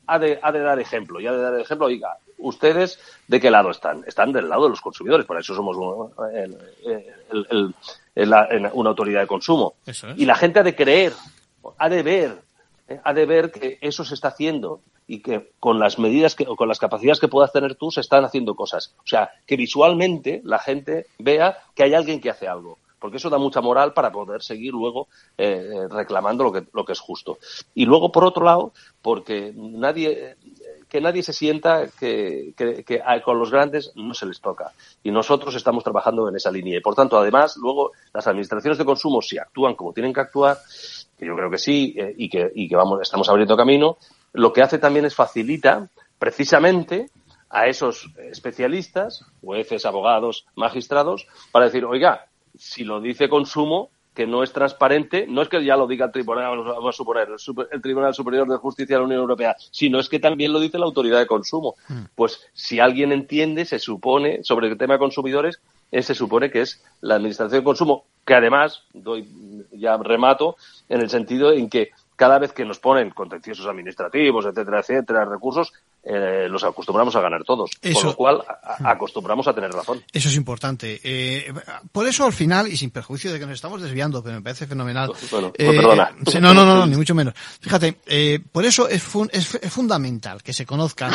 ha 0.07 0.19
de, 0.19 0.39
ha 0.43 0.53
de 0.53 0.61
dar 0.61 0.79
ejemplo 0.79 1.19
y 1.19 1.27
ha 1.27 1.33
de 1.33 1.41
dar 1.43 1.59
ejemplo, 1.59 1.87
oiga, 1.87 2.17
ustedes 2.39 3.01
de 3.27 3.41
qué 3.41 3.51
lado 3.51 3.71
están? 3.71 4.05
Están 4.07 4.33
del 4.33 4.49
lado 4.49 4.65
de 4.65 4.71
los 4.71 4.81
consumidores, 4.83 5.25
por 5.27 5.39
eso 5.41 5.55
somos 5.55 5.77
un- 5.77 6.13
el- 6.35 6.57
el- 7.51 7.75
el- 8.15 8.31
la- 8.31 8.49
una 8.75 8.91
autoridad 8.91 9.21
de 9.23 9.27
consumo. 9.27 9.75
Eso 9.87 10.09
es. 10.11 10.19
Y 10.19 10.27
la 10.27 10.35
gente 10.37 10.61
ha 10.61 10.63
de 10.63 10.77
creer, 10.77 11.13
ha 11.79 11.89
de 11.89 12.03
ver, 12.03 12.39
eh, 12.89 13.01
ha 13.03 13.13
de 13.15 13.27
ver 13.27 13.51
que 13.51 13.79
eso 13.81 14.05
se 14.05 14.15
está 14.15 14.29
haciendo 14.29 14.81
y 15.07 15.21
que 15.21 15.51
con 15.61 15.79
las 15.79 15.99
medidas 15.99 16.35
que, 16.35 16.47
o 16.49 16.57
con 16.57 16.69
las 16.69 16.79
capacidades 16.79 17.21
que 17.21 17.29
puedas 17.29 17.53
tener 17.53 17.75
tú 17.77 17.91
se 17.91 18.01
están 18.01 18.25
haciendo 18.25 18.55
cosas. 18.55 18.95
O 18.99 19.07
sea, 19.07 19.31
que 19.47 19.57
visualmente 19.57 20.41
la 20.45 20.59
gente 20.59 21.07
vea 21.19 21.59
que 21.75 21.85
hay 21.85 21.95
alguien 21.95 22.21
que 22.21 22.31
hace 22.31 22.49
algo. 22.49 22.79
Porque 22.99 23.19
eso 23.19 23.29
da 23.29 23.37
mucha 23.39 23.61
moral 23.61 23.93
para 23.93 24.11
poder 24.11 24.43
seguir 24.43 24.73
luego 24.73 25.07
eh, 25.37 25.69
eh, 25.71 25.89
reclamando 25.89 26.43
lo 26.45 26.51
que, 26.51 26.65
lo 26.73 26.85
que 26.85 26.93
es 26.93 26.99
justo. 26.99 27.39
Y 27.75 27.85
luego, 27.85 28.11
por 28.11 28.25
otro 28.25 28.43
lado, 28.43 28.73
porque 29.03 29.53
nadie, 29.55 30.35
que 30.89 31.01
nadie 31.03 31.23
se 31.23 31.35
sienta 31.35 31.89
que, 32.01 32.55
que- 32.57 32.83
que 32.85 33.03
con 33.23 33.39
los 33.39 33.51
grandes 33.51 33.93
no 33.97 34.15
se 34.15 34.25
les 34.27 34.41
toca. 34.41 34.73
Y 35.05 35.11
nosotros 35.11 35.55
estamos 35.55 35.85
trabajando 35.85 36.27
en 36.29 36.37
esa 36.37 36.51
línea. 36.51 36.79
Y 36.79 36.81
por 36.81 36.95
tanto, 36.95 37.19
además, 37.19 37.57
luego 37.59 37.93
las 38.15 38.27
administraciones 38.27 38.79
de 38.79 38.85
consumo, 38.87 39.21
si 39.21 39.37
actúan 39.39 39.75
como 39.75 39.93
tienen 39.93 40.15
que 40.15 40.21
actuar, 40.21 40.57
que 41.19 41.27
yo 41.27 41.37
creo 41.37 41.51
que 41.51 41.59
sí, 41.59 41.95
eh, 41.99 42.15
y 42.17 42.29
que, 42.31 42.51
y 42.55 42.67
que 42.67 42.77
vamos, 42.77 43.01
estamos 43.03 43.29
abriendo 43.29 43.57
camino, 43.59 43.99
lo 44.37 44.53
que 44.53 44.63
hace 44.63 44.79
también 44.79 45.05
es 45.07 45.15
facilita 45.15 45.89
precisamente 46.19 47.11
a 47.49 47.67
esos 47.69 48.11
especialistas, 48.31 49.25
jueces, 49.41 49.87
abogados, 49.87 50.47
magistrados, 50.57 51.27
para 51.53 51.67
decir, 51.67 51.85
oiga, 51.85 52.27
si 52.57 52.85
lo 52.85 53.01
dice 53.01 53.29
consumo, 53.29 53.91
que 54.15 54.27
no 54.27 54.43
es 54.43 54.51
transparente, 54.53 55.27
no 55.29 55.43
es 55.43 55.49
que 55.49 55.63
ya 55.63 55.77
lo 55.77 55.87
diga 55.87 56.07
el 56.07 56.13
tribunal, 56.13 56.57
vamos 56.65 56.95
a 56.95 56.97
suponer, 56.97 57.29
el, 57.29 57.39
Super- 57.39 57.69
el 57.71 57.83
Tribunal 57.83 58.15
Superior 58.15 58.49
de 58.49 58.57
Justicia 58.57 58.97
de 58.97 59.01
la 59.01 59.07
Unión 59.07 59.21
Europea, 59.21 59.55
sino 59.71 59.99
es 60.01 60.09
que 60.09 60.19
también 60.19 60.53
lo 60.55 60.61
dice 60.61 60.79
la 60.79 60.87
autoridad 60.87 61.19
de 61.19 61.27
consumo. 61.27 61.75
Pues 62.15 62.41
si 62.55 62.81
alguien 62.81 63.13
entiende, 63.13 63.67
se 63.67 63.79
supone, 63.79 64.43
sobre 64.43 64.69
el 64.69 64.79
tema 64.79 64.95
de 64.95 65.01
consumidores, 65.01 65.61
eh, 65.93 66.03
se 66.03 66.15
supone 66.15 66.51
que 66.51 66.63
es 66.63 66.83
la 67.03 67.17
Administración 67.17 67.61
de 67.61 67.65
Consumo, 67.65 68.05
que 68.25 68.35
además, 68.35 68.83
doy 68.93 69.29
ya 69.73 69.97
remato, 69.99 70.57
en 70.89 71.01
el 71.03 71.11
sentido 71.11 71.53
en 71.53 71.69
que 71.69 71.91
cada 72.17 72.39
vez 72.39 72.53
que 72.53 72.65
nos 72.65 72.81
ponen 72.81 73.11
contenciosos 73.11 73.67
administrativos, 73.67 74.47
etcétera, 74.47 74.81
etcétera, 74.81 75.25
recursos, 75.25 75.73
eh, 76.09 76.47
los 76.49 76.63
acostumbramos 76.65 77.15
a 77.17 77.21
ganar 77.21 77.43
todos. 77.45 77.71
Eso- 77.83 77.99
Con 78.01 78.07
lo 78.11 78.17
cual, 78.17 78.43
a- 78.49 78.89
a- 78.89 78.93
acostumbramos 78.93 79.47
a 79.49 79.55
tener 79.55 79.71
razón. 79.73 80.03
Eso 80.13 80.29
es 80.29 80.37
importante. 80.37 81.01
Eh, 81.03 81.53
por 81.93 82.07
eso, 82.07 82.25
al 82.25 82.33
final, 82.33 82.69
y 82.69 82.77
sin 82.77 82.91
perjuicio 82.91 83.33
de 83.33 83.39
que 83.39 83.47
nos 83.47 83.55
estamos 83.55 83.83
desviando, 83.83 84.23
pero 84.23 84.37
me 84.37 84.43
parece 84.43 84.67
fenomenal. 84.67 85.11
Bueno, 85.31 85.49
eh, 85.49 85.67
pues 85.67 85.77
perdona. 85.77 86.11
sí, 86.27 86.39
no, 86.41 86.55
no, 86.55 86.65
no, 86.65 86.77
no, 86.77 86.87
ni 86.87 86.97
mucho 86.97 87.15
menos. 87.15 87.35
Fíjate, 87.61 87.99
eh, 88.07 88.39
por 88.53 88.65
eso 88.65 88.89
es, 88.89 89.03
fun- 89.03 89.31
es, 89.33 89.55
es 89.57 89.73
fundamental 89.73 90.43
que 90.43 90.53
se 90.53 90.65
conozca 90.67 91.11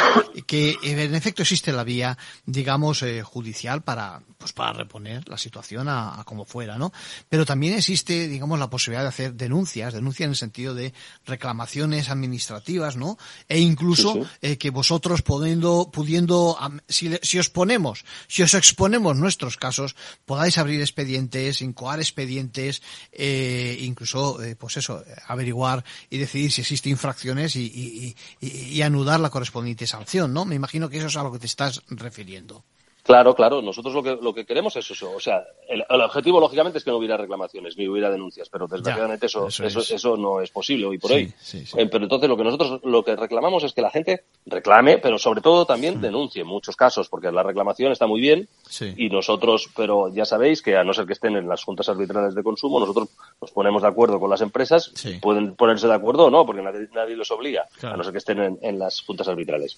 que 0.46 0.72
eh, 0.72 0.78
en 0.84 1.16
efecto 1.16 1.42
existe 1.42 1.72
la 1.72 1.84
vía, 1.84 2.18
digamos, 2.46 3.02
eh, 3.04 3.22
judicial 3.24 3.82
para, 3.84 4.22
pues 4.38 4.52
para 4.54 4.74
reponer 4.74 5.28
la 5.30 5.38
situación 5.38 5.88
a, 5.88 6.20
a 6.20 6.24
como 6.24 6.46
fuera, 6.46 6.78
¿no? 6.78 6.92
Pero 7.30 7.46
también 7.46 7.76
existe, 7.76 8.28
digamos, 8.28 8.60
la 8.60 8.70
posibilidad 8.70 9.04
de 9.04 9.10
hacer 9.10 9.34
denuncias, 9.36 9.94
denuncias 9.94 10.26
en 10.26 10.32
el 10.32 10.36
sentido 10.36 10.74
de 10.76 10.94
reclamaciones 11.26 12.10
administrativas, 12.10 12.98
¿no? 12.98 13.18
E 13.48 13.60
incluso 13.60 14.14
Sí, 14.14 14.22
sí. 14.22 14.28
eh, 14.42 14.58
que 14.58 14.70
vosotros 14.82 15.22
pudiendo, 15.22 15.92
pudiendo 15.94 16.58
si, 16.88 17.06
si 17.22 17.38
os 17.38 17.50
ponemos, 17.50 18.04
si 18.28 18.42
os 18.42 18.54
exponemos 18.56 19.16
nuestros 19.16 19.56
casos, 19.58 19.96
podáis 20.26 20.58
abrir 20.58 20.82
expedientes, 20.82 21.62
incoar 21.62 22.00
expedientes, 22.00 22.82
eh, 23.12 23.78
incluso, 23.82 24.42
eh, 24.42 24.56
pues 24.56 24.78
eso, 24.78 25.04
averiguar 25.28 25.84
y 26.10 26.18
decidir 26.18 26.52
si 26.52 26.62
existen 26.62 26.94
infracciones 26.94 27.56
y, 27.56 27.66
y, 27.66 28.16
y- 28.42 28.50
y 28.76 28.82
anudar 28.82 29.20
la 29.20 29.30
correspondiente 29.30 29.86
sanción, 29.86 30.34
¿no? 30.34 30.46
Me 30.46 30.56
imagino 30.56 30.90
que 30.90 30.98
eso 30.98 31.08
es 31.08 31.16
a 31.18 31.22
lo 31.24 31.32
que 31.32 31.38
te 31.40 31.46
estás 31.46 31.82
refiriendo. 31.90 32.64
Claro, 33.04 33.34
claro. 33.36 33.62
Nosotros 33.62 33.94
lo 33.94 34.04
que, 34.04 34.18
lo 34.22 34.34
que 34.34 34.46
queremos 34.46 34.76
es 34.76 34.90
eso. 34.92 35.12
O 35.16 35.20
sea, 35.20 35.44
el, 35.68 35.84
el 35.90 36.02
objetivo, 36.02 36.40
lógicamente, 36.40 36.78
es 36.78 36.84
que 36.84 36.92
no 36.92 36.98
hubiera 36.98 37.18
reclamaciones 37.18 37.76
ni 37.78 37.88
hubiera 37.88 38.10
denuncias, 38.12 38.48
pero 38.50 38.68
desgraciadamente 38.68 39.26
eso, 39.26 39.48
eso 39.48 39.66
eso, 39.66 39.80
es. 39.80 39.92
eso 39.92 40.18
no 40.18 40.40
es 40.42 40.52
posible 40.52 40.86
hoy 40.86 40.98
por 40.98 41.10
Sí, 41.12 41.16
hoy. 41.18 41.34
sí, 41.40 41.66
sí. 41.66 41.80
Eh, 41.80 41.88
pero 41.88 42.04
entonces 42.06 42.30
lo 42.30 42.38
que 42.38 42.44
nosotros 42.44 42.80
lo 42.84 43.04
que 43.04 43.16
reclamamos 43.16 43.64
es 43.64 43.74
que 43.74 43.82
la 43.82 43.90
gente 43.90 44.24
reclame, 44.46 44.98
pero 45.00 45.18
sobre 45.18 45.42
todo 45.42 45.66
también 45.66 45.98
Mm. 45.98 46.02
denuncie 46.02 46.42
en 46.42 46.48
muchos 46.48 46.76
casos, 46.76 47.10
porque 47.10 47.32
la 47.32 47.44
reclamación 47.44 47.92
está 47.92 48.06
muy 48.08 48.22
bien 48.22 48.48
y 48.96 49.10
nosotros, 49.10 49.70
pero 49.76 50.08
ya 50.14 50.26
sabéis 50.26 50.62
que 50.62 50.78
a 50.78 50.84
no 50.84 50.94
ser 50.94 51.06
que 51.06 51.14
estén 51.14 51.36
en 51.36 51.48
las 51.48 51.64
juntas 51.64 51.90
arbitrales 51.90 52.36
de 52.36 52.44
consumo, 52.44 52.80
nosotros 52.80 53.10
nos 53.42 53.52
ponemos 53.52 53.82
de 53.82 53.88
acuerdo 53.88 54.20
con 54.20 54.30
las 54.30 54.42
empresas, 54.42 54.92
pueden 55.22 55.56
ponerse 55.56 55.88
de 55.88 55.94
acuerdo 55.94 56.26
o 56.26 56.30
no, 56.30 56.46
porque 56.46 56.62
nadie, 56.62 56.88
nadie 56.94 57.16
los 57.16 57.30
obliga, 57.32 57.66
Claro. 57.80 57.96
a 57.96 57.98
no 57.98 58.04
ser 58.04 58.12
que 58.14 58.20
estén 58.20 58.40
en, 58.42 58.60
en 58.62 58.80
las 58.80 59.02
juntas 59.02 59.28
arbitrales. 59.28 59.78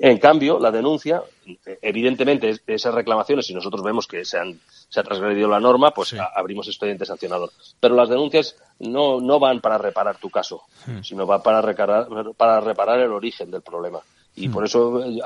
En 0.00 0.18
cambio, 0.18 0.58
la 0.58 0.70
denuncia, 0.70 1.22
evidentemente, 1.82 2.50
es- 2.50 2.55
esas 2.66 2.94
reclamaciones, 2.94 3.46
si 3.46 3.54
nosotros 3.54 3.82
vemos 3.82 4.06
que 4.06 4.24
se, 4.24 4.38
han, 4.38 4.58
se 4.88 5.00
ha 5.00 5.02
transgredido 5.02 5.48
la 5.48 5.60
norma, 5.60 5.90
pues 5.92 6.14
a- 6.14 6.30
abrimos 6.34 6.66
expediente 6.68 7.04
sancionador. 7.06 7.50
Pero 7.80 7.94
las 7.94 8.08
denuncias 8.08 8.56
no, 8.78 9.20
no 9.20 9.38
van 9.38 9.60
para 9.60 9.78
reparar 9.78 10.18
tu 10.18 10.30
caso, 10.30 10.62
Hmm. 10.86 11.00
sino 11.02 11.26
van 11.26 11.42
para 11.42 11.60
reparar, 11.62 12.06
para 12.36 12.60
reparar 12.60 13.00
el 13.00 13.12
origen 13.12 13.50
del 13.50 13.62
problema. 13.62 14.00
Y 14.34 14.48
Hmm. 14.48 14.52
por 14.52 14.64
eso, 14.64 15.02
eh, 15.04 15.20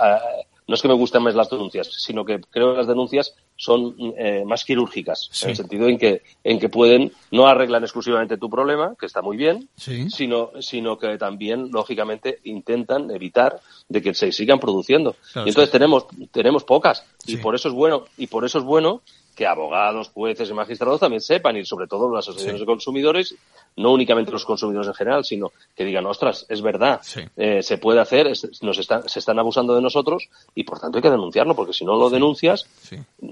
no 0.71 0.77
es 0.77 0.83
que 0.83 0.87
me 0.89 0.95
gusten 0.95 1.21
más 1.25 1.35
las 1.35 1.51
denuncias, 1.51 1.91
sino 1.99 2.25
que 2.25 2.41
creo 2.49 2.71
que 2.71 2.79
las 2.79 2.87
denuncias 2.87 3.35
son 3.57 3.97
eh, 4.16 4.45
más 4.47 4.64
quirúrgicas, 4.64 5.29
Sí. 5.33 5.47
en 5.47 5.51
el 5.51 5.57
sentido 5.57 5.89
en 5.89 5.99
que, 5.99 6.23
en 6.45 6.61
que 6.61 6.68
pueden, 6.68 7.11
no 7.33 7.49
arreglan 7.49 7.83
exclusivamente 7.83 8.37
tu 8.39 8.49
problema, 8.49 8.95
que 8.99 9.07
está 9.07 9.21
muy 9.21 9.37
bien, 9.37 9.68
Sí. 9.75 10.09
sino, 10.11 10.53
sino 10.61 10.97
que 10.97 11.18
también, 11.18 11.71
lógicamente, 11.73 12.39
intentan 12.45 13.11
evitar 13.11 13.61
de 13.89 14.01
que 14.01 14.14
se 14.14 14.31
sigan 14.31 14.61
produciendo. 14.61 15.16
Claro, 15.33 15.49
y 15.49 15.51
entonces 15.51 15.71
sí. 15.71 15.73
tenemos, 15.73 16.07
tenemos 16.31 16.62
pocas. 16.62 17.05
Y 17.27 17.39
por 17.39 17.57
eso 17.57 17.66
es 17.68 17.75
bueno, 17.75 18.05
y 18.16 18.29
por 18.29 18.45
eso 18.45 18.59
es 18.59 18.64
bueno 18.64 19.03
que 19.41 19.47
abogados, 19.47 20.11
jueces 20.11 20.51
y 20.51 20.53
magistrados 20.53 21.01
también 21.01 21.22
sepan, 21.22 21.57
y 21.57 21.64
sobre 21.64 21.86
todo 21.86 22.14
las 22.14 22.26
asociaciones 22.28 22.59
Sí. 22.59 22.61
de 22.61 22.66
consumidores, 22.66 23.34
no 23.76 23.91
únicamente 23.93 24.30
los 24.30 24.45
consumidores 24.45 24.88
en 24.88 24.93
general, 24.95 25.24
sino 25.24 25.51
que 25.74 25.82
digan, 25.86 26.05
ostras, 26.05 26.45
es 26.51 26.61
verdad, 26.61 27.01
eh, 27.38 27.62
se 27.62 27.78
puede 27.78 28.01
hacer, 28.01 28.26
es- 28.26 28.62
nos 28.62 28.76
están, 28.76 29.09
se 29.09 29.18
están 29.18 29.38
abusando 29.38 29.74
de 29.74 29.80
nosotros, 29.80 30.28
y 30.55 30.64
por 30.64 30.78
tanto 30.78 30.99
hay 30.99 31.03
que 31.03 31.09
denunciarlo, 31.11 31.55
porque 31.57 31.72
si 31.72 31.86
no 31.86 31.97
lo 31.97 32.11
denuncias, 32.11 32.66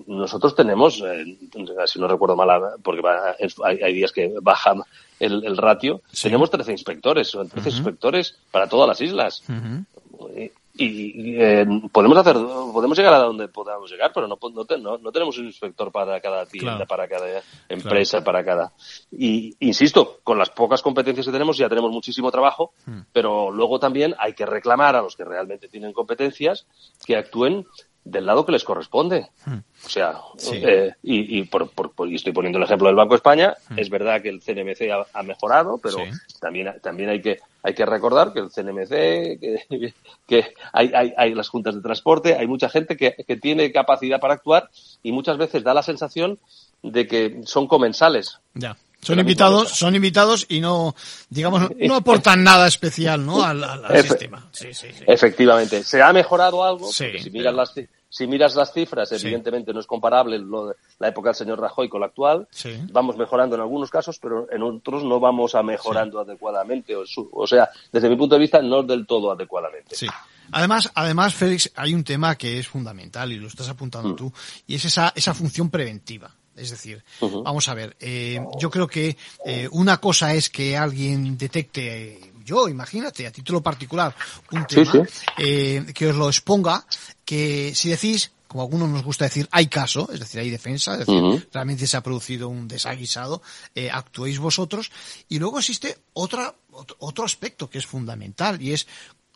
nosotros 0.06 0.54
tenemos, 0.54 1.02
eh, 1.06 1.36
si 1.84 1.98
no 2.00 2.08
recuerdo 2.08 2.36
mal, 2.36 2.48
porque 2.82 3.02
va- 3.02 3.36
hay, 3.64 3.78
hay 3.82 3.92
días 3.92 4.10
que 4.10 4.32
baja 4.40 4.76
el, 5.20 5.44
el 5.44 5.58
ratio, 5.58 6.00
tenemos 6.22 6.50
13 6.50 6.72
inspectores, 6.72 7.28
son 7.28 7.50
13 7.50 7.68
Ujú. 7.68 7.76
inspectores 7.80 8.34
para 8.50 8.66
todas 8.66 8.88
las 8.88 9.00
islas. 9.02 9.42
Y, 10.78 11.36
eh, 11.36 11.66
podemos 11.90 12.16
hacer, 12.18 12.36
podemos 12.72 12.96
llegar 12.96 13.14
a 13.14 13.18
donde 13.18 13.48
podamos 13.48 13.90
llegar, 13.90 14.12
pero 14.14 14.28
no, 14.28 14.38
no, 14.40 14.64
no, 14.78 14.98
no 14.98 15.12
tenemos 15.12 15.36
un 15.38 15.46
inspector 15.46 15.90
para 15.90 16.20
cada 16.20 16.46
tienda, 16.46 16.76
Claro. 16.76 16.86
para 16.86 17.08
cada 17.08 17.42
empresa, 17.68 18.22
para 18.22 18.44
cada. 18.44 18.72
Y 19.10 19.56
insisto, 19.60 20.20
con 20.22 20.38
las 20.38 20.50
pocas 20.50 20.80
competencias 20.82 21.26
que 21.26 21.32
tenemos 21.32 21.56
ya 21.56 21.68
tenemos 21.68 21.90
muchísimo 21.90 22.30
trabajo, 22.30 22.72
pero 23.12 23.50
luego 23.50 23.78
también 23.78 24.14
hay 24.18 24.34
que 24.34 24.46
reclamar 24.46 24.94
a 24.96 25.02
los 25.02 25.16
que 25.16 25.24
realmente 25.24 25.68
tienen 25.68 25.92
competencias 25.92 26.66
que 27.04 27.16
actúen 27.16 27.66
del 28.10 28.26
lado 28.26 28.44
que 28.44 28.52
les 28.52 28.64
corresponde. 28.64 29.28
Hmm. 29.44 29.58
O 29.84 29.88
sea, 29.88 30.20
eh, 30.52 30.92
y, 31.02 31.38
y, 31.38 31.44
por, 31.44 31.70
por, 31.70 32.08
y, 32.08 32.14
estoy 32.14 32.32
poniendo 32.32 32.58
el 32.58 32.64
ejemplo 32.64 32.88
del 32.88 32.96
Banco 32.96 33.14
de 33.14 33.16
España. 33.16 33.54
Hmm. 33.68 33.78
Es 33.78 33.90
verdad 33.90 34.22
que 34.22 34.28
el 34.28 34.40
CNMC 34.40 34.90
ha, 34.90 35.06
ha 35.18 35.22
mejorado, 35.22 35.78
pero 35.78 35.98
también, 36.40 36.74
también 36.82 37.10
hay 37.10 37.20
que 37.20 37.38
hay 37.62 37.74
que 37.74 37.84
recordar 37.84 38.32
que 38.32 38.40
el 38.40 38.50
CNMC, 38.50 38.88
que, 38.88 39.94
que 40.26 40.54
hay, 40.72 40.92
hay, 40.94 41.12
hay, 41.16 41.34
las 41.34 41.48
juntas 41.48 41.74
de 41.74 41.82
transporte, 41.82 42.34
hay 42.34 42.46
mucha 42.46 42.68
gente 42.68 42.96
que, 42.96 43.14
que 43.26 43.36
tiene 43.36 43.72
capacidad 43.72 44.20
para 44.20 44.34
actuar 44.34 44.70
y 45.02 45.12
muchas 45.12 45.36
veces 45.38 45.64
da 45.64 45.74
la 45.74 45.82
sensación 45.82 46.38
de 46.82 47.06
que 47.06 47.40
son 47.44 47.66
comensales. 47.66 48.40
Ya. 48.54 48.76
Son 49.00 49.18
invitados, 49.18 49.70
son 49.70 49.94
invitados 49.94 50.44
y 50.48 50.60
no, 50.60 50.94
digamos, 51.30 51.70
no 51.76 51.94
aportan 51.96 52.42
nada 52.42 52.66
especial, 52.66 53.24
¿no? 53.24 53.42
Al, 53.44 53.62
al, 53.62 53.84
al 53.84 53.96
Efe 53.96 54.08
sistema. 54.08 54.48
Sí, 54.52 54.74
sí, 54.74 54.88
sí. 54.92 55.04
Efectivamente. 55.06 55.84
¿Se 55.84 56.02
ha 56.02 56.12
mejorado 56.12 56.64
algo? 56.64 56.90
Si 56.92 57.04
miras 57.30 57.54
las 57.54 57.72
si 58.10 58.26
miras 58.26 58.54
las 58.56 58.72
cifras, 58.72 59.12
evidentemente 59.12 59.72
no 59.74 59.80
es 59.80 59.86
comparable 59.86 60.38
lo 60.38 60.68
de 60.68 60.74
la 60.98 61.08
época 61.08 61.28
del 61.28 61.36
señor 61.36 61.60
Rajoy 61.60 61.88
con 61.90 62.00
la 62.00 62.06
actual. 62.06 62.48
Sí. 62.50 62.70
Vamos 62.90 63.16
mejorando 63.18 63.54
en 63.54 63.60
algunos 63.60 63.90
casos, 63.90 64.18
pero 64.18 64.50
en 64.50 64.62
otros 64.62 65.04
no 65.04 65.20
vamos 65.20 65.54
a 65.54 65.62
mejorando 65.62 66.18
adecuadamente. 66.18 66.96
O, 66.96 67.06
su- 67.06 67.28
o 67.32 67.46
sea, 67.46 67.68
desde 67.92 68.08
mi 68.08 68.16
punto 68.16 68.34
de 68.36 68.40
vista, 68.40 68.62
no 68.62 68.82
del 68.82 69.06
todo 69.06 69.30
adecuadamente. 69.30 69.94
Sí. 69.94 70.06
Además, 70.52 70.90
además, 70.94 71.34
Félix, 71.34 71.70
hay 71.76 71.92
un 71.92 72.02
tema 72.02 72.34
que 72.36 72.58
es 72.58 72.66
fundamental 72.66 73.30
y 73.30 73.36
lo 73.36 73.46
estás 73.46 73.68
Mm. 73.68 73.72
apuntando 73.72 74.14
tú, 74.16 74.32
y 74.66 74.74
es 74.76 74.84
esa, 74.86 75.12
esa 75.14 75.34
función 75.34 75.68
preventiva. 75.68 76.30
Es 76.58 76.70
decir, 76.70 77.02
vamos 77.20 77.68
a 77.68 77.74
ver, 77.74 77.96
eh, 78.00 78.40
yo 78.58 78.70
creo 78.70 78.86
que 78.86 79.16
eh, 79.44 79.68
una 79.72 79.98
cosa 79.98 80.34
es 80.34 80.50
que 80.50 80.76
alguien 80.76 81.38
detecte, 81.38 82.32
yo, 82.44 82.68
imagínate, 82.68 83.26
a 83.26 83.32
título 83.32 83.62
particular, 83.62 84.14
un 84.52 84.66
tema, 84.66 84.92
sí. 84.92 85.00
eh, 85.38 85.86
que 85.94 86.08
os 86.08 86.16
lo 86.16 86.28
exponga, 86.28 86.84
que 87.24 87.74
si 87.74 87.90
decís, 87.90 88.32
como 88.48 88.62
a 88.62 88.64
algunos 88.64 88.88
nos 88.88 89.04
gusta 89.04 89.26
decir, 89.26 89.46
hay 89.52 89.66
caso, 89.66 90.08
es 90.10 90.20
decir, 90.20 90.40
hay 90.40 90.50
defensa, 90.50 90.94
es 90.94 91.00
decir, 91.06 91.48
realmente 91.52 91.86
se 91.86 91.96
ha 91.98 92.02
producido 92.02 92.48
un 92.48 92.66
desaguisado, 92.66 93.42
eh, 93.74 93.90
actuéis 93.92 94.38
vosotros, 94.38 94.90
y 95.28 95.38
luego 95.38 95.58
existe 95.58 95.98
otra, 96.14 96.54
otro, 96.72 96.96
otro 96.98 97.24
aspecto 97.24 97.68
que 97.68 97.78
es 97.78 97.86
fundamental, 97.86 98.60
y 98.60 98.72
es 98.72 98.86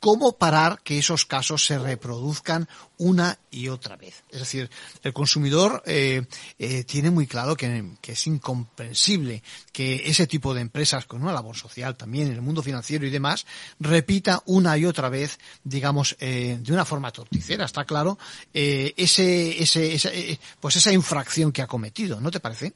cómo 0.03 0.37
parar 0.37 0.81
que 0.83 0.99
esos 0.99 1.25
casos 1.27 1.65
se 1.65 1.79
reproduzcan 1.79 2.69
una 2.99 3.39
y 3.53 3.69
otra 3.69 3.95
vez. 3.95 4.25
Es 4.31 4.41
decir, 4.41 4.69
el 5.05 5.13
consumidor 5.13 5.81
eh, 5.87 6.27
eh, 6.59 6.83
tiene 6.83 7.13
muy 7.13 7.29
claro 7.29 7.55
que, 7.55 7.95
es 8.03 8.27
incomprensible 8.27 9.45
que 9.71 10.03
ese 10.07 10.27
tipo 10.27 10.55
de 10.55 10.61
empresas 10.61 11.07
con 11.07 11.23
una 11.23 11.33
labor 11.33 11.57
social 11.57 11.97
también 11.97 12.27
en 12.27 12.33
el 12.33 12.43
mundo 12.43 12.65
financiero 12.65 13.07
y 13.07 13.11
demás 13.11 13.47
repita 13.79 14.43
una 14.47 14.77
y 14.77 14.87
otra 14.87 15.09
vez, 15.09 15.39
digamos, 15.63 16.17
eh, 16.19 16.59
de 16.61 16.73
una 16.73 16.85
forma 16.85 17.13
torticera, 17.13 17.65
está 17.65 17.85
claro, 17.85 18.19
eh, 18.53 18.95
ese, 18.97 19.63
ese, 19.63 19.95
esa, 19.95 20.09
eh, 20.13 20.37
pues 20.59 20.75
esa 20.75 20.91
infracción 20.93 21.53
que 21.53 21.63
ha 21.63 21.69
cometido, 21.69 22.21
¿no 22.21 22.33
te 22.33 22.41
parece? 22.41 22.75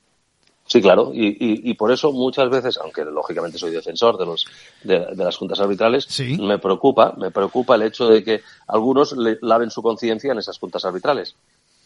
Sí, 0.68 0.82
claro, 0.82 1.12
y, 1.14 1.26
y, 1.28 1.70
y 1.70 1.74
por 1.74 1.92
eso 1.92 2.10
muchas 2.10 2.50
veces, 2.50 2.76
aunque 2.78 3.04
lógicamente 3.04 3.56
soy 3.56 3.70
defensor 3.70 4.18
de 4.18 4.26
los 4.26 4.46
de, 4.82 4.98
de 5.14 5.24
las 5.24 5.36
juntas 5.36 5.60
arbitrales, 5.60 6.08
me 6.40 6.58
preocupa, 6.58 7.14
me 7.16 7.30
preocupa 7.30 7.76
el 7.76 7.82
hecho 7.82 8.08
de 8.08 8.24
que 8.24 8.42
algunos 8.66 9.12
le 9.16 9.38
laven 9.42 9.70
su 9.70 9.80
conciencia 9.80 10.32
en 10.32 10.38
esas 10.38 10.58
juntas 10.58 10.84
arbitrales. 10.84 11.36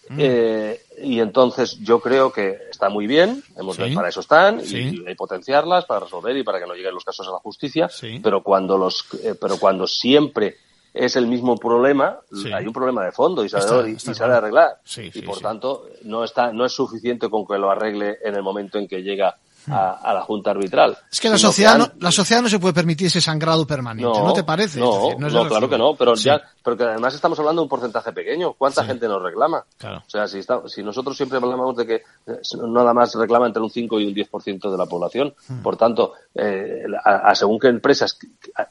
Mm. 0.08 0.16
Eh, 0.18 0.80
y 1.02 1.20
entonces 1.20 1.78
yo 1.80 2.00
creo 2.00 2.32
que 2.32 2.56
está 2.70 2.88
muy 2.88 3.06
bien, 3.06 3.44
hemos, 3.56 3.76
Sí. 3.76 3.94
para 3.94 4.08
eso 4.08 4.20
están, 4.20 4.60
Sí. 4.64 5.04
y 5.06 5.14
potenciarlas 5.14 5.84
para 5.84 6.00
resolver 6.00 6.36
y 6.36 6.42
para 6.42 6.58
que 6.58 6.66
no 6.66 6.74
lleguen 6.74 6.94
los 6.94 7.04
casos 7.04 7.28
a 7.28 7.32
la 7.32 7.38
justicia, 7.38 7.88
pero 8.22 8.42
cuando 8.42 8.76
los, 8.78 9.04
eh, 9.22 9.34
pero 9.40 9.58
cuando 9.58 9.86
siempre 9.86 10.56
es 10.92 11.16
el 11.16 11.26
mismo 11.26 11.56
problema, 11.56 12.18
Sí. 12.32 12.52
hay 12.52 12.66
un 12.66 12.72
problema 12.72 13.04
de 13.04 13.12
fondo 13.12 13.42
y 13.42 13.46
Está- 13.46 13.58
y, 13.88 13.92
está 13.92 14.12
y 14.12 14.14
claro. 14.14 14.34
arreglar. 14.36 14.78
Sí, 14.84 15.02
y 15.02 15.10
sí, 15.12 15.22
por 15.22 15.36
sí. 15.36 15.42
tanto, 15.42 15.86
no 16.02 16.24
está, 16.24 16.52
no 16.52 16.64
es 16.64 16.72
suficiente 16.72 17.28
con 17.30 17.46
que 17.46 17.58
lo 17.58 17.70
arregle 17.70 18.18
en 18.24 18.34
el 18.34 18.42
momento 18.42 18.78
en 18.78 18.88
que 18.88 19.02
llega 19.02 19.36
a, 19.68 19.90
a 20.02 20.14
la 20.14 20.22
junta 20.22 20.52
arbitral. 20.52 20.96
Es 21.12 21.20
que 21.20 21.28
la 21.28 21.36
sociedad, 21.36 21.74
han- 21.74 21.78
no, 21.80 21.88
la 22.00 22.10
sociedad 22.10 22.42
no 22.42 22.48
se 22.48 22.58
puede 22.58 22.72
permitir 22.72 23.08
ese 23.08 23.20
sangrado 23.20 23.66
permanente, 23.66 24.18
¿no, 24.18 24.32
te 24.32 24.42
parece? 24.42 24.80
No, 24.80 24.94
decir, 25.04 25.18
no, 25.20 25.42
de 25.44 25.48
claro 25.48 25.68
que 25.68 25.76
no, 25.78 25.94
pero 25.94 26.16
Sí. 26.16 26.24
ya, 26.24 26.40
pero 26.62 26.76
que 26.76 26.84
además 26.84 27.14
estamos 27.14 27.38
hablando 27.38 27.62
de 27.62 27.64
un 27.64 27.68
porcentaje 27.68 28.12
pequeño. 28.12 28.52
¿Cuánta 28.54 28.82
Sí. 28.82 28.88
gente 28.88 29.08
nos 29.08 29.22
reclama? 29.22 29.64
Claro. 29.78 29.98
O 30.06 30.10
sea, 30.10 30.26
si, 30.28 30.38
está- 30.38 30.62
si 30.68 30.82
nosotros 30.82 31.16
siempre 31.16 31.38
hablamos 31.38 31.76
de 31.76 31.86
que 31.86 31.94
eh, 31.94 32.40
nada 32.66 32.92
más 32.94 33.14
reclama 33.14 33.46
entre 33.46 33.62
un 33.62 33.70
5 33.70 33.98
y 34.00 34.06
un 34.06 34.14
10% 34.14 34.70
de 34.70 34.76
la 34.78 34.86
población, 34.86 35.34
Hmm. 35.48 35.62
por 35.62 35.76
tanto, 35.76 36.12
eh, 36.34 36.84
a, 37.04 37.30
a 37.30 37.34
según 37.34 37.58
qué 37.58 37.68
empresas, 37.68 38.18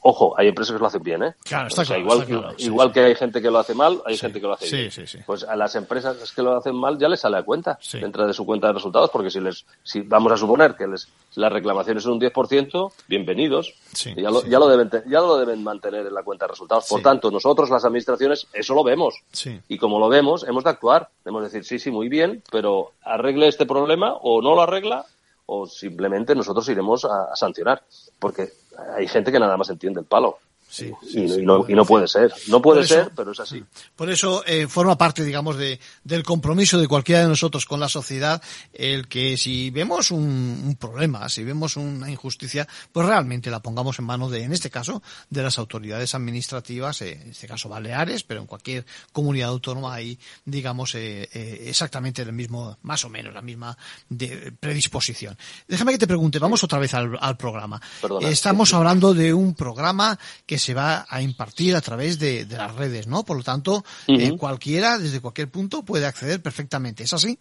ojo, 0.02 0.34
hay 0.38 0.48
empresas 0.48 0.72
que 0.74 0.80
lo 0.80 0.86
hacen 0.86 1.02
bien, 1.02 1.22
¿eh? 1.22 1.34
Claro, 1.44 1.68
está 1.68 1.82
O 1.82 1.84
sea, 1.84 1.96
claro, 1.96 2.02
igual, 2.02 2.18
está 2.22 2.40
claro, 2.40 2.58
sí, 2.58 2.64
igual 2.66 2.92
que 2.92 3.00
hay 3.00 3.14
gente 3.14 3.42
que 3.42 3.50
lo 3.50 3.58
hace 3.58 3.74
mal, 3.74 4.00
hay 4.06 4.16
gente 4.16 4.40
que 4.40 4.46
lo 4.46 4.52
hace 4.54 4.66
Sí, 4.66 4.76
bien. 4.76 4.90
sí, 4.90 5.06
sí. 5.06 5.18
Pues 5.26 5.44
a 5.44 5.56
las 5.56 5.74
empresas 5.74 6.32
que 6.32 6.42
lo 6.42 6.56
hacen 6.56 6.74
mal 6.76 6.98
ya 6.98 7.08
les 7.08 7.20
sale 7.20 7.36
a 7.38 7.42
cuenta, 7.42 7.78
dentro 7.92 8.26
de 8.26 8.32
su 8.32 8.44
cuenta 8.46 8.68
de 8.68 8.74
resultados, 8.74 9.10
porque 9.10 9.30
si 9.30 9.40
les, 9.40 9.64
si 9.82 10.00
vamos 10.02 10.32
a 10.32 10.36
suponer 10.36 10.74
que 10.74 10.86
les, 10.86 11.08
las 11.34 11.52
reclamaciones 11.52 12.02
son 12.02 12.12
un 12.14 12.20
10%, 12.20 12.92
bienvenidos, 13.08 13.74
Sí, 13.92 14.14
ya, 14.16 14.30
lo, 14.30 14.40
sí. 14.40 14.48
ya, 14.48 14.58
lo 14.58 14.68
deben, 14.68 14.90
ya 15.06 15.20
lo 15.20 15.36
deben 15.38 15.62
mantener 15.62 16.06
en 16.06 16.14
la 16.14 16.22
cuenta 16.22 16.44
de 16.46 16.50
resultados. 16.52 16.86
Por 16.88 16.98
Sí. 17.00 17.04
tanto, 17.04 17.30
nosotros, 17.30 17.68
las 17.70 17.79
administraciones, 17.84 18.46
eso 18.52 18.74
lo 18.74 18.84
vemos. 18.84 19.14
Sí. 19.32 19.60
Y 19.68 19.78
como 19.78 19.98
lo 19.98 20.08
vemos, 20.08 20.44
hemos 20.44 20.64
de 20.64 20.70
actuar. 20.70 21.08
Debemos 21.24 21.44
decir, 21.44 21.64
sí, 21.64 21.78
sí, 21.78 21.90
muy 21.90 22.08
bien, 22.08 22.42
pero 22.50 22.92
arregle 23.02 23.48
este 23.48 23.66
problema 23.66 24.14
o 24.14 24.42
no 24.42 24.54
lo 24.54 24.62
arregla 24.62 25.04
o 25.46 25.66
simplemente 25.66 26.34
nosotros 26.34 26.68
iremos 26.68 27.04
a, 27.04 27.32
a 27.32 27.36
sancionar. 27.36 27.82
Porque 28.18 28.50
hay 28.96 29.08
gente 29.08 29.32
que 29.32 29.40
nada 29.40 29.56
más 29.56 29.70
entiende 29.70 30.00
el 30.00 30.06
palo. 30.06 30.38
Sí, 30.70 30.92
y, 31.12 31.20
y 31.40 31.44
no, 31.44 31.64
y 31.68 31.74
no 31.74 31.84
puede 31.84 32.06
ser. 32.06 32.32
No 32.46 32.62
puede 32.62 32.82
eso- 32.82 32.94
ser, 32.94 33.10
pero 33.16 33.32
es 33.32 33.40
así. 33.40 33.62
Por 33.96 34.08
eso 34.08 34.44
eh, 34.46 34.68
forma 34.68 34.96
parte, 34.96 35.24
digamos, 35.24 35.56
de, 35.56 35.80
del 36.04 36.22
compromiso 36.22 36.78
de 36.78 36.86
cualquiera 36.86 37.22
de 37.22 37.28
nosotros 37.28 37.66
con 37.66 37.80
la 37.80 37.88
sociedad, 37.88 38.40
el 38.72 39.08
que 39.08 39.36
si 39.36 39.70
vemos 39.70 40.12
un, 40.12 40.20
un 40.64 40.76
problema, 40.76 41.28
si 41.28 41.42
vemos 41.42 41.76
una 41.76 42.08
injusticia, 42.10 42.68
pues 42.92 43.06
realmente 43.06 43.50
la 43.50 43.58
pongamos 43.60 43.98
en 43.98 44.04
manos 44.04 44.30
de, 44.30 44.44
en 44.44 44.52
este 44.52 44.70
caso, 44.70 45.02
de 45.28 45.42
las 45.42 45.58
autoridades 45.58 46.14
administrativas, 46.14 47.02
eh, 47.02 47.18
en 47.20 47.30
este 47.30 47.48
caso 47.48 47.68
Baleares, 47.68 48.22
pero 48.22 48.40
en 48.40 48.46
cualquier 48.46 48.86
comunidad 49.12 49.48
autónoma 49.48 49.94
hay, 49.94 50.18
digamos, 50.44 50.94
eh, 50.94 51.28
eh, 51.32 51.64
exactamente 51.66 52.22
el 52.22 52.32
mismo, 52.32 52.78
más 52.82 53.04
o 53.04 53.08
menos, 53.08 53.34
la 53.34 53.42
misma 53.42 53.76
de- 54.08 54.52
predisposición. 54.52 55.36
Déjame 55.66 55.90
que 55.92 55.98
te 55.98 56.06
pregunte, 56.06 56.38
vamos 56.38 56.62
otra 56.62 56.78
vez 56.78 56.94
al, 56.94 57.18
al 57.20 57.36
programa. 57.36 57.80
Perdona. 58.00 58.28
Estamos 58.28 58.72
hablando 58.72 59.12
de 59.14 59.34
un 59.34 59.54
programa 59.54 60.16
que 60.46 60.59
se 60.60 60.74
va 60.74 61.06
a 61.08 61.20
impartir 61.22 61.74
a 61.74 61.80
través 61.80 62.18
de, 62.18 62.44
de 62.44 62.56
las 62.56 62.74
redes, 62.76 63.06
¿no? 63.08 63.24
Por 63.24 63.36
lo 63.36 63.42
tanto, 63.42 63.84
eh, 64.06 64.36
cualquiera, 64.36 64.98
desde 64.98 65.20
cualquier 65.20 65.50
punto, 65.50 65.82
puede 65.82 66.06
acceder 66.06 66.40
perfectamente. 66.40 67.02
¿Es 67.02 67.12
así? 67.12 67.38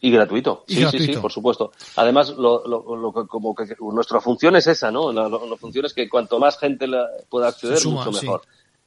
Y 0.00 0.10
gratuito. 0.10 0.64
Y 0.66 0.74
sí, 0.74 0.76
sí, 0.76 0.82
gratuito. 0.82 1.12
sí, 1.14 1.18
por 1.20 1.32
supuesto. 1.32 1.72
Además, 1.96 2.30
lo, 2.30 2.66
lo, 2.66 2.96
lo 2.96 3.12
como 3.26 3.54
que 3.54 3.64
nuestra 3.80 4.20
función 4.20 4.56
es 4.56 4.66
esa, 4.66 4.90
¿no? 4.90 5.12
La, 5.12 5.28
función 5.56 5.86
es 5.86 5.94
que 5.94 6.08
cuanto 6.08 6.38
más 6.38 6.58
gente 6.58 6.86
la 6.86 7.06
pueda 7.28 7.48
acceder, 7.48 7.78
suma, 7.78 8.04
mucho 8.04 8.18
sí. 8.18 8.26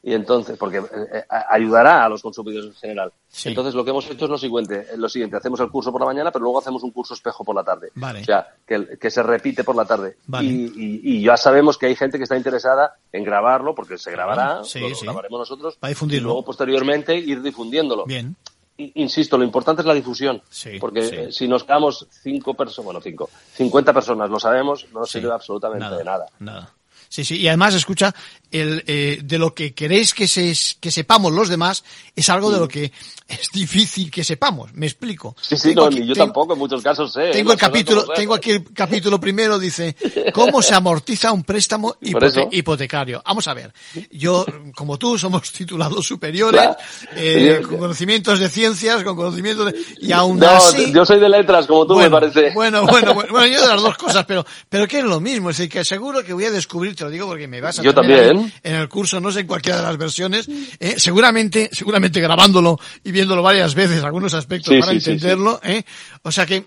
Y 0.08 0.14
entonces, 0.14 0.56
porque 0.56 0.78
eh, 0.78 0.84
eh, 1.14 1.24
ayudará 1.50 2.06
a 2.06 2.10
los 2.10 2.22
consumidores 2.22 2.68
en 2.68 2.74
general. 2.76 3.12
Sí. 3.28 3.50
Entonces, 3.50 3.74
lo 3.74 3.84
que 3.84 3.90
hemos 3.90 4.08
hecho 4.08 4.26
es 4.26 4.30
lo 4.32 4.38
siguiente, 4.38 4.86
eh, 4.94 4.98
lo 4.98 5.10
siguiente, 5.10 5.36
hacemos 5.36 5.60
el 5.62 5.70
curso 5.72 5.92
por 5.92 6.00
la 6.02 6.06
mañana, 6.06 6.32
pero 6.32 6.44
luego 6.44 6.60
hacemos 6.60 6.84
un 6.84 6.92
curso 6.92 7.16
espejo 7.16 7.44
por 7.44 7.56
la 7.56 7.64
tarde. 7.64 7.90
Vale. 7.96 8.22
O 8.22 8.24
sea, 8.24 8.48
que, 8.68 9.10
se 9.10 9.24
repite 9.24 9.64
por 9.64 9.76
la 9.76 9.84
tarde. 9.86 10.18
Vale. 10.28 10.46
Y, 10.48 10.52
y- 10.76 11.02
y 11.18 11.24
ya 11.24 11.36
sabemos 11.38 11.80
que 11.80 11.88
hay 11.88 11.96
gente 11.96 12.20
que 12.20 12.24
está 12.26 12.38
interesada 12.38 12.94
en 13.12 13.24
grabarlo, 13.24 13.74
porque 13.74 13.98
se 13.98 14.12
grabará, 14.12 14.64
Sí, 14.64 14.80
lo 14.80 14.94
sí. 14.94 15.06
grabaremos 15.06 15.40
nosotros, 15.40 15.76
Para 15.78 15.90
y 15.90 15.96
difundirlo. 15.96 16.28
luego 16.28 16.46
posteriormente 16.46 17.16
ir 17.18 17.42
difundiéndolo. 17.42 18.06
Bien. 18.06 18.36
Insisto, 18.78 19.38
lo 19.38 19.44
importante 19.46 19.82
es 19.82 19.86
la 19.88 19.94
difusión. 19.96 20.42
Sí, 20.50 20.78
porque 20.80 21.02
sí. 21.02 21.32
si 21.32 21.48
nos 21.48 21.64
quedamos 21.64 22.06
cinco 22.12 22.54
personas, 22.54 22.86
bueno, 22.86 23.02
cinco, 23.02 23.30
50 23.54 23.92
personas 23.94 24.30
lo 24.30 24.38
sabemos, 24.40 24.86
no 24.94 25.00
nos 25.00 25.10
Sí. 25.10 25.20
sirve 25.20 25.34
absolutamente 25.34 25.86
Nada. 25.86 25.98
de 25.98 26.04
nada. 26.04 26.26
Nada. 26.40 26.74
Sí, 27.10 27.24
sí, 27.24 27.38
y 27.38 27.48
además, 27.48 27.74
escucha, 27.76 28.14
el, 28.52 28.84
eh, 28.88 29.20
de 29.24 29.38
lo 29.38 29.54
que 29.54 29.74
queréis 29.74 30.14
que, 30.14 30.28
se, 30.28 30.54
que 30.80 30.92
sepamos 30.92 31.32
los 31.34 31.50
demás 31.50 31.84
es 32.16 32.30
algo 32.30 32.52
de 32.52 32.60
lo 32.60 32.68
que 32.68 32.92
es 33.28 33.52
difícil 33.52 34.10
que 34.12 34.24
sepamos. 34.24 34.74
Me 34.74 34.86
explico. 34.86 35.36
Sí, 35.42 35.58
sí, 35.58 35.74
no, 35.76 35.86
aquí- 35.86 36.00
ni 36.02 36.08
yo 36.08 36.14
tengo- 36.14 36.26
tampoco, 36.28 36.54
en 36.54 36.60
muchos 36.60 36.82
casos 36.82 37.12
sé. 37.14 37.32
Tengo 37.32 37.52
el 37.52 37.58
capítulo, 37.58 38.06
tengo 38.16 38.34
aquí 38.34 38.52
el 38.52 38.64
capítulo 38.74 39.20
primero, 39.20 39.58
dice, 39.60 39.96
¿cómo 40.34 40.62
se 40.62 40.74
amortiza 40.76 41.32
un 41.32 41.44
préstamo 41.44 41.96
hipote- 42.02 42.48
hipotecario? 42.52 43.22
Vamos 43.26 43.48
a 43.48 43.54
ver. 43.54 43.74
Yo, 44.12 44.46
como 44.76 44.98
tú, 44.98 45.18
somos 45.18 45.52
titulados 45.52 46.06
superiores, 46.06 46.62
Claro. 46.62 46.78
eh, 47.16 47.62
con 47.68 47.78
conocimientos 47.78 48.40
de 48.40 48.50
ciencias, 48.50 49.04
con 49.04 49.16
conocimientos 49.16 49.72
de, 49.72 49.80
y 50.02 50.12
aún 50.12 50.40
No, 50.40 50.48
así. 50.50 50.92
yo 50.94 51.06
soy 51.06 51.20
de 51.20 51.30
letras, 51.30 51.68
como 51.68 51.86
tú, 51.88 51.96
bueno, 51.96 52.10
me 52.10 52.22
parece. 52.22 52.54
Bueno, 52.54 52.86
bueno, 52.86 53.14
bueno, 53.14 53.32
bueno, 53.32 53.48
yo 53.48 53.62
de 53.62 53.68
las 53.68 53.82
dos 53.82 53.98
cosas, 53.98 54.24
pero, 54.26 54.46
pero 54.70 54.88
que 54.88 55.00
es 55.00 55.04
lo 55.06 55.20
mismo, 55.20 55.50
es 55.50 55.58
decir, 55.58 55.72
que 55.72 55.84
seguro 55.84 56.24
que 56.24 56.34
voy 56.34 56.46
a 56.46 56.52
descubrir, 56.52 56.95
te 56.96 57.04
lo 57.04 57.10
digo 57.10 57.28
porque 57.28 57.48
me 57.48 57.62
vas 57.62 57.80
a 57.80 57.84
Yo 57.84 57.94
tener 57.94 58.28
también. 58.30 58.54
en 58.64 58.76
el 58.76 58.90
curso, 58.90 59.20
no 59.20 59.32
sé 59.32 59.42
en 59.42 59.48
cualquiera 59.48 59.78
de 59.80 59.84
las 59.84 59.98
versiones, 59.98 60.48
eh, 60.80 60.96
seguramente, 60.98 61.70
seguramente 61.72 62.20
grabándolo 62.22 62.80
y 63.04 63.12
viéndolo 63.12 63.44
varias 63.44 63.76
veces, 63.76 64.04
algunos 64.04 64.34
aspectos 64.34 64.74
Sí, 64.74 64.80
para 64.80 64.94
sí, 64.94 65.02
sí, 65.02 65.12
entenderlo, 65.12 65.60
eh, 65.64 65.84
O 66.28 66.32
sea 66.32 66.46
que, 66.48 66.56
eh, 66.56 66.66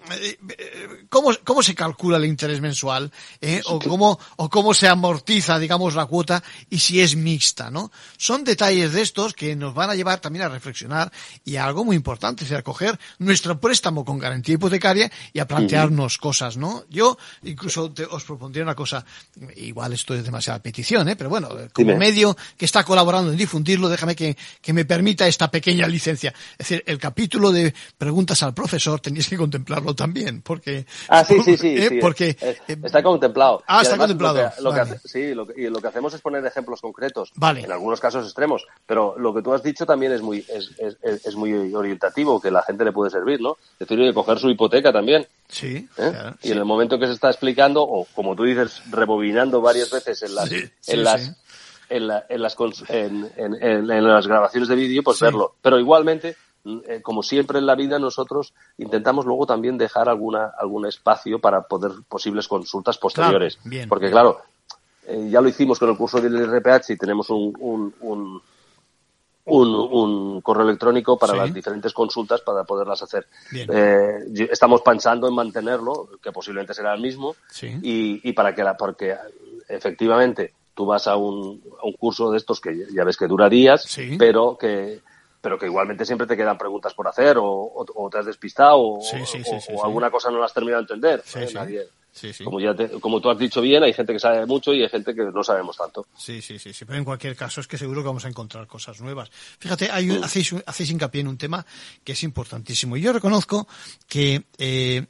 eh, 0.56 0.88
¿cómo, 1.08 1.30
cómo 1.42 1.64
se 1.64 1.74
calcula 1.74 2.16
el 2.16 2.26
interés 2.26 2.60
mensual? 2.60 3.10
eh? 3.40 3.60
O 3.66 3.80
cómo, 3.80 4.16
o 4.36 4.48
cómo 4.48 4.72
se 4.72 4.86
amortiza, 4.86 5.58
digamos, 5.58 5.96
la 5.96 6.06
cuota 6.06 6.40
y 6.70 6.78
si 6.78 7.00
es 7.00 7.16
mixta, 7.16 7.68
¿no? 7.68 7.90
Son 8.16 8.44
detalles 8.44 8.92
de 8.92 9.02
estos 9.02 9.34
que 9.34 9.56
nos 9.56 9.74
van 9.74 9.90
a 9.90 9.96
llevar 9.96 10.20
también 10.20 10.44
a 10.44 10.48
reflexionar 10.48 11.10
y 11.44 11.56
a 11.56 11.64
algo 11.66 11.84
muy 11.84 11.96
importante, 11.96 12.44
es 12.44 12.48
decir, 12.50 12.60
a 12.60 12.62
coger 12.62 12.96
nuestro 13.18 13.58
préstamo 13.60 14.04
con 14.04 14.20
garantía 14.20 14.54
hipotecaria 14.54 15.10
y 15.32 15.40
a 15.40 15.48
plantearnos 15.48 16.18
cosas, 16.18 16.56
¿no? 16.56 16.84
Yo 16.88 17.18
incluso 17.42 17.90
te- 17.90 18.04
os 18.04 18.22
propondría 18.22 18.62
una 18.62 18.76
cosa, 18.76 19.04
igual 19.56 19.92
esto 19.92 20.14
es 20.14 20.22
demasiada 20.22 20.62
petición, 20.62 21.08
¿eh? 21.08 21.16
Pero 21.16 21.30
bueno, 21.30 21.48
como 21.72 21.88
Dime. 21.92 21.96
medio 21.96 22.36
que 22.56 22.64
está 22.64 22.84
colaborando 22.84 23.32
en 23.32 23.36
difundirlo, 23.36 23.88
déjame 23.88 24.14
que, 24.14 24.36
que 24.62 24.72
me 24.72 24.84
permita 24.84 25.26
esta 25.26 25.50
pequeña 25.50 25.88
licencia. 25.88 26.32
Es 26.52 26.58
decir, 26.58 26.84
el 26.86 26.98
capítulo 26.98 27.50
de 27.50 27.74
preguntas 27.98 28.40
al 28.44 28.54
profesor 28.54 29.00
tenéis 29.00 29.26
que 29.28 29.36
contemplarlo 29.48 29.94
también, 29.94 30.42
porque... 30.42 30.84
Ah, 31.08 31.24
sí, 31.24 31.40
sí, 31.42 31.56
sí. 31.56 31.76
¿eh? 31.76 31.88
sí. 31.88 31.98
Porque... 32.00 32.36
Eh, 32.40 32.58
está 32.84 33.02
contemplado. 33.02 33.62
Ah, 33.66 33.78
Y 33.78 33.82
está 33.82 33.94
además 33.94 34.08
contemplado. 34.08 34.36
Lo 34.36 34.50
que, 34.50 34.62
lo 34.62 34.70
Vale. 34.84 35.00
sí, 35.04 35.34
lo 35.34 35.46
y 35.56 35.68
lo 35.70 35.80
que 35.80 35.88
hacemos 35.88 36.12
es 36.14 36.20
poner 36.20 36.44
ejemplos 36.44 36.80
concretos. 36.82 37.32
Vale. 37.36 37.62
En 37.62 37.72
algunos 37.72 38.00
casos 38.00 38.24
extremos. 38.26 38.66
Pero 38.86 39.14
lo 39.18 39.32
que 39.34 39.42
tú 39.42 39.52
has 39.54 39.62
dicho 39.62 39.86
también 39.86 40.12
es 40.12 40.20
muy, 40.22 40.44
es, 40.48 40.70
es, 41.02 41.34
muy 41.36 41.52
orientativo, 41.74 42.40
que 42.40 42.50
la 42.50 42.62
gente 42.62 42.84
le 42.84 42.92
puede 42.92 43.10
servir, 43.10 43.40
¿no? 43.40 43.56
Es 43.72 43.80
decir, 43.88 43.98
oye, 43.98 44.12
coger 44.12 44.38
su 44.38 44.50
hipoteca 44.50 44.92
también. 44.92 45.26
Sí, 45.48 45.76
¿eh? 45.96 46.10
claro, 46.10 46.36
y 46.42 46.52
en 46.52 46.58
el 46.58 46.64
momento 46.66 46.98
que 46.98 47.06
se 47.06 47.12
está 47.14 47.28
explicando, 47.30 47.82
o 47.82 48.04
como 48.14 48.36
tú 48.36 48.44
dices, 48.44 48.82
rebobinando 48.90 49.60
varias 49.62 49.90
veces 49.90 50.22
en 50.22 50.34
las, 50.34 50.48
Sí, 50.48 50.62
en 50.88 51.04
las, 51.04 51.32
en, 51.88 52.06
la- 52.06 52.26
en 52.28 52.42
las, 52.42 52.56
en, 52.88 53.30
en- 53.36 53.62
en- 53.90 54.04
las 54.08 54.26
grabaciones 54.26 54.68
de 54.68 54.74
vídeo, 54.76 55.02
pues 55.02 55.18
verlo. 55.20 55.54
Pero 55.62 55.78
igualmente, 55.78 56.36
eh, 56.86 57.00
como 57.02 57.22
siempre 57.22 57.58
en 57.58 57.66
la 57.66 57.74
vida, 57.74 57.98
nosotros 57.98 58.52
intentamos 58.78 59.26
luego 59.26 59.46
también 59.46 59.78
dejar 59.78 60.08
alguna, 60.08 60.52
algún 60.58 60.86
espacio 60.86 61.38
para 61.38 61.62
poder 61.62 61.92
posibles 62.08 62.48
consultas 62.48 62.98
posteriores. 62.98 63.56
Claro, 63.56 63.70
bien. 63.70 63.88
Porque 63.88 64.10
claro, 64.10 64.38
eh, 65.06 65.28
ya 65.30 65.40
lo 65.40 65.48
hicimos 65.48 65.78
con 65.78 65.90
el 65.90 65.96
curso 65.96 66.20
del 66.20 66.34
IRPH 66.36 66.90
y 66.90 66.96
tenemos 66.96 67.30
un, 67.30 67.52
un, 67.60 67.94
un, 68.00 68.42
un, 69.46 69.68
un 69.74 70.40
correo 70.42 70.64
electrónico 70.66 71.16
para 71.18 71.32
Sí. 71.32 71.38
las 71.38 71.54
diferentes 71.54 71.92
consultas 71.94 72.40
para 72.42 72.64
poderlas 72.64 73.02
hacer. 73.02 73.26
Eh, 73.54 74.18
estamos 74.50 74.82
pensando 74.82 75.26
en 75.26 75.34
mantenerlo, 75.34 76.08
que 76.22 76.32
posiblemente 76.32 76.74
será 76.74 76.92
el 76.94 77.00
mismo, 77.00 77.34
Sí. 77.50 77.68
y, 77.82 78.28
y 78.28 78.32
para 78.34 78.54
que 78.54 78.62
la, 78.62 78.76
porque 78.76 79.16
efectivamente 79.68 80.52
tú 80.74 80.86
vas 80.86 81.08
a 81.08 81.16
un, 81.16 81.62
a 81.82 81.86
un 81.86 81.92
curso 81.94 82.30
de 82.30 82.36
estos 82.38 82.60
que 82.60 82.86
ya- 82.94 83.04
ves 83.04 83.16
que 83.16 83.26
dura 83.26 83.48
días, 83.48 83.82
Sí. 83.84 84.16
pero 84.18 84.56
que 84.58 85.00
pero 85.40 85.58
que 85.58 85.66
igualmente 85.66 86.04
siempre 86.04 86.26
te 86.26 86.36
quedan 86.36 86.58
preguntas 86.58 86.94
por 86.94 87.06
hacer 87.08 87.38
o, 87.38 87.44
o- 87.46 87.86
o 87.94 88.10
te 88.10 88.18
has 88.18 88.26
despistado 88.26 88.78
o, 88.78 89.00
Sí, 89.00 89.16
sí, 89.26 89.42
sí, 89.44 89.50
o- 89.54 89.60
sí, 89.60 89.72
o 89.72 89.76
sí. 89.76 89.82
alguna 89.84 90.10
cosa 90.10 90.30
no 90.30 90.38
la 90.38 90.46
has 90.46 90.54
terminado 90.54 90.82
de 90.82 90.94
entender. 90.94 91.22
¿eh? 91.36 91.50
Nadie-. 91.54 91.86
Como, 92.42 92.58
ya 92.58 92.74
te- 92.74 92.88
como 92.98 93.20
tú 93.20 93.30
has 93.30 93.38
dicho 93.38 93.60
bien, 93.60 93.80
hay 93.84 93.92
gente 93.92 94.12
que 94.12 94.18
sabe 94.18 94.44
mucho 94.44 94.72
y 94.72 94.82
hay 94.82 94.88
gente 94.88 95.14
que 95.14 95.22
no 95.22 95.44
sabemos 95.44 95.76
tanto. 95.76 96.04
Sí, 96.16 96.42
sí, 96.42 96.58
sí, 96.58 96.72
sí, 96.72 96.84
pero 96.84 96.98
en 96.98 97.04
cualquier 97.04 97.36
caso 97.36 97.60
es 97.60 97.68
que 97.68 97.78
seguro 97.78 98.00
que 98.02 98.08
vamos 98.08 98.24
a 98.24 98.28
encontrar 98.28 98.66
cosas 98.66 99.00
nuevas. 99.00 99.30
Fíjate, 99.60 99.88
hay 99.92 100.10
un- 100.10 100.24
hacéis, 100.24 100.52
hacéis 100.66 100.90
hincapié 100.90 101.20
en 101.20 101.28
un 101.28 101.38
tema 101.38 101.64
que 102.02 102.12
es 102.12 102.22
importantísimo. 102.24 102.96
Y 102.96 103.02
Yo 103.02 103.12
reconozco 103.12 103.68
que 104.08 104.42
eh, 104.58 105.06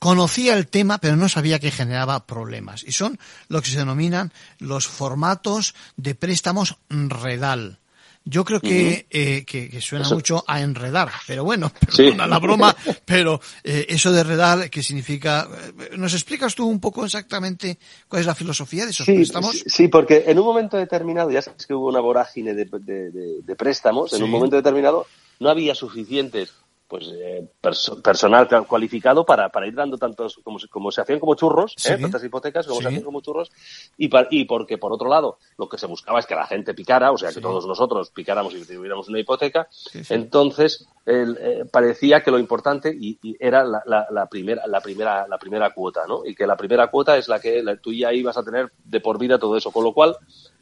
conocía 0.00 0.54
el 0.56 0.66
tema, 0.66 0.98
pero 0.98 1.14
no 1.14 1.28
sabía 1.28 1.60
que 1.60 1.70
generaba 1.70 2.26
problemas. 2.26 2.82
Y 2.82 2.90
son 2.92 3.16
lo 3.48 3.60
que 3.62 3.68
se 3.70 3.78
denominan 3.78 4.32
los 4.58 4.88
formatos 4.88 5.74
de 5.96 6.16
préstamos 6.16 6.78
REDAL. 6.88 7.78
Yo 8.24 8.44
creo 8.44 8.60
que, 8.60 9.06
eh, 9.10 9.44
que, 9.46 9.70
que 9.70 9.80
suena 9.80 10.04
Eso- 10.04 10.14
mucho 10.14 10.44
a 10.46 10.60
enredar, 10.60 11.08
pero 11.26 11.42
bueno, 11.42 11.72
Sí. 11.90 12.02
perdona 12.04 12.26
la 12.26 12.38
broma, 12.38 12.76
pero 13.06 13.40
eh, 13.64 13.86
eso 13.88 14.12
de 14.12 14.20
enredar, 14.20 14.68
¿qué 14.70 14.82
significa? 14.82 15.48
Eh, 15.80 15.96
¿Nos 15.96 16.12
explicas 16.12 16.54
tú 16.54 16.66
un 16.66 16.80
poco 16.80 17.04
exactamente 17.04 17.78
cuál 18.08 18.20
es 18.20 18.26
la 18.26 18.34
filosofía 18.34 18.84
de 18.84 18.90
esos 18.90 19.06
Sí, 19.06 19.14
préstamos? 19.14 19.52
sí, 19.52 19.62
sí, 19.66 19.88
porque 19.88 20.24
en 20.26 20.38
un 20.38 20.44
momento 20.44 20.76
determinado, 20.76 21.30
ya 21.30 21.40
sabes 21.42 21.66
que 21.66 21.72
hubo 21.74 21.88
una 21.88 22.00
vorágine 22.00 22.54
de, 22.54 22.66
de- 22.66 23.10
de- 23.10 23.42
de 23.42 23.56
préstamos, 23.56 24.12
en 24.12 24.22
un 24.22 24.30
momento 24.30 24.54
determinado 24.56 25.06
no 25.40 25.48
había 25.48 25.74
suficientes 25.74 26.52
pues 26.90 27.06
eh, 27.14 27.48
perso- 27.62 28.02
personal 28.02 28.48
cualificado 28.66 29.24
para, 29.24 29.48
para 29.48 29.66
ir 29.68 29.74
dando 29.74 29.96
tantos, 29.96 30.40
como, 30.42 30.58
se- 30.58 30.66
como 30.68 30.90
se 30.90 31.00
hacían 31.00 31.20
como 31.20 31.36
churros, 31.36 31.72
Sí. 31.76 31.92
¿eh? 31.92 31.98
tantas 31.98 32.24
hipotecas 32.24 32.66
como 32.66 32.78
Sí. 32.78 32.82
se 32.82 32.88
hacían 32.88 33.04
como 33.04 33.20
churros, 33.20 33.50
y, 33.96 34.08
pa- 34.08 34.26
y 34.30 34.44
porque 34.44 34.76
por 34.76 34.92
otro 34.92 35.08
lado 35.08 35.38
lo 35.56 35.68
que 35.68 35.78
se 35.78 35.86
buscaba 35.86 36.18
es 36.18 36.26
que 36.26 36.34
la 36.34 36.46
gente 36.46 36.74
picara, 36.74 37.12
o 37.12 37.16
sea, 37.16 37.32
que 37.32 37.40
todos 37.40 37.64
nosotros 37.66 38.10
picáramos 38.10 38.52
y 38.54 38.64
tuviéramos 38.64 39.08
una 39.08 39.20
hipoteca, 39.20 39.68
Sí, 39.70 40.02
sí. 40.04 40.12
entonces 40.14 40.88
el, 41.06 41.38
eh, 41.40 41.64
parecía 41.70 42.22
que 42.22 42.30
lo 42.30 42.38
importante 42.38 42.92
y, 42.94 43.18
y 43.22 43.36
era 43.38 43.64
la, 43.64 43.82
la- 43.86 44.06
la 44.10 44.26
primera 44.26 44.66
la 44.66 44.80
primera 44.80 45.26
la 45.28 45.38
primera 45.38 45.70
cuota 45.72 46.06
no 46.08 46.26
y 46.26 46.34
que 46.34 46.46
la 46.46 46.56
primera 46.56 46.88
cuota 46.90 47.16
es 47.16 47.28
la 47.28 47.40
que 47.40 47.62
la, 47.62 47.76
tú 47.76 47.92
ya 47.92 48.12
ibas 48.12 48.36
a 48.36 48.42
tener 48.42 48.70
de 48.84 49.00
por 49.00 49.18
vida 49.18 49.38
todo 49.38 49.56
eso 49.56 49.70
con 49.70 49.84
lo 49.84 49.92
cual 49.94 50.16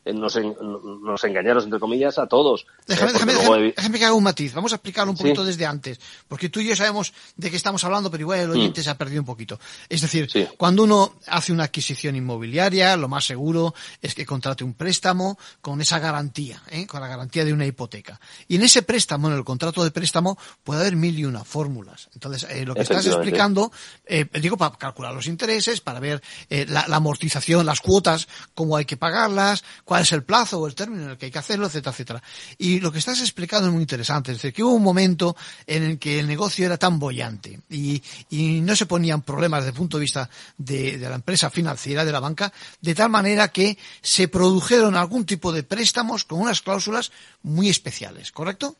nos, 0.06 0.36
en- 0.36 0.54
nos 1.02 1.22
engañaron 1.24 1.64
entre 1.64 1.78
comillas 1.80 2.18
a 2.18 2.26
todos 2.26 2.66
Déjame, 2.86 3.12
Eh, 3.12 3.74
déjame, 3.76 3.98
que 3.98 4.04
haga 4.06 4.14
un 4.14 4.24
matiz. 4.24 4.54
Vamos 4.54 4.72
a 4.72 4.76
explicarlo 4.76 5.10
un 5.12 5.16
Sí. 5.18 5.24
poquito 5.24 5.44
desde 5.44 5.66
antes. 5.66 6.00
Porque 6.26 6.48
tú 6.48 6.60
y 6.60 6.68
yo 6.68 6.74
sabemos 6.76 7.12
de 7.36 7.50
qué 7.50 7.56
estamos 7.56 7.84
hablando, 7.84 8.10
pero 8.10 8.22
igual 8.22 8.40
el 8.40 8.50
oyente 8.50 8.82
se 8.82 8.88
ha 8.88 8.96
perdido 8.96 9.20
un 9.20 9.26
poquito. 9.26 9.60
Es 9.88 10.00
decir, 10.00 10.24
Mm. 10.24 10.28
Sí. 10.30 10.48
cuando 10.56 10.84
uno 10.84 11.14
hace 11.26 11.52
una 11.52 11.64
adquisición 11.64 12.16
inmobiliaria, 12.16 12.96
lo 12.96 13.08
más 13.08 13.26
seguro 13.26 13.74
es 14.00 14.14
que 14.14 14.24
contrate 14.24 14.64
un 14.64 14.72
préstamo 14.74 15.38
con 15.60 15.80
esa 15.82 15.98
garantía, 15.98 16.62
¿eh? 16.70 16.86
con 16.86 17.00
la 17.02 17.08
garantía 17.08 17.44
de 17.44 17.52
una 17.52 17.66
hipoteca. 17.66 18.18
Y 18.48 18.56
en 18.56 18.62
ese 18.62 18.82
préstamo, 18.82 19.28
en 19.28 19.34
el 19.34 19.44
contrato 19.44 19.84
de 19.84 19.90
préstamo, 19.90 20.38
puede 20.64 20.80
haber 20.80 20.96
mil 20.96 21.18
y 21.18 21.24
una 21.26 21.44
fórmulas. 21.44 22.08
Entonces, 22.14 22.46
eh, 22.50 22.64
lo 22.64 22.74
que 22.74 22.82
estás 22.82 23.04
explicando, 23.06 23.70
eh, 24.06 24.26
digo, 24.40 24.56
para 24.56 24.76
calcular 24.76 25.12
los 25.12 25.26
intereses, 25.26 25.80
para 25.82 26.00
ver 26.00 26.22
eh, 26.48 26.64
la, 26.68 26.86
la 26.88 26.96
amortización, 26.96 27.66
las 27.66 27.80
cuotas, 27.80 28.28
cómo 28.54 28.76
hay 28.76 28.84
que 28.86 28.96
pagarlas, 28.96 29.62
cuál 29.88 30.02
es 30.02 30.12
el 30.12 30.22
plazo 30.22 30.60
o 30.60 30.66
el 30.66 30.74
término 30.74 31.04
en 31.04 31.10
el 31.12 31.16
que 31.16 31.24
hay 31.24 31.32
que 31.32 31.38
hacerlo, 31.38 31.66
etcétera, 31.66 31.92
etcétera. 31.92 32.22
Y 32.58 32.78
lo 32.80 32.92
que 32.92 32.98
estás 32.98 33.22
explicando 33.22 33.68
es 33.68 33.72
muy 33.72 33.80
interesante. 33.80 34.32
Es 34.32 34.36
decir, 34.36 34.52
que 34.52 34.62
hubo 34.62 34.74
un 34.74 34.82
momento 34.82 35.34
en 35.66 35.82
el 35.82 35.98
que 35.98 36.20
el 36.20 36.26
negocio 36.26 36.66
era 36.66 36.76
tan 36.76 36.98
bollante 36.98 37.60
y, 37.70 38.02
y 38.28 38.60
no 38.60 38.76
se 38.76 38.84
ponían 38.84 39.22
problemas 39.22 39.60
desde 39.60 39.70
el 39.70 39.78
punto 39.78 39.96
de 39.96 40.02
vista 40.02 40.28
de, 40.58 40.98
de 40.98 41.08
la 41.08 41.14
empresa 41.14 41.48
financiera, 41.48 42.04
de 42.04 42.12
la 42.12 42.20
banca, 42.20 42.52
de 42.82 42.94
tal 42.94 43.08
manera 43.08 43.48
que 43.48 43.78
se 44.02 44.28
produjeron 44.28 44.94
algún 44.94 45.24
tipo 45.24 45.52
de 45.52 45.62
préstamos 45.62 46.24
con 46.24 46.42
unas 46.42 46.60
cláusulas 46.60 47.10
muy 47.42 47.70
especiales, 47.70 48.30
¿correcto? 48.30 48.76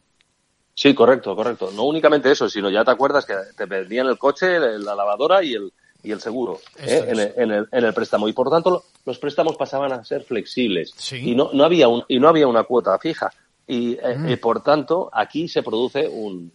sí 0.75 0.95
correcto 0.95 1.35
correcto 1.35 1.73
no 1.75 1.83
únicamente 1.87 2.31
eso 2.31 2.49
sino 2.49 2.71
ya 2.71 2.85
te 2.85 2.93
acuerdas 2.93 3.27
que 3.27 3.35
te 3.57 3.65
vendían 3.65 4.07
el 4.07 4.17
coche 4.17 4.61
la 4.61 4.95
lavadora 4.95 5.43
y 5.43 5.55
el 5.55 5.73
y 6.09 6.13
el 6.13 6.21
seguro 6.21 6.59
¿eh? 6.79 7.05
en, 7.09 7.21
el, 7.21 7.33
en, 7.37 7.51
el, 7.53 7.69
en 7.71 7.85
el 7.85 7.93
préstamo 7.95 8.29
y 8.29 8.33
por 8.33 8.49
tanto 8.51 8.71
lo- 8.71 8.85
los 9.05 9.19
préstamos 9.19 9.57
pasaban 9.57 9.93
a 9.93 10.03
ser 10.05 10.23
flexibles 10.25 10.93
Sí. 10.97 11.17
y 11.33 11.35
no 11.35 11.51
no 11.53 11.65
había 11.65 11.89
un, 11.89 12.03
y 12.09 12.19
no 12.19 12.29
había 12.29 12.47
una 12.47 12.65
cuota 12.65 12.99
fija 12.99 13.31
y 13.67 13.93
eh, 13.95 14.17
Mm. 14.17 14.29
eh, 14.31 14.37
por 14.39 14.63
tanto 14.63 15.11
aquí 15.13 15.49
se 15.49 15.63
produce 15.63 16.09
un 16.09 16.51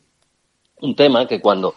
un 0.82 0.96
tema 0.96 1.28
que 1.28 1.40
cuando 1.40 1.76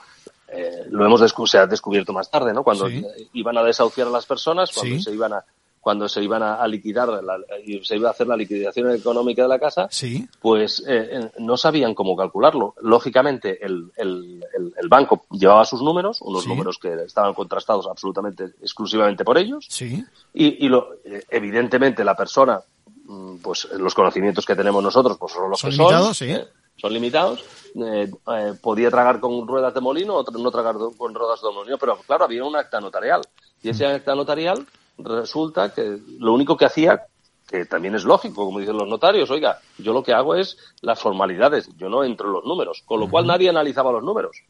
eh, 0.49 0.85
lo 0.91 1.05
hemos 1.05 1.20
descu- 1.20 1.47
se 1.47 1.59
ha 1.59 1.66
descubierto 1.66 2.12
más 2.12 2.31
tarde, 2.31 2.53
¿no? 2.53 2.62
Cuando 2.64 2.89
Sí. 2.89 3.05
iban 3.35 3.59
a 3.59 3.62
desahuciar 3.64 4.07
a 4.07 4.11
las 4.11 4.27
personas, 4.27 4.70
cuando 4.72 4.97
Sí. 4.97 5.03
se 5.03 5.12
iban 5.12 5.33
a 5.33 5.45
cuando 5.87 6.09
se 6.09 6.20
iban 6.20 6.43
a, 6.43 6.57
a 6.57 6.66
liquidar 6.66 7.07
la- 7.22 7.39
y 7.64 7.78
se 7.84 7.95
iba 7.95 8.09
a 8.09 8.11
hacer 8.11 8.26
la 8.26 8.37
liquidación 8.37 8.91
económica 8.91 9.43
de 9.43 9.49
la 9.49 9.61
casa, 9.61 9.87
Sí. 9.89 10.26
pues 10.41 10.80
eh, 10.80 11.11
eh, 11.12 11.30
no 11.39 11.57
sabían 11.57 11.95
cómo 11.95 12.16
calcularlo. 12.16 12.74
Lógicamente, 12.82 13.64
el, 13.64 13.93
el- 13.97 14.45
el- 14.53 14.74
el 14.76 14.89
banco 14.89 15.26
llevaba 15.30 15.64
sus 15.64 15.80
números, 15.82 16.20
unos 16.22 16.43
Sí. 16.43 16.49
números 16.49 16.78
que 16.78 16.93
estaban 17.05 17.34
contrastados 17.34 17.87
absolutamente 17.87 18.47
exclusivamente 18.61 19.22
por 19.24 19.39
ellos, 19.39 19.64
Sí. 19.70 20.05
y, 20.34 20.66
y 20.66 20.68
lo, 20.68 20.95
eh, 21.05 21.22
evidentemente 21.30 22.03
la 22.03 22.16
persona, 22.16 22.61
mm, 23.05 23.37
pues 23.37 23.68
los 23.78 23.95
conocimientos 23.95 24.45
que 24.45 24.57
tenemos 24.57 24.82
nosotros, 24.82 25.16
pues 25.20 25.34
son 25.34 25.51
los 25.51 25.61
Son 25.61 25.70
que 25.70 25.76
limitados, 25.76 26.16
son, 26.16 26.26
sí. 26.26 26.34
¿eh? 26.34 26.45
son 26.78 26.93
limitados. 26.93 27.45
Eh, 27.76 28.11
eh, 28.37 28.55
podía 28.61 28.91
tragar 28.91 29.20
con 29.20 29.47
ruedas 29.47 29.72
de 29.72 29.80
molino, 29.80 30.14
otro 30.14 30.37
no 30.37 30.51
tragar 30.51 30.74
con 30.99 31.14
ruedas 31.14 31.41
de 31.41 31.53
molino, 31.53 31.78
pero 31.78 31.97
claro, 32.05 32.24
había 32.24 32.43
un 32.43 32.57
acta 32.57 32.80
notarial. 32.80 33.20
Y 33.62 33.68
Mm. 33.68 33.70
ese 33.70 33.87
acta 33.87 34.16
notarial 34.16 34.66
resulta 34.99 35.72
que 35.72 35.99
lo 36.18 36.32
único 36.32 36.57
que 36.57 36.64
hacía, 36.64 37.07
que 37.47 37.64
también 37.64 37.94
es 37.94 38.05
lógico, 38.05 38.44
como 38.44 38.61
dicen 38.61 38.76
los 38.76 38.88
notarios, 38.88 39.30
oiga, 39.30 39.61
yo 39.78 39.92
lo 39.92 40.03
que 40.03 40.12
hago 40.12 40.34
es 40.34 40.57
las 40.80 41.01
formalidades, 41.01 41.68
yo 41.76 41.88
no 41.88 42.05
entro 42.05 42.28
en 42.28 42.32
los 42.34 42.44
números, 42.44 42.82
con 42.84 43.01
lo 43.01 43.09
cual 43.09 43.26
nadie 43.26 43.49
analizaba 43.49 43.92
los 43.92 44.03
números. 44.03 44.42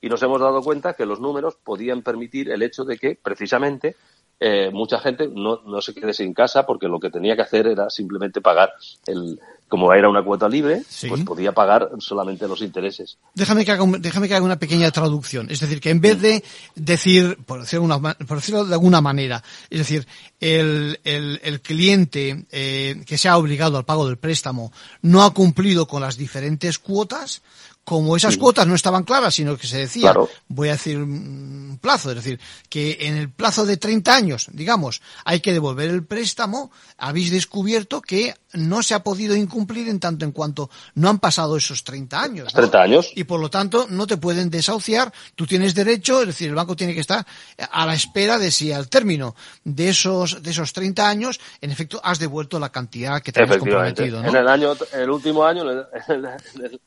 Y 0.00 0.08
nos 0.08 0.22
hemos 0.22 0.40
dado 0.40 0.62
cuenta 0.62 0.94
que 0.94 1.06
los 1.06 1.20
números 1.20 1.56
podían 1.62 2.02
permitir 2.02 2.50
el 2.50 2.62
hecho 2.62 2.84
de 2.84 2.98
que, 2.98 3.18
precisamente, 3.22 3.96
eh, 4.40 4.70
mucha 4.72 4.98
gente 4.98 5.28
no, 5.28 5.60
no 5.64 5.80
se 5.80 5.94
quede 5.94 6.12
sin 6.12 6.34
casa 6.34 6.66
porque 6.66 6.88
lo 6.88 6.98
que 6.98 7.10
tenía 7.10 7.36
que 7.36 7.42
hacer 7.42 7.68
era 7.68 7.88
simplemente 7.88 8.40
pagar 8.40 8.72
el, 9.06 9.38
como 9.72 9.90
era 9.94 10.10
una 10.10 10.22
cuota 10.22 10.50
libre, 10.50 10.82
Sí. 10.86 11.08
pues 11.08 11.22
podía 11.24 11.52
pagar 11.52 11.88
solamente 11.98 12.46
los 12.46 12.60
intereses. 12.60 13.16
Déjame 13.34 13.64
que, 13.64 13.70
haga 13.72 13.82
un- 13.82 14.02
déjame 14.02 14.28
que 14.28 14.34
haga 14.34 14.44
una 14.44 14.58
pequeña 14.58 14.90
traducción. 14.90 15.50
Es 15.50 15.60
decir, 15.60 15.80
que 15.80 15.88
en 15.88 16.02
vez 16.02 16.20
de 16.20 16.44
decir, 16.74 17.38
por 17.46 17.60
decirlo, 17.60 17.86
una 17.86 17.98
por 18.12 18.36
decirlo 18.36 18.66
de 18.66 18.74
alguna 18.74 19.00
manera, 19.00 19.42
es 19.70 19.78
decir, 19.78 20.06
el, 20.40 21.00
el, 21.04 21.40
el 21.42 21.62
cliente 21.62 22.44
eh, 22.52 23.02
que 23.06 23.16
se 23.16 23.30
ha 23.30 23.38
obligado 23.38 23.78
al 23.78 23.86
pago 23.86 24.06
del 24.06 24.18
préstamo 24.18 24.72
no 25.00 25.22
ha 25.24 25.32
cumplido 25.32 25.86
con 25.88 26.02
las 26.02 26.18
diferentes 26.18 26.78
cuotas, 26.78 27.40
como 27.84 28.16
esas 28.16 28.36
cuotas 28.36 28.66
no 28.66 28.76
estaban 28.76 29.02
claras, 29.02 29.34
sino 29.34 29.56
que 29.56 29.66
se 29.66 29.78
decía, 29.78 30.14
voy 30.46 30.68
a 30.68 30.72
decir 30.72 30.98
un 30.98 31.78
plazo, 31.80 32.10
es 32.10 32.16
decir, 32.16 32.38
que 32.68 32.98
en 33.00 33.16
el 33.16 33.28
plazo 33.30 33.66
de 33.66 33.76
30 33.76 34.14
años, 34.14 34.46
digamos, 34.52 35.02
hay 35.24 35.40
que 35.40 35.52
devolver 35.52 35.90
el 35.90 36.04
préstamo, 36.04 36.70
habéis 36.96 37.32
descubierto 37.32 38.00
que 38.00 38.34
no 38.52 38.82
se 38.84 38.94
ha 38.94 39.02
podido 39.02 39.34
incumplir 39.34 39.88
en 39.88 39.98
tanto 39.98 40.24
en 40.24 40.30
cuanto 40.30 40.70
no 40.94 41.08
han 41.08 41.18
pasado 41.18 41.56
esos 41.56 41.82
30 41.82 42.22
años. 42.22 42.52
30 42.52 42.82
años. 42.82 43.12
Y 43.16 43.24
por 43.24 43.40
lo 43.40 43.50
tanto 43.50 43.86
no 43.90 44.06
te 44.06 44.16
pueden 44.16 44.48
desahuciar, 44.48 45.12
tú 45.34 45.46
tienes 45.46 45.74
derecho, 45.74 46.20
es 46.20 46.28
decir, 46.28 46.50
el 46.50 46.54
banco 46.54 46.76
tiene 46.76 46.94
que 46.94 47.00
estar 47.00 47.26
a 47.70 47.86
la 47.86 47.94
espera 47.94 48.38
de 48.38 48.52
si 48.52 48.70
al 48.70 48.88
término 48.88 49.34
de 49.64 49.88
esos, 49.88 50.40
de 50.40 50.50
esos 50.50 50.72
30 50.72 51.08
años, 51.08 51.40
en 51.60 51.72
efecto, 51.72 52.00
has 52.04 52.20
devuelto 52.20 52.60
la 52.60 52.70
cantidad 52.70 53.20
que 53.20 53.32
te 53.32 53.42
habías 53.42 53.58
comprometido. 53.58 54.22
¿no? 54.22 54.28
En 54.28 54.36
el 54.36 54.46
año, 54.46 54.72
el 54.92 55.10
último 55.10 55.44
año, 55.44 55.62
en 55.68 55.78
el, 55.78 55.84
en 56.08 56.64
el 56.64 56.80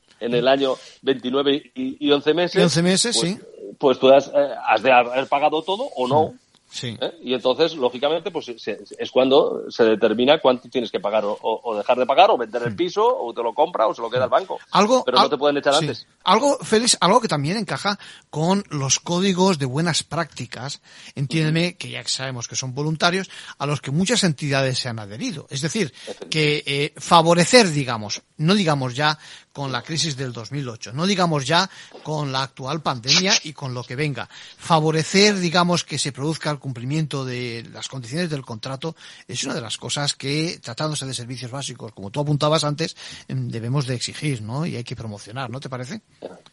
año 0.48 0.74
29 1.02 1.72
y, 1.74 2.10
11 2.10 2.34
meses. 2.34 2.60
Y 2.60 2.62
11 2.62 2.82
meses, 2.82 3.18
pues, 3.18 3.32
sí. 3.32 3.40
Pues 3.78 3.98
tú 3.98 4.08
has, 4.08 4.28
eh, 4.28 4.54
has, 4.66 4.82
de 4.82 4.92
haber 4.92 5.26
pagado 5.26 5.62
todo 5.62 5.84
o 5.96 6.08
no. 6.08 6.34
Sí. 6.76 6.94
¿Eh? 7.00 7.18
Y 7.22 7.32
entonces, 7.32 7.74
lógicamente, 7.74 8.30
pues 8.30 8.48
es 8.48 9.10
cuando 9.10 9.70
se 9.70 9.82
determina 9.82 10.38
cuánto 10.40 10.68
tienes 10.68 10.90
que 10.90 11.00
pagar 11.00 11.24
o, 11.24 11.74
dejar 11.74 11.96
de 11.96 12.04
pagar 12.04 12.30
o 12.30 12.36
vender 12.36 12.62
el 12.64 12.76
piso 12.76 13.02
o 13.02 13.32
te 13.32 13.42
lo 13.42 13.54
compra 13.54 13.86
o 13.86 13.94
se 13.94 14.02
lo 14.02 14.10
queda 14.10 14.24
el 14.24 14.30
banco. 14.30 14.58
Algo, 14.72 15.02
Pero 15.02 15.16
no 15.18 15.30
te 15.30 15.38
pueden 15.38 15.56
echar 15.56 15.74
antes. 15.74 16.06
Algo, 16.22 16.58
Félix, 16.58 16.98
algo 17.00 17.20
que 17.20 17.28
también 17.28 17.56
encaja 17.56 17.98
con 18.28 18.62
los 18.68 19.00
códigos 19.00 19.58
de 19.58 19.64
buenas 19.64 20.02
prácticas, 20.02 20.82
entiéndeme, 21.14 21.76
que 21.78 21.88
ya 21.88 22.04
sabemos 22.06 22.46
que 22.46 22.56
son 22.56 22.74
voluntarios, 22.74 23.30
a 23.56 23.64
los 23.64 23.80
que 23.80 23.90
muchas 23.90 24.22
entidades 24.22 24.78
se 24.78 24.90
han 24.90 24.98
adherido. 24.98 25.46
Es 25.48 25.62
decir, 25.62 25.94
que 26.28 26.62
eh, 26.66 26.92
favorecer, 26.98 27.70
digamos, 27.70 28.20
no 28.36 28.54
digamos 28.54 28.94
ya 28.94 29.18
con 29.52 29.72
la 29.72 29.82
crisis 29.82 30.18
del 30.18 30.34
2008, 30.34 30.92
no 30.92 31.06
digamos 31.06 31.46
ya 31.46 31.70
con 32.02 32.30
la 32.30 32.42
actual 32.42 32.82
pandemia 32.82 33.32
y 33.44 33.54
con 33.54 33.72
lo 33.72 33.82
que 33.82 33.96
venga. 33.96 34.28
Favorecer, 34.58 35.38
digamos, 35.38 35.82
que 35.82 35.98
se 35.98 36.12
produzca 36.12 36.50
el 36.50 36.58
cumplimiento 36.66 37.24
de 37.24 37.64
las 37.72 37.86
condiciones 37.86 38.28
del 38.28 38.44
contrato 38.44 38.96
es 39.28 39.44
una 39.44 39.54
de 39.54 39.60
las 39.60 39.78
cosas 39.78 40.14
que, 40.14 40.58
tratándose 40.60 41.06
de 41.06 41.14
servicios 41.14 41.48
básicos, 41.48 41.92
como 41.92 42.10
tú 42.10 42.18
apuntabas 42.18 42.64
antes, 42.64 42.96
em, 43.28 43.48
debemos 43.48 43.86
de 43.86 43.94
exigir, 43.94 44.42
¿no? 44.42 44.66
Y 44.66 44.74
hay 44.74 44.82
que 44.82 44.96
promocionar, 44.96 45.48
¿no 45.48 45.60
te 45.60 45.68
parece? 45.68 46.00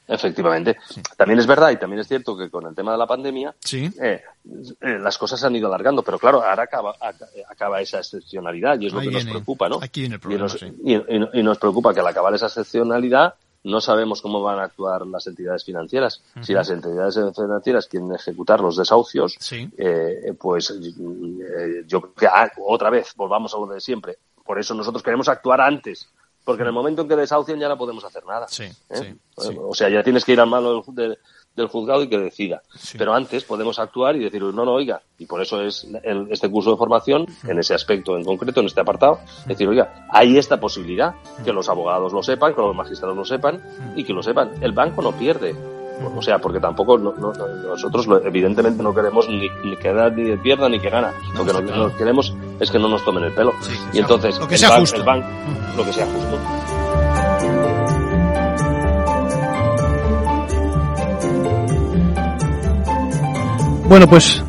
Efectivamente. 0.08 0.78
También 1.18 1.40
es 1.40 1.48
verdad 1.48 1.72
y 1.72 1.78
también 1.78 2.02
es 2.02 2.08
cierto 2.08 2.38
que 2.38 2.52
con 2.52 2.68
el 2.68 2.76
tema 2.76 2.92
de 2.92 3.00
la 3.00 3.08
pandemia, 3.08 3.56
sí. 3.60 3.90
Eh, 4.00 4.22
eh, 4.82 5.00
las 5.00 5.18
cosas 5.18 5.40
se 5.40 5.48
han 5.48 5.56
ido 5.56 5.68
alargando, 5.68 6.04
pero 6.04 6.20
claro, 6.20 6.44
ahora 6.44 6.64
acaba, 6.64 6.96
acaba 7.50 7.82
esa 7.82 7.98
excepcionalidad 7.98 8.80
y 8.80 8.88
es 8.88 8.94
lo 8.94 9.02
que 9.02 9.10
nos 9.10 9.26
preocupa, 9.26 9.68
¿no? 9.68 9.80
Aquí 9.82 10.02
viene 10.02 10.16
el 10.16 10.22
problema, 10.22 10.46
y 11.34 11.42
nos 11.42 11.58
preocupa 11.58 11.92
que 11.92 12.02
al 12.02 12.08
acabar 12.08 12.36
esa 12.36 12.46
excepcionalidad 12.46 13.34
no 13.64 13.80
sabemos 13.80 14.22
cómo 14.22 14.42
van 14.42 14.60
a 14.60 14.64
actuar 14.64 15.08
las 15.08 15.26
entidades 15.28 15.64
financieras. 15.64 16.22
Si 16.42 16.54
las 16.54 16.70
entidades 16.70 17.18
financieras 17.36 17.88
quieren 17.88 18.14
ejecutar 18.14 18.60
los 18.60 18.76
desahucios, 18.76 19.38
eh, 19.52 20.34
pues 20.40 20.70
eh, 20.72 21.84
yo 21.88 22.02
creo 22.02 22.14
que 22.14 22.28
ah, 22.28 22.52
otra 22.66 22.90
vez 22.90 23.14
volvamos 23.16 23.54
a 23.54 23.58
lo 23.58 23.68
de 23.68 23.80
siempre. 23.80 24.18
Por 24.46 24.60
eso 24.60 24.74
nosotros 24.74 25.02
queremos 25.02 25.30
actuar 25.30 25.62
antes, 25.62 26.10
porque 26.44 26.64
en 26.64 26.68
el 26.68 26.74
momento 26.74 27.04
en 27.04 27.08
que 27.08 27.16
desahucien 27.16 27.60
ya 27.60 27.70
no 27.70 27.78
podemos 27.78 28.04
hacer 28.04 28.26
nada. 28.26 28.48
¿eh? 28.60 29.16
O 29.38 29.74
sea, 29.74 29.90
ya 29.90 30.04
tienes 30.04 30.26
que 30.26 30.34
ir 30.34 30.42
al 30.42 30.50
mano 30.50 30.84
del, 30.88 31.18
del 31.56 31.68
juzgado 31.68 32.04
y 32.04 32.08
que 32.08 32.18
decida. 32.18 32.62
Pero 32.98 33.14
antes 33.14 33.44
podemos 33.44 33.80
actuar 33.80 34.16
y 34.16 34.20
decir, 34.20 34.42
no, 34.42 34.66
no, 34.66 34.74
oiga, 34.74 35.02
y 35.18 35.26
por 35.26 35.42
eso 35.42 35.62
es 35.62 35.88
este 36.30 36.50
curso 36.50 36.72
de 36.72 36.78
formación, 36.78 37.26
en 37.48 37.60
ese 37.60 37.74
aspecto 37.74 38.18
en 38.18 38.24
concreto, 38.24 38.60
en 38.60 38.68
este 38.68 38.82
apartado, 38.82 39.20
decir, 39.46 39.68
oiga, 39.68 40.08
hay 40.10 40.38
esta 40.38 40.60
posibilidad, 40.60 41.14
que 41.44 41.54
los 41.54 41.70
abogados 41.70 42.14
lo 42.14 42.24
sepan, 42.24 42.54
que 42.54 42.62
los 42.62 42.76
magistrados 42.76 43.16
lo 43.16 43.26
sepan 43.26 43.62
y 43.96 44.04
que 44.04 44.14
lo 44.14 44.24
sepan. 44.24 44.52
El 44.62 44.72
banco 44.72 45.02
no 45.02 45.12
pierde. 45.12 45.56
O 46.16 46.22
sea, 46.22 46.40
porque 46.40 46.60
tampoco 46.60 46.98
nosotros 46.98 48.08
evidentemente 48.26 48.82
no 48.82 48.94
queremos 48.94 49.30
ni, 49.30 49.48
ni 49.64 49.78
que 49.78 49.94
ni 50.16 50.36
pierda 50.38 50.68
ni 50.68 50.80
que 50.80 50.90
gana. 50.90 51.14
Lo 51.36 51.46
que 51.46 51.54
no, 51.54 51.96
queremos 51.96 52.36
es 52.60 52.72
que 52.72 52.80
no 52.80 52.90
nos 52.90 53.06
tomen 53.06 53.24
el 53.24 53.32
pelo. 53.32 53.54
y 53.94 54.00
entonces, 54.00 54.38
lo 54.40 54.48
que 54.48 54.58
sea 54.58 54.80
justo. 54.80 54.98
el 54.98 55.04
banco, 55.04 55.28
lo 55.78 55.86
que 55.86 55.94
sea 55.94 56.06
justo. 56.06 57.13
Bueno, 63.88 64.08
pues 64.08 64.44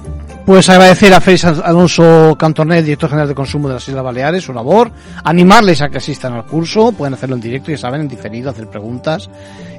pues 0.44 0.68
agradecer 0.68 1.14
a 1.14 1.22
Félix 1.22 1.44
Alonso 1.44 2.36
Cantornet, 2.38 2.84
director 2.84 3.08
general 3.08 3.28
de 3.28 3.34
consumo 3.34 3.68
de 3.68 3.74
las 3.74 3.88
Islas 3.88 4.04
Baleares, 4.04 4.44
su 4.44 4.52
labor, 4.52 4.90
animarles 5.24 5.80
a 5.80 5.88
que 5.88 5.96
asistan 5.96 6.34
al 6.34 6.44
curso, 6.44 6.92
pueden 6.92 7.14
hacerlo 7.14 7.36
en 7.36 7.40
directo, 7.40 7.70
ya 7.70 7.78
saben, 7.78 8.02
en 8.02 8.08
diferido, 8.08 8.50
hacer 8.50 8.68
preguntas 8.68 9.30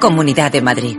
Comunidad 0.00 0.50
de 0.50 0.62
Madrid. 0.62 0.96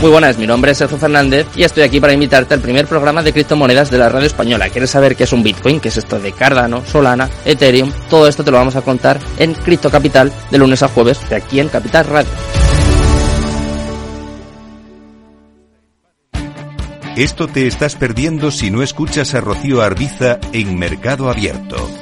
Muy 0.00 0.10
buenas, 0.10 0.36
mi 0.38 0.46
nombre 0.48 0.72
es 0.72 0.78
Sergio 0.78 0.98
Fernández 0.98 1.46
y 1.54 1.62
estoy 1.62 1.84
aquí 1.84 2.00
para 2.00 2.12
invitarte 2.12 2.54
al 2.54 2.60
primer 2.60 2.86
programa 2.86 3.22
de 3.22 3.32
criptomonedas 3.32 3.90
de 3.90 3.98
la 3.98 4.08
radio 4.08 4.26
española. 4.26 4.68
¿Quieres 4.68 4.90
saber 4.90 5.14
qué 5.14 5.24
es 5.24 5.32
un 5.32 5.44
Bitcoin? 5.44 5.78
¿Qué 5.78 5.88
es 5.88 5.98
esto 5.98 6.18
de 6.18 6.32
Cardano, 6.32 6.84
Solana, 6.84 7.30
Ethereum? 7.44 7.92
Todo 8.10 8.26
esto 8.26 8.42
te 8.42 8.50
lo 8.50 8.56
vamos 8.56 8.74
a 8.74 8.82
contar 8.82 9.20
en 9.36 9.54
Cripto 9.54 9.90
Capital 9.90 10.32
de 10.50 10.58
lunes 10.58 10.82
a 10.82 10.88
jueves 10.88 11.20
de 11.28 11.36
aquí 11.36 11.60
en 11.60 11.68
Capital 11.68 12.06
Radio. 12.06 12.30
Esto 17.16 17.46
te 17.46 17.66
estás 17.66 17.94
perdiendo 17.94 18.50
si 18.50 18.70
no 18.70 18.82
escuchas 18.82 19.34
a 19.34 19.40
Rocío 19.40 19.82
Arbiza 19.82 20.40
en 20.52 20.78
Mercado 20.78 21.28
Abierto. 21.28 22.01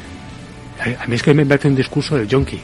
A 0.81 1.05
mí 1.05 1.15
es 1.15 1.21
que 1.21 1.33
me 1.33 1.45
parece 1.45 1.67
un 1.67 1.75
discurso 1.75 2.17
del 2.17 2.27
yonki. 2.27 2.59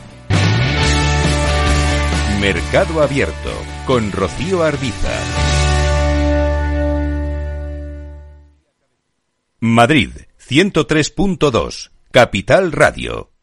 Mercado 2.42 3.02
Abierto 3.02 3.52
con 3.86 4.12
Rocío 4.12 4.64
Arbiza. 4.64 5.12
Madrid 9.60 10.12
103.2 10.40 11.92
Capital 12.12 12.72
Radio. 12.72 13.37